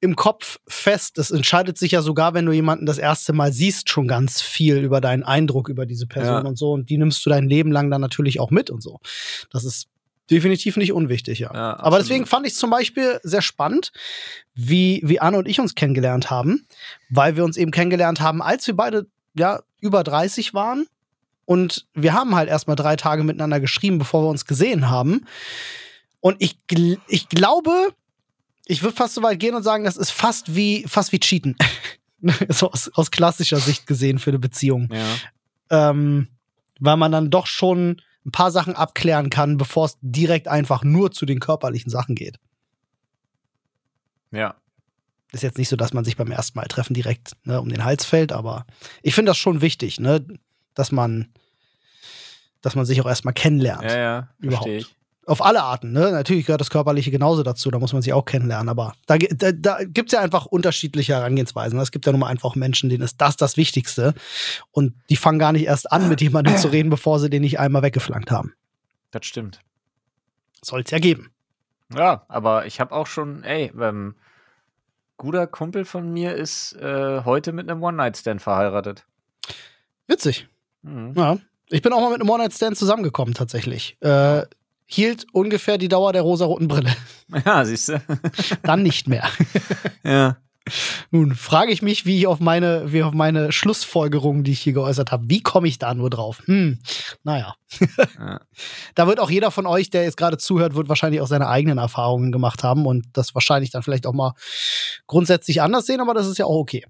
im 0.00 0.16
Kopf 0.16 0.58
fest. 0.68 1.16
Es 1.16 1.30
entscheidet 1.30 1.78
sich 1.78 1.92
ja 1.92 2.02
sogar, 2.02 2.34
wenn 2.34 2.44
du 2.44 2.52
jemanden 2.52 2.84
das 2.84 2.98
erste 2.98 3.32
Mal 3.32 3.52
siehst, 3.52 3.88
schon 3.88 4.06
ganz 4.06 4.42
viel 4.42 4.76
über 4.76 5.00
deinen 5.00 5.22
Eindruck 5.22 5.70
über 5.70 5.86
diese 5.86 6.06
Person 6.06 6.44
ja. 6.44 6.48
und 6.48 6.58
so. 6.58 6.72
Und 6.72 6.90
die 6.90 6.98
nimmst 6.98 7.24
du 7.24 7.30
dein 7.30 7.48
Leben 7.48 7.72
lang 7.72 7.90
dann 7.90 8.02
natürlich 8.02 8.38
auch 8.38 8.50
mit 8.50 8.68
und 8.68 8.82
so. 8.82 9.00
Das 9.50 9.64
ist 9.64 9.88
definitiv 10.30 10.76
nicht 10.76 10.92
unwichtig, 10.92 11.38
ja. 11.38 11.54
ja 11.54 11.78
Aber 11.78 11.98
deswegen 11.98 12.26
fand 12.26 12.46
ich 12.46 12.52
es 12.52 12.58
zum 12.58 12.68
Beispiel 12.68 13.18
sehr 13.22 13.42
spannend, 13.42 13.92
wie, 14.54 15.00
wie 15.04 15.20
Anne 15.20 15.38
und 15.38 15.48
ich 15.48 15.60
uns 15.60 15.74
kennengelernt 15.74 16.30
haben, 16.30 16.66
weil 17.08 17.36
wir 17.36 17.44
uns 17.44 17.56
eben 17.56 17.70
kennengelernt 17.70 18.20
haben, 18.20 18.42
als 18.42 18.66
wir 18.66 18.76
beide 18.76 19.06
ja 19.36 19.60
über 19.80 20.02
30 20.02 20.54
waren. 20.54 20.86
Und 21.44 21.86
wir 21.94 22.12
haben 22.12 22.34
halt 22.34 22.48
erstmal 22.48 22.76
drei 22.76 22.96
Tage 22.96 23.22
miteinander 23.22 23.60
geschrieben, 23.60 23.98
bevor 23.98 24.24
wir 24.24 24.28
uns 24.28 24.46
gesehen 24.46 24.90
haben. 24.90 25.26
Und 26.20 26.36
ich, 26.40 26.58
ich 27.06 27.28
glaube, 27.28 27.94
ich 28.64 28.82
würde 28.82 28.96
fast 28.96 29.14
so 29.14 29.22
weit 29.22 29.38
gehen 29.38 29.54
und 29.54 29.62
sagen, 29.62 29.84
das 29.84 29.96
ist 29.96 30.10
fast 30.10 30.56
wie, 30.56 30.84
fast 30.88 31.12
wie 31.12 31.20
Cheaten. 31.20 31.56
so 32.48 32.70
aus, 32.70 32.90
aus 32.94 33.10
klassischer 33.10 33.58
Sicht 33.58 33.86
gesehen 33.86 34.18
für 34.18 34.30
eine 34.30 34.38
Beziehung. 34.38 34.88
Ja. 34.92 35.90
Ähm, 35.90 36.28
weil 36.80 36.96
man 36.96 37.12
dann 37.12 37.30
doch 37.30 37.46
schon 37.46 38.02
ein 38.24 38.32
paar 38.32 38.50
Sachen 38.50 38.74
abklären 38.74 39.30
kann, 39.30 39.56
bevor 39.56 39.86
es 39.86 39.98
direkt 40.00 40.48
einfach 40.48 40.82
nur 40.82 41.12
zu 41.12 41.26
den 41.26 41.40
körperlichen 41.40 41.90
Sachen 41.90 42.14
geht. 42.14 42.38
Ja. 44.32 44.56
Ist 45.32 45.42
jetzt 45.42 45.58
nicht 45.58 45.68
so, 45.68 45.76
dass 45.76 45.92
man 45.92 46.04
sich 46.04 46.16
beim 46.16 46.30
ersten 46.30 46.58
Mal 46.58 46.66
treffen 46.66 46.94
direkt 46.94 47.32
ne, 47.44 47.60
um 47.60 47.68
den 47.68 47.84
Hals 47.84 48.04
fällt, 48.04 48.32
aber 48.32 48.64
ich 49.02 49.14
finde 49.14 49.30
das 49.30 49.38
schon 49.38 49.60
wichtig, 49.60 49.98
ne, 49.98 50.24
dass 50.74 50.92
man, 50.92 51.28
dass 52.60 52.76
man 52.76 52.86
sich 52.86 53.00
auch 53.00 53.06
erstmal 53.06 53.34
kennenlernt. 53.34 53.82
Ja, 53.82 53.96
ja. 53.98 54.28
Überhaupt. 54.38 54.94
Auf 55.26 55.44
alle 55.44 55.64
Arten, 55.64 55.90
ne? 55.90 56.12
Natürlich 56.12 56.46
gehört 56.46 56.60
das 56.60 56.70
Körperliche 56.70 57.10
genauso 57.10 57.42
dazu, 57.42 57.68
da 57.72 57.80
muss 57.80 57.92
man 57.92 58.00
sich 58.00 58.12
auch 58.12 58.24
kennenlernen, 58.24 58.68
aber 58.68 58.94
da, 59.06 59.18
da, 59.18 59.50
da 59.50 59.78
gibt 59.82 60.10
es 60.10 60.12
ja 60.12 60.20
einfach 60.20 60.46
unterschiedliche 60.46 61.14
Herangehensweisen. 61.14 61.80
Es 61.80 61.90
gibt 61.90 62.06
ja 62.06 62.12
nun 62.12 62.20
mal 62.20 62.28
einfach 62.28 62.54
Menschen, 62.54 62.88
denen 62.90 63.02
ist 63.02 63.20
das 63.20 63.36
das 63.36 63.56
Wichtigste 63.56 64.14
und 64.70 64.94
die 65.10 65.16
fangen 65.16 65.40
gar 65.40 65.50
nicht 65.50 65.66
erst 65.66 65.90
an, 65.90 66.08
mit 66.08 66.20
jemandem 66.20 66.56
zu 66.56 66.68
reden, 66.68 66.90
bevor 66.90 67.18
sie 67.18 67.28
den 67.28 67.42
nicht 67.42 67.58
einmal 67.58 67.82
weggeflankt 67.82 68.30
haben. 68.30 68.52
Das 69.10 69.26
stimmt. 69.26 69.58
Soll 70.62 70.82
es 70.82 70.92
ja 70.92 71.00
geben. 71.00 71.32
Ja, 71.92 72.24
aber 72.28 72.66
ich 72.66 72.78
habe 72.78 72.94
auch 72.94 73.08
schon, 73.08 73.42
ey, 73.42 73.72
ähm, 73.80 74.14
guter 75.16 75.46
Kumpel 75.46 75.84
von 75.84 76.12
mir 76.12 76.34
ist 76.34 76.74
äh, 76.74 77.22
heute 77.24 77.52
mit 77.52 77.68
einem 77.68 77.82
One-Night-Stand 77.82 78.42
verheiratet. 78.42 79.04
Witzig. 80.06 80.48
Mhm. 80.82 81.14
Ja. 81.16 81.38
Ich 81.68 81.82
bin 81.82 81.92
auch 81.92 82.00
mal 82.00 82.10
mit 82.10 82.20
einem 82.20 82.30
One-Night-Stand 82.30 82.76
zusammengekommen, 82.76 83.34
tatsächlich. 83.34 83.96
Äh, 84.00 84.42
hielt 84.86 85.26
ungefähr 85.32 85.78
die 85.78 85.88
Dauer 85.88 86.12
der 86.12 86.22
rosaroten 86.22 86.68
Brille. 86.68 86.94
Ja, 87.44 87.64
siehst 87.64 87.88
du. 87.88 88.00
Dann 88.62 88.84
nicht 88.84 89.08
mehr. 89.08 89.28
ja. 90.04 90.36
Nun 91.10 91.34
frage 91.34 91.70
ich 91.72 91.82
mich, 91.82 92.06
wie 92.06 92.18
ich 92.18 92.26
auf 92.26 92.40
meine, 92.40 92.92
wie 92.92 93.02
auf 93.02 93.14
meine 93.14 93.52
Schlussfolgerungen, 93.52 94.42
die 94.42 94.52
ich 94.52 94.60
hier 94.60 94.72
geäußert 94.72 95.12
habe, 95.12 95.24
wie 95.28 95.40
komme 95.42 95.68
ich 95.68 95.78
da 95.78 95.94
nur 95.94 96.10
drauf? 96.10 96.42
Hm, 96.46 96.78
naja. 97.22 97.54
ja. 98.18 98.40
Da 98.94 99.06
wird 99.06 99.20
auch 99.20 99.30
jeder 99.30 99.50
von 99.50 99.66
euch, 99.66 99.90
der 99.90 100.04
jetzt 100.04 100.16
gerade 100.16 100.38
zuhört, 100.38 100.74
wird 100.74 100.88
wahrscheinlich 100.88 101.20
auch 101.20 101.26
seine 101.26 101.48
eigenen 101.48 101.78
Erfahrungen 101.78 102.32
gemacht 102.32 102.64
haben 102.64 102.86
und 102.86 103.06
das 103.12 103.34
wahrscheinlich 103.34 103.70
dann 103.70 103.82
vielleicht 103.82 104.06
auch 104.06 104.12
mal 104.12 104.32
grundsätzlich 105.06 105.60
anders 105.62 105.86
sehen, 105.86 106.00
aber 106.00 106.14
das 106.14 106.26
ist 106.26 106.38
ja 106.38 106.46
auch 106.46 106.58
okay. 106.58 106.84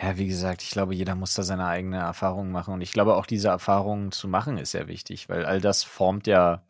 Ja, 0.00 0.16
wie 0.16 0.26
gesagt, 0.26 0.62
ich 0.62 0.70
glaube, 0.70 0.94
jeder 0.94 1.14
muss 1.14 1.34
da 1.34 1.42
seine 1.42 1.66
eigene 1.66 1.98
Erfahrung 1.98 2.50
machen. 2.50 2.74
Und 2.74 2.80
ich 2.80 2.92
glaube, 2.92 3.14
auch 3.14 3.26
diese 3.26 3.48
Erfahrungen 3.48 4.10
zu 4.10 4.26
machen, 4.26 4.58
ist 4.58 4.72
sehr 4.72 4.88
wichtig, 4.88 5.28
weil 5.28 5.44
all 5.44 5.60
das 5.60 5.84
formt 5.84 6.26
ja 6.26 6.62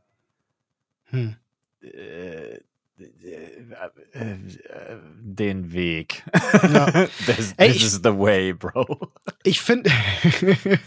Hm. 1.12 1.36
äh, 1.82 2.58
den 5.20 5.72
Weg. 5.72 6.22
Ja. 6.72 6.86
this 7.26 7.54
Ey, 7.56 7.68
this 7.68 7.76
ich- 7.76 7.84
is 7.84 8.00
the 8.02 8.16
way, 8.16 8.52
Bro. 8.52 9.12
Ich 9.44 9.60
finde, 9.60 9.90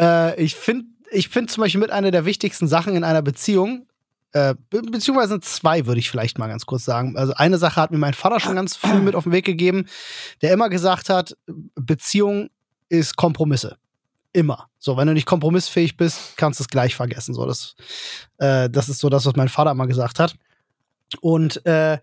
äh, 0.00 0.42
ich 0.42 0.54
finde, 0.54 0.86
ich 1.10 1.28
finde 1.28 1.52
zum 1.52 1.62
Beispiel 1.62 1.80
mit 1.80 1.90
einer 1.90 2.10
der 2.10 2.24
wichtigsten 2.24 2.68
Sachen 2.68 2.94
in 2.96 3.04
einer 3.04 3.22
Beziehung, 3.22 3.86
äh, 4.32 4.54
be 4.70 4.82
beziehungsweise 4.82 5.40
zwei 5.40 5.86
würde 5.86 6.00
ich 6.00 6.10
vielleicht 6.10 6.38
mal 6.38 6.48
ganz 6.48 6.66
kurz 6.66 6.84
sagen. 6.84 7.16
Also 7.16 7.34
eine 7.34 7.58
Sache 7.58 7.80
hat 7.80 7.90
mir 7.90 7.98
mein 7.98 8.14
Vater 8.14 8.40
schon 8.40 8.56
ganz 8.56 8.76
früh 8.76 8.98
mit 9.00 9.14
auf 9.14 9.24
den 9.24 9.32
Weg 9.32 9.44
gegeben, 9.44 9.86
der 10.42 10.52
immer 10.52 10.68
gesagt 10.68 11.08
hat, 11.08 11.36
Beziehung 11.74 12.50
ist 12.88 13.16
Kompromisse. 13.16 13.76
Immer. 14.32 14.68
So, 14.78 14.96
wenn 14.98 15.06
du 15.08 15.14
nicht 15.14 15.26
kompromissfähig 15.26 15.96
bist, 15.96 16.36
kannst 16.36 16.60
du 16.60 16.64
es 16.64 16.68
gleich 16.68 16.94
vergessen. 16.94 17.34
So, 17.34 17.46
das, 17.46 17.74
äh, 18.38 18.68
das 18.68 18.88
ist 18.90 18.98
so 18.98 19.08
das, 19.08 19.24
was 19.24 19.34
mein 19.34 19.48
Vater 19.48 19.70
immer 19.70 19.86
gesagt 19.86 20.18
hat. 20.20 20.34
Und 21.20 21.64
äh, 21.66 21.98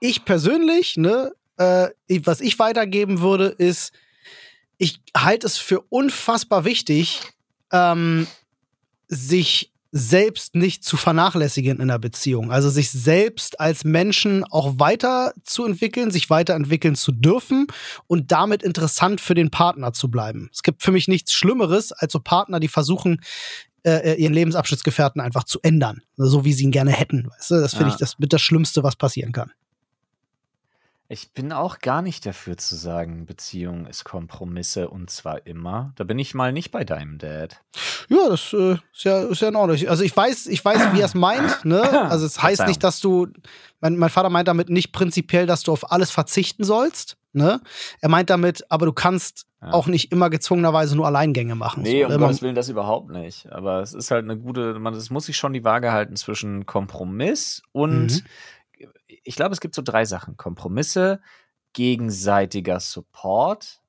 ich 0.00 0.24
persönlich, 0.24 0.96
ne, 0.96 1.32
äh, 1.56 1.88
was 2.24 2.40
ich 2.40 2.58
weitergeben 2.58 3.20
würde, 3.20 3.46
ist, 3.46 3.92
ich 4.78 5.00
halte 5.16 5.46
es 5.46 5.58
für 5.58 5.80
unfassbar 5.88 6.64
wichtig, 6.64 7.20
ähm, 7.72 8.26
sich 9.08 9.72
selbst 9.96 10.56
nicht 10.56 10.82
zu 10.82 10.96
vernachlässigen 10.96 11.76
in 11.76 11.82
einer 11.82 12.00
Beziehung. 12.00 12.50
Also 12.50 12.68
sich 12.68 12.90
selbst 12.90 13.60
als 13.60 13.84
Menschen 13.84 14.42
auch 14.42 14.74
weiterzuentwickeln, 14.78 16.10
sich 16.10 16.30
weiterentwickeln 16.30 16.96
zu 16.96 17.12
dürfen 17.12 17.68
und 18.08 18.32
damit 18.32 18.64
interessant 18.64 19.20
für 19.20 19.34
den 19.34 19.52
Partner 19.52 19.92
zu 19.92 20.10
bleiben. 20.10 20.50
Es 20.52 20.64
gibt 20.64 20.82
für 20.82 20.90
mich 20.90 21.06
nichts 21.06 21.32
Schlimmeres 21.32 21.92
als 21.92 22.12
so 22.12 22.18
Partner, 22.18 22.58
die 22.58 22.66
versuchen, 22.66 23.20
äh, 23.84 24.14
ihren 24.14 24.32
Lebensabschnittsgefährten 24.34 25.20
einfach 25.20 25.44
zu 25.44 25.60
ändern, 25.62 26.02
so 26.16 26.44
wie 26.44 26.52
sie 26.52 26.64
ihn 26.64 26.70
gerne 26.70 26.90
hätten. 26.92 27.28
Weißt 27.30 27.50
du? 27.52 27.60
Das 27.60 27.72
finde 27.72 27.88
Ja. 27.88 27.94
ich 27.94 27.98
das 27.98 28.18
mit 28.18 28.32
das 28.32 28.42
Schlimmste, 28.42 28.82
was 28.82 28.96
passieren 28.96 29.32
kann. 29.32 29.50
Ich 31.06 31.32
bin 31.32 31.52
auch 31.52 31.80
gar 31.80 32.00
nicht 32.00 32.24
dafür 32.24 32.56
zu 32.56 32.76
sagen, 32.76 33.26
Beziehung 33.26 33.86
ist 33.86 34.04
Kompromisse 34.04 34.88
und 34.88 35.10
zwar 35.10 35.46
immer. 35.46 35.92
Da 35.96 36.04
bin 36.04 36.18
ich 36.18 36.32
mal 36.34 36.50
nicht 36.50 36.70
bei 36.70 36.82
deinem 36.82 37.18
Dad. 37.18 37.60
Ja, 38.08 38.30
das 38.30 38.54
äh, 38.54 38.72
ist, 38.92 39.04
ja, 39.04 39.20
ist 39.24 39.42
ja 39.42 39.48
in 39.48 39.56
Ordnung. 39.56 39.86
Also 39.86 40.02
ich 40.02 40.16
weiß, 40.16 40.46
ich 40.46 40.64
weiß, 40.64 40.94
wie 40.94 41.00
er 41.00 41.04
es 41.06 41.14
meint. 41.14 41.64
Ne? 41.66 41.82
Also 42.10 42.24
es 42.24 42.42
heißt 42.42 42.66
nicht, 42.66 42.82
dass 42.82 43.00
du, 43.00 43.28
mein, 43.80 43.96
mein 43.98 44.08
Vater 44.08 44.30
meint 44.30 44.48
damit 44.48 44.70
nicht 44.70 44.92
prinzipiell, 44.92 45.44
dass 45.46 45.62
du 45.62 45.72
auf 45.72 45.92
alles 45.92 46.10
verzichten 46.10 46.64
sollst. 46.64 47.18
Ne? 47.34 47.60
Er 48.00 48.08
meint 48.08 48.30
damit, 48.30 48.64
aber 48.70 48.86
du 48.86 48.92
kannst 48.92 49.46
Ja. 49.64 49.72
auch 49.72 49.86
nicht 49.86 50.12
immer 50.12 50.28
gezwungenerweise 50.30 50.94
nur 50.96 51.06
Alleingänge 51.06 51.54
machen. 51.54 51.82
Nee, 51.82 52.00
so, 52.02 52.06
um? 52.06 52.12
Man- 52.12 52.20
Gottes 52.20 52.42
Willen, 52.42 52.54
das 52.54 52.68
überhaupt 52.68 53.10
nicht. 53.10 53.50
Aber 53.50 53.80
es 53.80 53.94
ist 53.94 54.10
halt 54.10 54.24
eine 54.24 54.36
gute, 54.38 54.78
man, 54.78 54.92
es 54.94 55.10
muss 55.10 55.26
sich 55.26 55.36
schon 55.36 55.52
die 55.52 55.64
Waage 55.64 55.90
halten 55.92 56.16
zwischen 56.16 56.66
Kompromiss 56.66 57.62
und 57.72 58.06
Mhm. 58.06 58.88
ich 59.22 59.36
glaube, 59.36 59.52
es 59.52 59.60
gibt 59.60 59.74
so 59.74 59.82
drei 59.82 60.04
Sachen. 60.04 60.36
Kompromisse, 60.36 61.20
gegenseitiger 61.72 62.80
Support, 62.80 63.80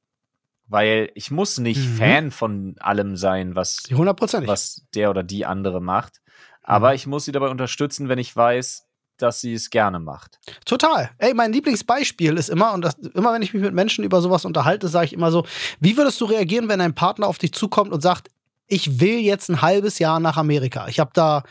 weil 0.67 1.11
ich 1.13 1.29
muss 1.31 1.57
nicht 1.59 1.85
Mhm. 1.87 1.95
Fan 1.97 2.31
von 2.31 2.75
allem 2.79 3.15
sein, 3.15 3.55
was, 3.55 3.83
was 3.91 4.85
der 4.95 5.09
oder 5.11 5.23
die 5.23 5.45
andere 5.45 5.81
macht. 5.81 6.21
Aber 6.63 6.89
Mhm. 6.89 6.95
ich 6.95 7.07
muss 7.07 7.25
sie 7.25 7.31
dabei 7.31 7.49
unterstützen, 7.49 8.09
wenn 8.09 8.17
ich 8.17 8.35
weiß, 8.35 8.84
dass 9.17 9.41
sie 9.41 9.53
es 9.53 9.69
gerne 9.69 9.99
macht. 9.99 10.39
Total. 10.65 11.11
Ey, 11.17 11.33
mein 11.33 11.53
Lieblingsbeispiel 11.53 12.37
ist 12.37 12.49
immer, 12.49 12.73
und 12.73 12.81
das, 12.81 12.95
immer 13.13 13.33
wenn 13.33 13.41
ich 13.41 13.53
mich 13.53 13.63
mit 13.63 13.73
Menschen 13.73 14.03
über 14.03 14.21
sowas 14.21 14.45
unterhalte, 14.45 14.87
sage 14.87 15.05
ich 15.05 15.13
immer 15.13 15.31
so, 15.31 15.45
wie 15.79 15.97
würdest 15.97 16.19
du 16.21 16.25
reagieren, 16.25 16.67
wenn 16.67 16.81
ein 16.81 16.95
Partner 16.95 17.27
auf 17.27 17.37
dich 17.37 17.53
zukommt 17.53 17.91
und 17.91 18.01
sagt, 18.01 18.29
ich 18.67 18.99
will 18.99 19.19
jetzt 19.19 19.49
ein 19.49 19.61
halbes 19.61 19.99
Jahr 19.99 20.19
nach 20.19 20.37
Amerika. 20.37 20.87
Ich 20.87 20.99
habe 20.99 21.11
da, 21.13 21.43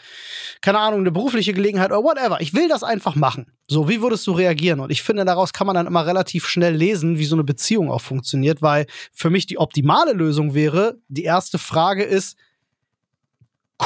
keine 0.60 0.80
Ahnung, 0.80 1.00
eine 1.00 1.12
berufliche 1.12 1.52
Gelegenheit 1.52 1.90
oder 1.92 2.02
whatever. 2.02 2.40
Ich 2.40 2.54
will 2.54 2.68
das 2.68 2.82
einfach 2.82 3.14
machen. 3.14 3.52
So, 3.68 3.88
wie 3.88 4.02
würdest 4.02 4.26
du 4.26 4.32
reagieren? 4.32 4.80
Und 4.80 4.90
ich 4.90 5.02
finde, 5.02 5.24
daraus 5.24 5.52
kann 5.52 5.66
man 5.66 5.74
dann 5.74 5.86
immer 5.86 6.06
relativ 6.06 6.46
schnell 6.46 6.74
lesen, 6.74 7.18
wie 7.18 7.24
so 7.24 7.36
eine 7.36 7.44
Beziehung 7.44 7.90
auch 7.90 8.00
funktioniert, 8.00 8.62
weil 8.62 8.86
für 9.12 9.30
mich 9.30 9.46
die 9.46 9.58
optimale 9.58 10.12
Lösung 10.12 10.54
wäre, 10.54 10.98
die 11.08 11.24
erste 11.24 11.58
Frage 11.58 12.02
ist, 12.02 12.36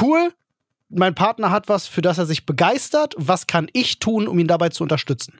cool, 0.00 0.32
mein 0.90 1.14
Partner 1.14 1.50
hat 1.50 1.68
was, 1.68 1.86
für 1.86 2.00
das 2.02 2.18
er 2.18 2.26
sich 2.26 2.46
begeistert. 2.46 3.14
Was 3.18 3.46
kann 3.46 3.68
ich 3.72 3.98
tun, 3.98 4.26
um 4.28 4.38
ihn 4.38 4.46
dabei 4.48 4.68
zu 4.70 4.82
unterstützen? 4.82 5.38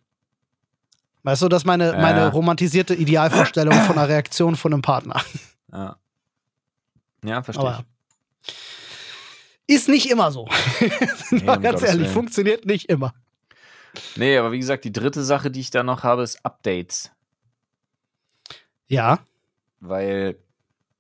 Weißt 1.23 1.43
du, 1.43 1.49
das 1.49 1.63
ist 1.63 1.67
meine, 1.67 1.93
Ja. 1.93 1.99
meine 2.01 2.29
romantisierte 2.33 2.95
Idealvorstellung 2.95 3.75
von 3.83 3.99
einer 3.99 4.09
Reaktion 4.09 4.57
von 4.57 4.73
einem 4.73 4.83
Partner. 4.83 5.21
Ja, 5.73 5.97
ja 7.25 7.43
verstehe 7.43 7.67
Aber 7.67 7.85
ist 9.67 9.89
nicht 9.89 10.11
immer 10.11 10.31
so. 10.33 10.49
Nee, 11.31 11.43
Mal 11.45 11.61
ganz 11.61 11.83
ehrlich, 11.83 12.05
Willen. 12.05 12.13
funktioniert 12.15 12.65
nicht 12.65 12.89
immer. 12.89 13.13
Nee, 14.17 14.39
aber 14.39 14.53
wie 14.53 14.59
gesagt, 14.59 14.85
die 14.85 14.93
dritte 14.93 15.23
Sache, 15.25 15.51
die 15.51 15.61
ich 15.61 15.71
da 15.71 15.83
noch 15.83 16.05
habe, 16.05 16.23
ist 16.23 16.45
Updates. 16.45 17.11
Ja, 18.87 19.19
Weil 19.81 20.37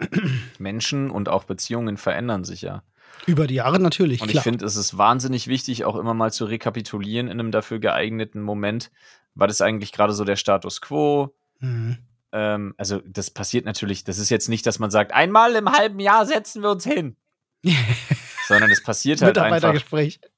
Menschen 0.58 1.10
und 1.10 1.28
auch 1.28 1.44
Beziehungen 1.44 1.96
verändern 1.96 2.44
sich 2.44 2.60
ja. 2.62 2.82
Über 3.26 3.46
die 3.46 3.54
Jahre 3.54 3.78
natürlich, 3.78 4.20
Und 4.20 4.28
klar. 4.28 4.40
ich 4.40 4.44
finde, 4.44 4.64
es 4.64 4.76
ist 4.76 4.96
wahnsinnig 4.96 5.46
wichtig, 5.48 5.84
auch 5.84 5.96
immer 5.96 6.14
mal 6.14 6.32
zu 6.32 6.44
rekapitulieren 6.44 7.28
in 7.28 7.40
einem 7.40 7.50
dafür 7.50 7.78
geeigneten 7.78 8.42
Moment. 8.42 8.90
War 9.34 9.46
das 9.46 9.60
eigentlich 9.60 9.92
gerade 9.92 10.12
so 10.12 10.24
der 10.24 10.36
Status 10.36 10.80
quo? 10.80 11.34
Mhm. 11.60 11.98
Ähm, 12.32 12.74
also, 12.76 13.00
das 13.06 13.30
passiert 13.30 13.64
natürlich, 13.64 14.04
das 14.04 14.18
ist 14.18 14.30
jetzt 14.30 14.48
nicht, 14.48 14.66
dass 14.66 14.78
man 14.78 14.90
sagt, 14.90 15.12
einmal 15.12 15.54
im 15.54 15.70
halben 15.70 16.00
Jahr 16.00 16.26
setzen 16.26 16.62
wir 16.62 16.70
uns 16.70 16.84
hin. 16.84 17.16
Sondern 18.46 18.70
es 18.70 18.82
passiert 18.82 19.20
halt 19.20 19.36
einfach 19.36 19.74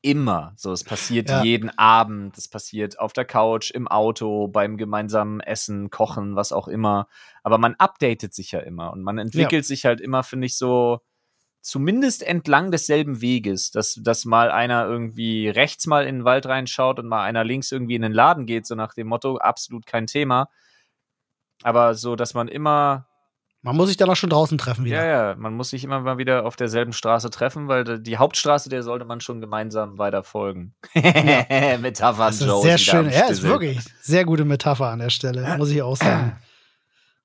immer. 0.03 0.53
So, 0.57 0.73
es 0.73 0.83
passiert 0.83 1.31
Ja. 1.31 1.45
jeden 1.45 1.71
Abend, 1.79 2.37
es 2.37 2.49
passiert 2.49 2.99
auf 2.99 3.13
der 3.13 3.25
Couch, 3.25 3.71
im 3.71 3.87
Auto, 3.87 4.49
beim 4.49 4.77
gemeinsamen 4.77 5.39
Essen, 5.41 5.91
Kochen, 5.91 6.35
was 6.35 6.51
auch 6.51 6.67
immer. 6.67 7.07
Aber 7.45 7.59
man 7.59 7.77
updatet 7.77 8.35
sich 8.35 8.51
ja 8.51 8.61
immer 8.61 8.93
und 8.93 9.03
man 9.03 9.19
entwickelt 9.19 9.65
sich 9.65 9.85
halt 9.85 10.01
immer, 10.01 10.25
finde 10.25 10.47
ich, 10.47 10.57
so 10.57 11.01
zumindest 11.63 12.23
entlang 12.23 12.71
desselben 12.71 13.21
Weges, 13.21 13.71
dass, 13.71 14.01
dass 14.03 14.25
mal 14.25 14.51
einer 14.51 14.87
irgendwie 14.87 15.49
rechts 15.49 15.87
mal 15.87 16.07
in 16.07 16.17
den 16.17 16.25
Wald 16.25 16.47
reinschaut 16.47 16.99
und 16.99 17.07
mal 17.07 17.23
einer 17.23 17.45
links 17.45 17.71
irgendwie 17.71 17.95
in 17.95 18.03
den 18.03 18.13
Laden 18.13 18.47
geht, 18.47 18.67
so 18.67 18.75
nach 18.75 18.95
dem 18.95 19.09
Motto, 19.09 19.37
absolut 19.37 19.87
kein 19.87 20.07
Thema. 20.07 20.49
Aber 21.63 21.95
so, 21.95 22.17
dass 22.17 22.33
man 22.33 22.49
immer 22.49 23.07
Man 23.63 23.77
muss 23.77 23.89
sich 23.89 23.99
dann 23.99 24.09
auch 24.09 24.17
schon 24.17 24.31
draußen 24.31 24.57
treffen 24.57 24.87
wieder. 24.87 25.05
Ja, 25.05 25.29
ja, 25.31 25.35
man 25.37 25.53
muss 25.53 25.71
sich 25.71 25.85
immer 25.85 26.01
mal 26.01 26.17
wieder 26.17 26.47
auf 26.47 26.57
derselben 26.57 26.95
Straße 26.95 27.29
treffen, 27.29 27.69
weil 27.69 28.01
die 28.01 28.17
Hauptstraße, 28.17 28.71
der 28.71 28.83
sollte 28.83 29.05
man 29.05 29.21
schon 29.21 29.43
gemeinsam 29.43 29.99
weiter 29.99 30.23
folgen. 30.23 30.75
Metaphern, 30.95 32.29
das 32.29 32.41
ist 32.41 32.47
Joe. 32.47 32.63
Sehr 32.63 32.79
schön. 32.79 33.11
Ja, 33.11 33.27
ist 33.27 33.43
wirklich 33.43 33.81
sehr 34.01 34.25
gute 34.25 34.47
Metapher 34.47 34.87
an 34.89 35.01
der 35.01 35.11
Stelle, 35.11 35.57
muss 35.59 35.71
ich 35.71 35.83
auch 35.83 35.97
sagen. 35.97 36.39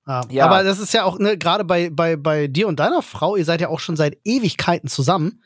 Ja. 0.08 0.22
ja. 0.30 0.46
Aber 0.46 0.64
das 0.64 0.80
ist 0.80 0.94
ja 0.94 1.04
auch, 1.04 1.20
ne, 1.20 1.38
gerade 1.38 1.64
bei, 1.64 1.90
bei, 1.90 2.16
bei 2.16 2.48
dir 2.48 2.68
und 2.68 2.80
deiner 2.80 3.02
Frau, 3.02 3.36
ihr 3.36 3.46
seid 3.46 3.62
ja 3.62 3.70
auch 3.70 3.80
schon 3.80 3.96
seit 3.96 4.18
Ewigkeiten 4.24 4.90
zusammen. 4.90 5.42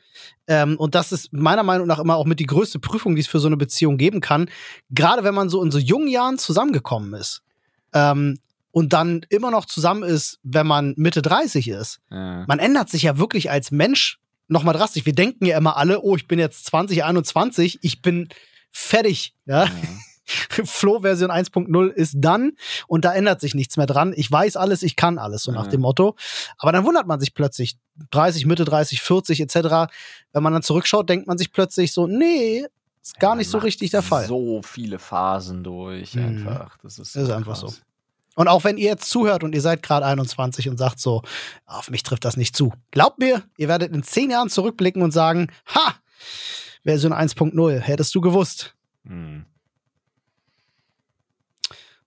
Ähm, 0.48 0.78
und 0.78 0.96
das 0.96 1.12
ist 1.12 1.32
meiner 1.32 1.64
Meinung 1.64 1.88
nach 1.88 2.00
immer 2.00 2.16
auch 2.16 2.26
mit 2.26 2.40
die 2.40 2.46
größte 2.46 2.80
Prüfung, 2.80 3.16
die 3.16 3.22
es 3.22 3.28
für 3.28 3.40
so 3.40 3.48
eine 3.48 3.58
Beziehung 3.58 3.98
geben 3.98 4.20
kann. 4.20 4.50
Gerade 4.90 5.24
wenn 5.24 5.36
man 5.36 5.50
so 5.50 5.64
in 5.64 5.72
so 5.72 5.80
jungen 5.80 6.08
Jahren 6.08 6.38
zusammengekommen 6.38 7.14
ist. 7.14 7.42
Ähm, 7.94 8.40
und 8.72 8.94
dann 8.94 9.26
immer 9.30 9.52
noch 9.52 9.66
zusammen 9.66 10.04
ist, 10.04 10.40
wenn 10.44 10.68
man 10.68 10.94
Mitte 10.96 11.22
30 11.22 11.70
ist. 11.70 12.02
Ja. 12.12 12.46
Man 12.48 12.60
ändert 12.60 12.90
sich 12.90 13.04
ja 13.04 13.18
wirklich 13.18 13.50
als 13.50 13.72
Mensch 13.72 14.20
nochmal 14.48 14.76
drastisch. 14.76 15.06
Wir 15.06 15.14
denken 15.14 15.46
ja 15.46 15.58
immer 15.58 15.78
alle, 15.78 16.02
oh, 16.02 16.16
ich 16.16 16.28
bin 16.28 16.40
jetzt 16.40 16.66
20, 16.66 17.04
21, 17.04 17.80
ich 17.82 18.02
bin 18.02 18.30
fertig. 18.72 19.36
Ja. 19.46 19.66
ja. 19.66 19.72
Flow-Version 20.50 21.32
1.0 21.32 21.90
ist 21.90 22.16
dann 22.18 22.54
und 22.88 23.06
da 23.06 23.14
ändert 23.14 23.42
sich 23.42 23.56
nichts 23.56 23.78
mehr 23.78 23.86
dran. 23.86 24.14
Ich 24.16 24.32
weiß 24.32 24.56
alles, 24.56 24.84
ich 24.84 24.96
kann 24.96 25.18
alles, 25.18 25.44
so 25.44 25.52
nach 25.52 25.68
dem 25.68 25.82
Motto. 25.82 26.16
Aber 26.58 26.72
dann 26.72 26.86
wundert 26.86 27.08
man 27.08 27.20
sich 27.20 27.34
plötzlich, 27.34 27.78
30, 28.12 28.46
Mitte 28.46 28.66
30, 28.66 29.02
40 29.02 29.42
etc. 29.42 29.92
Wenn 30.32 30.44
man 30.44 30.54
dann 30.54 30.64
zurückschaut, 30.64 31.10
denkt 31.10 31.28
man 31.28 31.38
sich 31.38 31.52
plötzlich 31.52 31.92
so, 31.92 32.08
nee, 32.08 32.66
ist 33.02 33.20
gar 33.20 33.32
ja, 33.32 33.36
nicht 33.36 33.50
so 33.50 33.58
richtig 33.58 33.92
der 33.92 34.02
Fall. 34.02 34.26
So 34.26 34.62
viele 34.62 35.00
Phasen 35.00 35.64
durch, 35.64 36.16
mhm. 36.16 36.24
einfach. 36.24 36.78
Das 36.84 37.00
ist, 37.00 37.16
ist 37.16 37.32
einfach 37.32 37.56
so. 37.56 37.74
Und 38.36 38.48
auch 38.48 38.64
wenn 38.64 38.78
ihr 38.78 38.90
jetzt 38.90 39.10
zuhört 39.10 39.44
und 39.44 39.54
ihr 39.54 39.62
seid 39.62 39.84
gerade 39.84 40.06
21 40.06 40.70
und 40.70 40.78
sagt 40.78 41.00
so, 41.00 41.24
auf 41.66 41.90
mich 41.90 42.04
trifft 42.04 42.24
das 42.24 42.38
nicht 42.38 42.56
zu. 42.56 42.72
Glaubt 42.92 43.20
mir, 43.20 43.44
ihr 43.58 43.68
werdet 43.68 43.92
in 43.94 44.04
zehn 44.04 44.30
Jahren 44.30 44.50
zurückblicken 44.50 45.02
und 45.02 45.12
sagen, 45.12 45.52
ha, 45.76 45.96
Version 46.84 47.14
1.0, 47.14 47.80
hättest 47.80 48.16
du 48.16 48.22
gewusst. 48.22 48.76
Hm. 49.06 49.46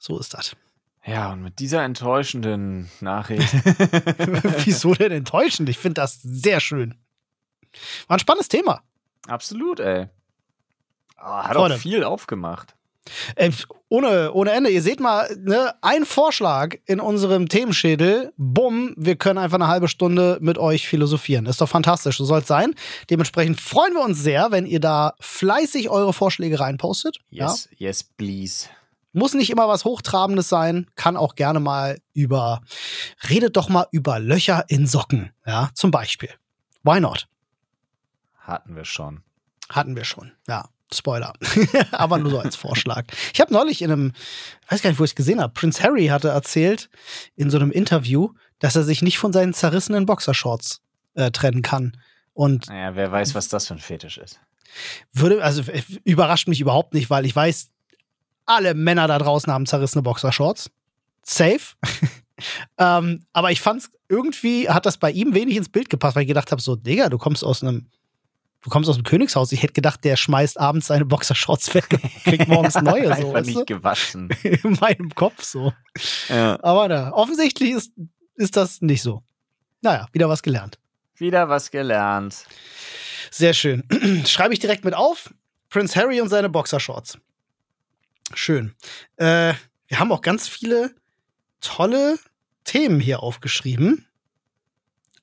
So 0.02 0.18
ist 0.18 0.34
das. 0.34 0.56
Ja, 1.04 1.32
und 1.32 1.42
mit 1.42 1.58
dieser 1.58 1.82
enttäuschenden 1.82 2.88
Nachricht. 3.00 3.52
Wieso 4.64 4.94
denn 4.94 5.10
enttäuschend? 5.10 5.68
Ich 5.68 5.76
finde 5.76 6.00
das 6.00 6.22
sehr 6.22 6.60
schön. 6.60 6.94
War 8.06 8.18
ein 8.18 8.20
spannendes 8.20 8.46
Thema. 8.46 8.82
Absolut, 9.26 9.80
ey. 9.80 10.06
Oh, 11.18 11.24
hat 11.24 11.56
Freunde. 11.56 11.74
auch 11.74 11.80
viel 11.80 12.04
aufgemacht. 12.04 12.76
Äh, 13.34 13.50
ohne, 13.88 14.32
ohne 14.32 14.52
Ende. 14.52 14.70
Ihr 14.70 14.80
seht 14.80 15.00
mal, 15.00 15.28
ne, 15.40 15.74
ein 15.80 16.04
Vorschlag 16.04 16.76
in 16.86 17.00
unserem 17.00 17.48
Themenschädel. 17.48 18.32
Bumm, 18.36 18.94
wir 18.96 19.16
können 19.16 19.38
einfach 19.38 19.56
eine 19.58 19.66
halbe 19.66 19.88
Stunde 19.88 20.38
mit 20.40 20.56
euch 20.56 20.86
philosophieren. 20.86 21.46
Ist 21.46 21.60
doch 21.60 21.68
fantastisch, 21.68 22.18
so 22.18 22.24
soll 22.24 22.42
es 22.42 22.46
sein. 22.46 22.76
Dementsprechend 23.10 23.60
freuen 23.60 23.94
wir 23.94 24.02
uns 24.02 24.20
sehr, 24.20 24.52
wenn 24.52 24.66
ihr 24.66 24.78
da 24.78 25.14
fleißig 25.18 25.90
eure 25.90 26.12
Vorschläge 26.12 26.60
reinpostet. 26.60 27.18
Yes, 27.30 27.68
ja? 27.72 27.88
yes, 27.88 28.04
please. 28.04 28.68
Muss 29.12 29.34
nicht 29.34 29.50
immer 29.50 29.68
was 29.68 29.84
Hochtrabendes 29.84 30.48
sein, 30.48 30.86
kann 30.96 31.16
auch 31.16 31.34
gerne 31.34 31.60
mal 31.60 31.98
über, 32.14 32.62
redet 33.28 33.56
doch 33.56 33.68
mal 33.68 33.86
über 33.90 34.18
Löcher 34.18 34.64
in 34.68 34.86
Socken, 34.86 35.32
ja, 35.46 35.70
zum 35.74 35.90
Beispiel. 35.90 36.30
Why 36.82 37.00
not? 37.00 37.28
Hatten 38.38 38.74
wir 38.74 38.84
schon. 38.84 39.22
Hatten 39.68 39.96
wir 39.96 40.04
schon, 40.04 40.32
ja. 40.48 40.68
Spoiler. 40.94 41.32
Aber 41.92 42.18
nur 42.18 42.30
so 42.30 42.38
als 42.38 42.56
Vorschlag. 42.56 43.06
Ich 43.32 43.40
habe 43.40 43.52
neulich 43.52 43.82
in 43.82 43.90
einem, 43.90 44.12
ich 44.64 44.72
weiß 44.72 44.82
gar 44.82 44.90
nicht, 44.90 45.00
wo 45.00 45.04
ich 45.04 45.12
es 45.12 45.14
gesehen 45.14 45.40
habe, 45.40 45.52
Prince 45.52 45.82
Harry 45.82 46.06
hatte 46.08 46.28
erzählt 46.28 46.90
in 47.34 47.50
so 47.50 47.58
einem 47.58 47.70
Interview, 47.70 48.34
dass 48.58 48.76
er 48.76 48.82
sich 48.82 49.02
nicht 49.02 49.18
von 49.18 49.32
seinen 49.32 49.54
zerrissenen 49.54 50.06
Boxershorts 50.06 50.82
äh, 51.14 51.30
trennen 51.30 51.62
kann. 51.62 51.96
Und 52.34 52.68
naja, 52.68 52.94
wer 52.94 53.10
weiß, 53.10 53.34
was 53.34 53.48
das 53.48 53.68
für 53.68 53.74
ein 53.74 53.80
Fetisch 53.80 54.18
ist. 54.18 54.40
Würde, 55.12 55.42
also 55.42 55.62
überrascht 56.04 56.48
mich 56.48 56.60
überhaupt 56.60 56.94
nicht, 56.94 57.10
weil 57.10 57.26
ich 57.26 57.34
weiß, 57.34 57.70
alle 58.46 58.74
Männer 58.74 59.06
da 59.08 59.18
draußen 59.18 59.52
haben 59.52 59.66
zerrissene 59.66 60.02
Boxershorts. 60.02 60.70
Safe. 61.22 61.60
ähm, 62.78 63.24
aber 63.32 63.50
ich 63.50 63.60
fand's 63.60 63.90
irgendwie 64.08 64.68
hat 64.68 64.86
das 64.86 64.98
bei 64.98 65.10
ihm 65.10 65.34
wenig 65.34 65.56
ins 65.56 65.68
Bild 65.68 65.88
gepasst, 65.88 66.16
weil 66.16 66.22
ich 66.22 66.28
gedacht 66.28 66.50
habe, 66.52 66.60
so, 66.60 66.76
Digga, 66.76 67.08
du 67.08 67.18
kommst 67.18 67.44
aus 67.44 67.62
einem 67.62 67.88
du 68.62 68.70
kommst 68.70 68.88
aus 68.88 68.96
dem 68.96 69.04
Königshaus. 69.04 69.52
Ich 69.52 69.62
hätte 69.62 69.72
gedacht, 69.72 70.04
der 70.04 70.16
schmeißt 70.16 70.58
abends 70.58 70.86
seine 70.86 71.04
Boxershorts 71.04 71.74
weg 71.74 71.86
und 71.90 72.02
kriegt 72.24 72.48
morgens 72.48 72.80
neue. 72.80 73.06
so, 73.06 73.10
Einfach 73.10 73.44
nicht 73.44 73.66
gewaschen. 73.66 74.30
In 74.42 74.78
meinem 74.80 75.14
Kopf 75.14 75.42
so. 75.42 75.72
Ja. 76.28 76.58
Aber 76.62 76.88
na, 76.88 77.12
offensichtlich 77.12 77.70
ist, 77.72 77.92
ist 78.36 78.56
das 78.56 78.80
nicht 78.80 79.02
so. 79.02 79.22
Naja, 79.80 80.06
wieder 80.12 80.28
was 80.28 80.42
gelernt. 80.42 80.78
Wieder 81.16 81.48
was 81.48 81.70
gelernt. 81.70 82.44
Sehr 83.30 83.52
schön. 83.52 83.84
Schreibe 84.26 84.54
ich 84.54 84.60
direkt 84.60 84.84
mit 84.84 84.94
auf. 84.94 85.32
Prince 85.68 85.98
Harry 85.98 86.20
und 86.20 86.28
seine 86.28 86.48
Boxershorts. 86.48 87.18
Schön. 88.36 88.74
Äh, 89.16 89.54
wir 89.86 89.98
haben 89.98 90.12
auch 90.12 90.22
ganz 90.22 90.48
viele 90.48 90.94
tolle 91.60 92.18
Themen 92.64 93.00
hier 93.00 93.22
aufgeschrieben. 93.22 94.06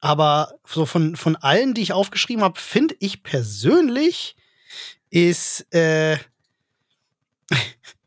Aber 0.02 0.54
so 0.66 0.86
von, 0.86 1.16
von 1.16 1.36
allen, 1.36 1.74
die 1.74 1.82
ich 1.82 1.94
aufgeschrieben 1.94 2.44
habe, 2.44 2.60
finde 2.60 2.96
ich 3.00 3.24
persönlich 3.24 4.36
ist 5.10 5.74
äh, 5.74 6.18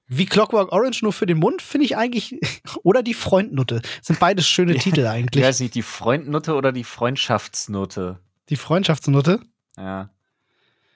wie 0.07 0.27
Clockwork 0.27 0.73
Orange 0.73 1.03
nur 1.03 1.13
für 1.13 1.27
den 1.27 1.39
Mund, 1.39 1.63
finde 1.63 1.85
ich 1.85 1.97
eigentlich. 1.97 2.39
Oder 2.83 3.03
die 3.03 3.15
Freundnutte. 3.15 3.83
Sind 4.01 4.21
beides 4.21 4.47
schöne 4.47 4.77
Titel 4.77 5.07
eigentlich. 5.07 5.43
Ich 5.43 5.49
weiß 5.49 5.61
nicht, 5.61 5.75
die 5.75 5.83
Freundnutte 5.83 6.55
oder 6.55 6.73
die 6.73 6.85
Freundschaftsnutte. 6.85 8.21
Die 8.49 8.57
Freundschaftsnutte? 8.57 9.41
Ja. 9.77 10.11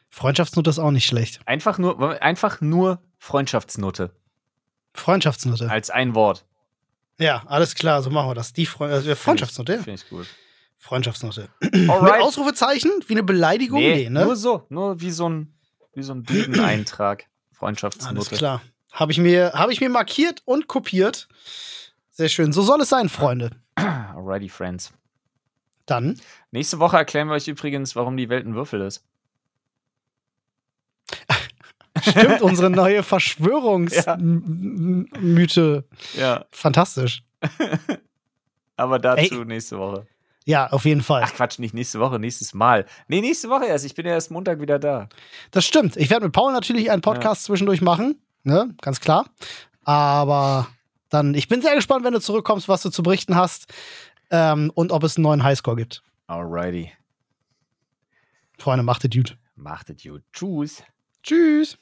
Freundschaftsnutte 0.09 0.71
ist 0.71 0.79
auch 0.79 0.91
nicht 0.91 1.07
schlecht. 1.07 1.41
Einfach 1.47 1.79
nur, 1.79 2.23
einfach 2.23 2.61
nur 2.61 3.03
Freundschaftsnutte. 3.19 4.11
Freundschaftsnutte. 4.95 5.71
Als 5.71 5.91
ein 5.91 6.15
Wort. 6.15 6.45
Ja, 7.19 7.43
alles 7.47 7.75
klar, 7.75 8.03
so 8.03 8.11
machen 8.11 8.31
wir 8.31 8.35
das. 8.35 8.53
Die 8.53 8.67
Fre 8.67 8.91
äh, 8.91 9.17
Freundschaftsnote. 9.17 9.79
Finde 9.79 10.01
ich 10.03 10.09
gut. 10.09 10.27
Freundschaftsnote. 10.79 11.49
Alright. 11.63 12.03
Mit 12.03 12.13
Ausrufezeichen? 12.23 12.91
Wie 13.07 13.15
eine 13.15 13.23
Beleidigung? 13.23 13.81
Nee, 13.81 14.05
nee 14.05 14.11
ne? 14.11 14.25
Nur 14.25 14.37
so. 14.37 14.67
Nur 14.69 15.01
wie 15.01 15.11
so 15.11 15.29
ein, 15.29 15.55
wie 15.95 16.03
so 16.03 16.13
ein 16.15 16.61
Eintrag. 16.61 17.25
Freundschaftsnote. 17.53 18.17
Alles 18.17 18.31
klar. 18.31 18.63
Habe 18.93 19.13
ich, 19.13 19.19
mir, 19.19 19.53
hab 19.55 19.71
ich 19.71 19.81
mir 19.81 19.89
markiert 19.89 20.43
und 20.45 20.69
kopiert. 20.69 21.29
Sehr 22.11 22.29
schön. 22.29 22.53
So 22.53 22.63
soll 22.63 22.81
es 22.81 22.89
sein, 22.89 23.09
Freunde. 23.09 23.51
Alrighty, 23.75 24.49
Friends. 24.49 24.93
Dann. 25.87 26.21
Nächste 26.51 26.79
Woche 26.79 26.97
erklären 26.97 27.29
wir 27.29 27.35
euch 27.35 27.49
übrigens, 27.49 27.95
warum 27.95 28.17
die 28.17 28.29
Welt 28.29 28.47
ein 28.47 28.55
Würfel 28.55 28.81
ist. 28.81 29.05
Stimmt, 32.01 32.43
unsere 32.43 32.71
neue 32.71 33.03
Verschwörungsmythe. 33.03 35.85
Ja. 36.15 36.21
ja. 36.21 36.45
Fantastisch. 36.51 37.23
Aber 38.77 38.99
dazu 38.99 39.41
Ey. 39.41 39.45
nächste 39.45 39.79
Woche. 39.79 40.07
Ja, 40.45 40.69
auf 40.69 40.85
jeden 40.85 41.03
Fall. 41.03 41.23
Ach 41.25 41.35
Quatsch, 41.35 41.59
nicht 41.59 41.75
nächste 41.75 41.99
Woche, 41.99 42.21
nächstes 42.21 42.55
Mal. 42.55 42.87
Nee, 43.09 43.21
nächste 43.21 43.49
Woche 43.49 43.67
erst. 43.67 43.85
Ich 43.85 43.95
bin 43.95 44.07
ja 44.07 44.13
erst 44.13 44.31
Montag 44.31 44.61
wieder 44.61 44.79
da. 44.79 45.09
Das 45.51 45.67
stimmt. 45.67 45.97
Ich 45.97 46.09
werde 46.09 46.27
mit 46.27 46.33
Paul 46.33 46.53
natürlich 46.53 46.91
einen 46.91 47.03
Podcast 47.03 47.43
ja. 47.43 47.47
zwischendurch 47.47 47.81
machen. 47.81 48.21
Ne, 48.45 48.73
ganz 48.81 49.01
klar. 49.01 49.29
Aber 49.83 50.69
dann, 51.09 51.35
ich 51.35 51.49
bin 51.49 51.63
sehr 51.63 51.75
gespannt, 51.75 52.05
wenn 52.05 52.13
du 52.13 52.21
zurückkommst, 52.21 52.69
was 52.69 52.83
du 52.83 52.91
zu 52.91 53.03
berichten 53.03 53.35
hast. 53.35 53.73
Ähm, 54.31 54.71
und 54.75 54.93
ob 54.93 55.03
es 55.03 55.17
einen 55.17 55.25
neuen 55.25 55.43
Highscore 55.43 55.77
gibt. 55.77 56.03
Alrighty. 56.29 56.93
Freunde, 58.59 58.85
macht 58.85 59.05
es 59.05 59.11
gut. 59.11 59.37
Macht 59.57 59.91
es 59.91 60.03
gut. 60.03 60.23
Tschüss. 60.33 60.83
Tschüss. 61.23 61.79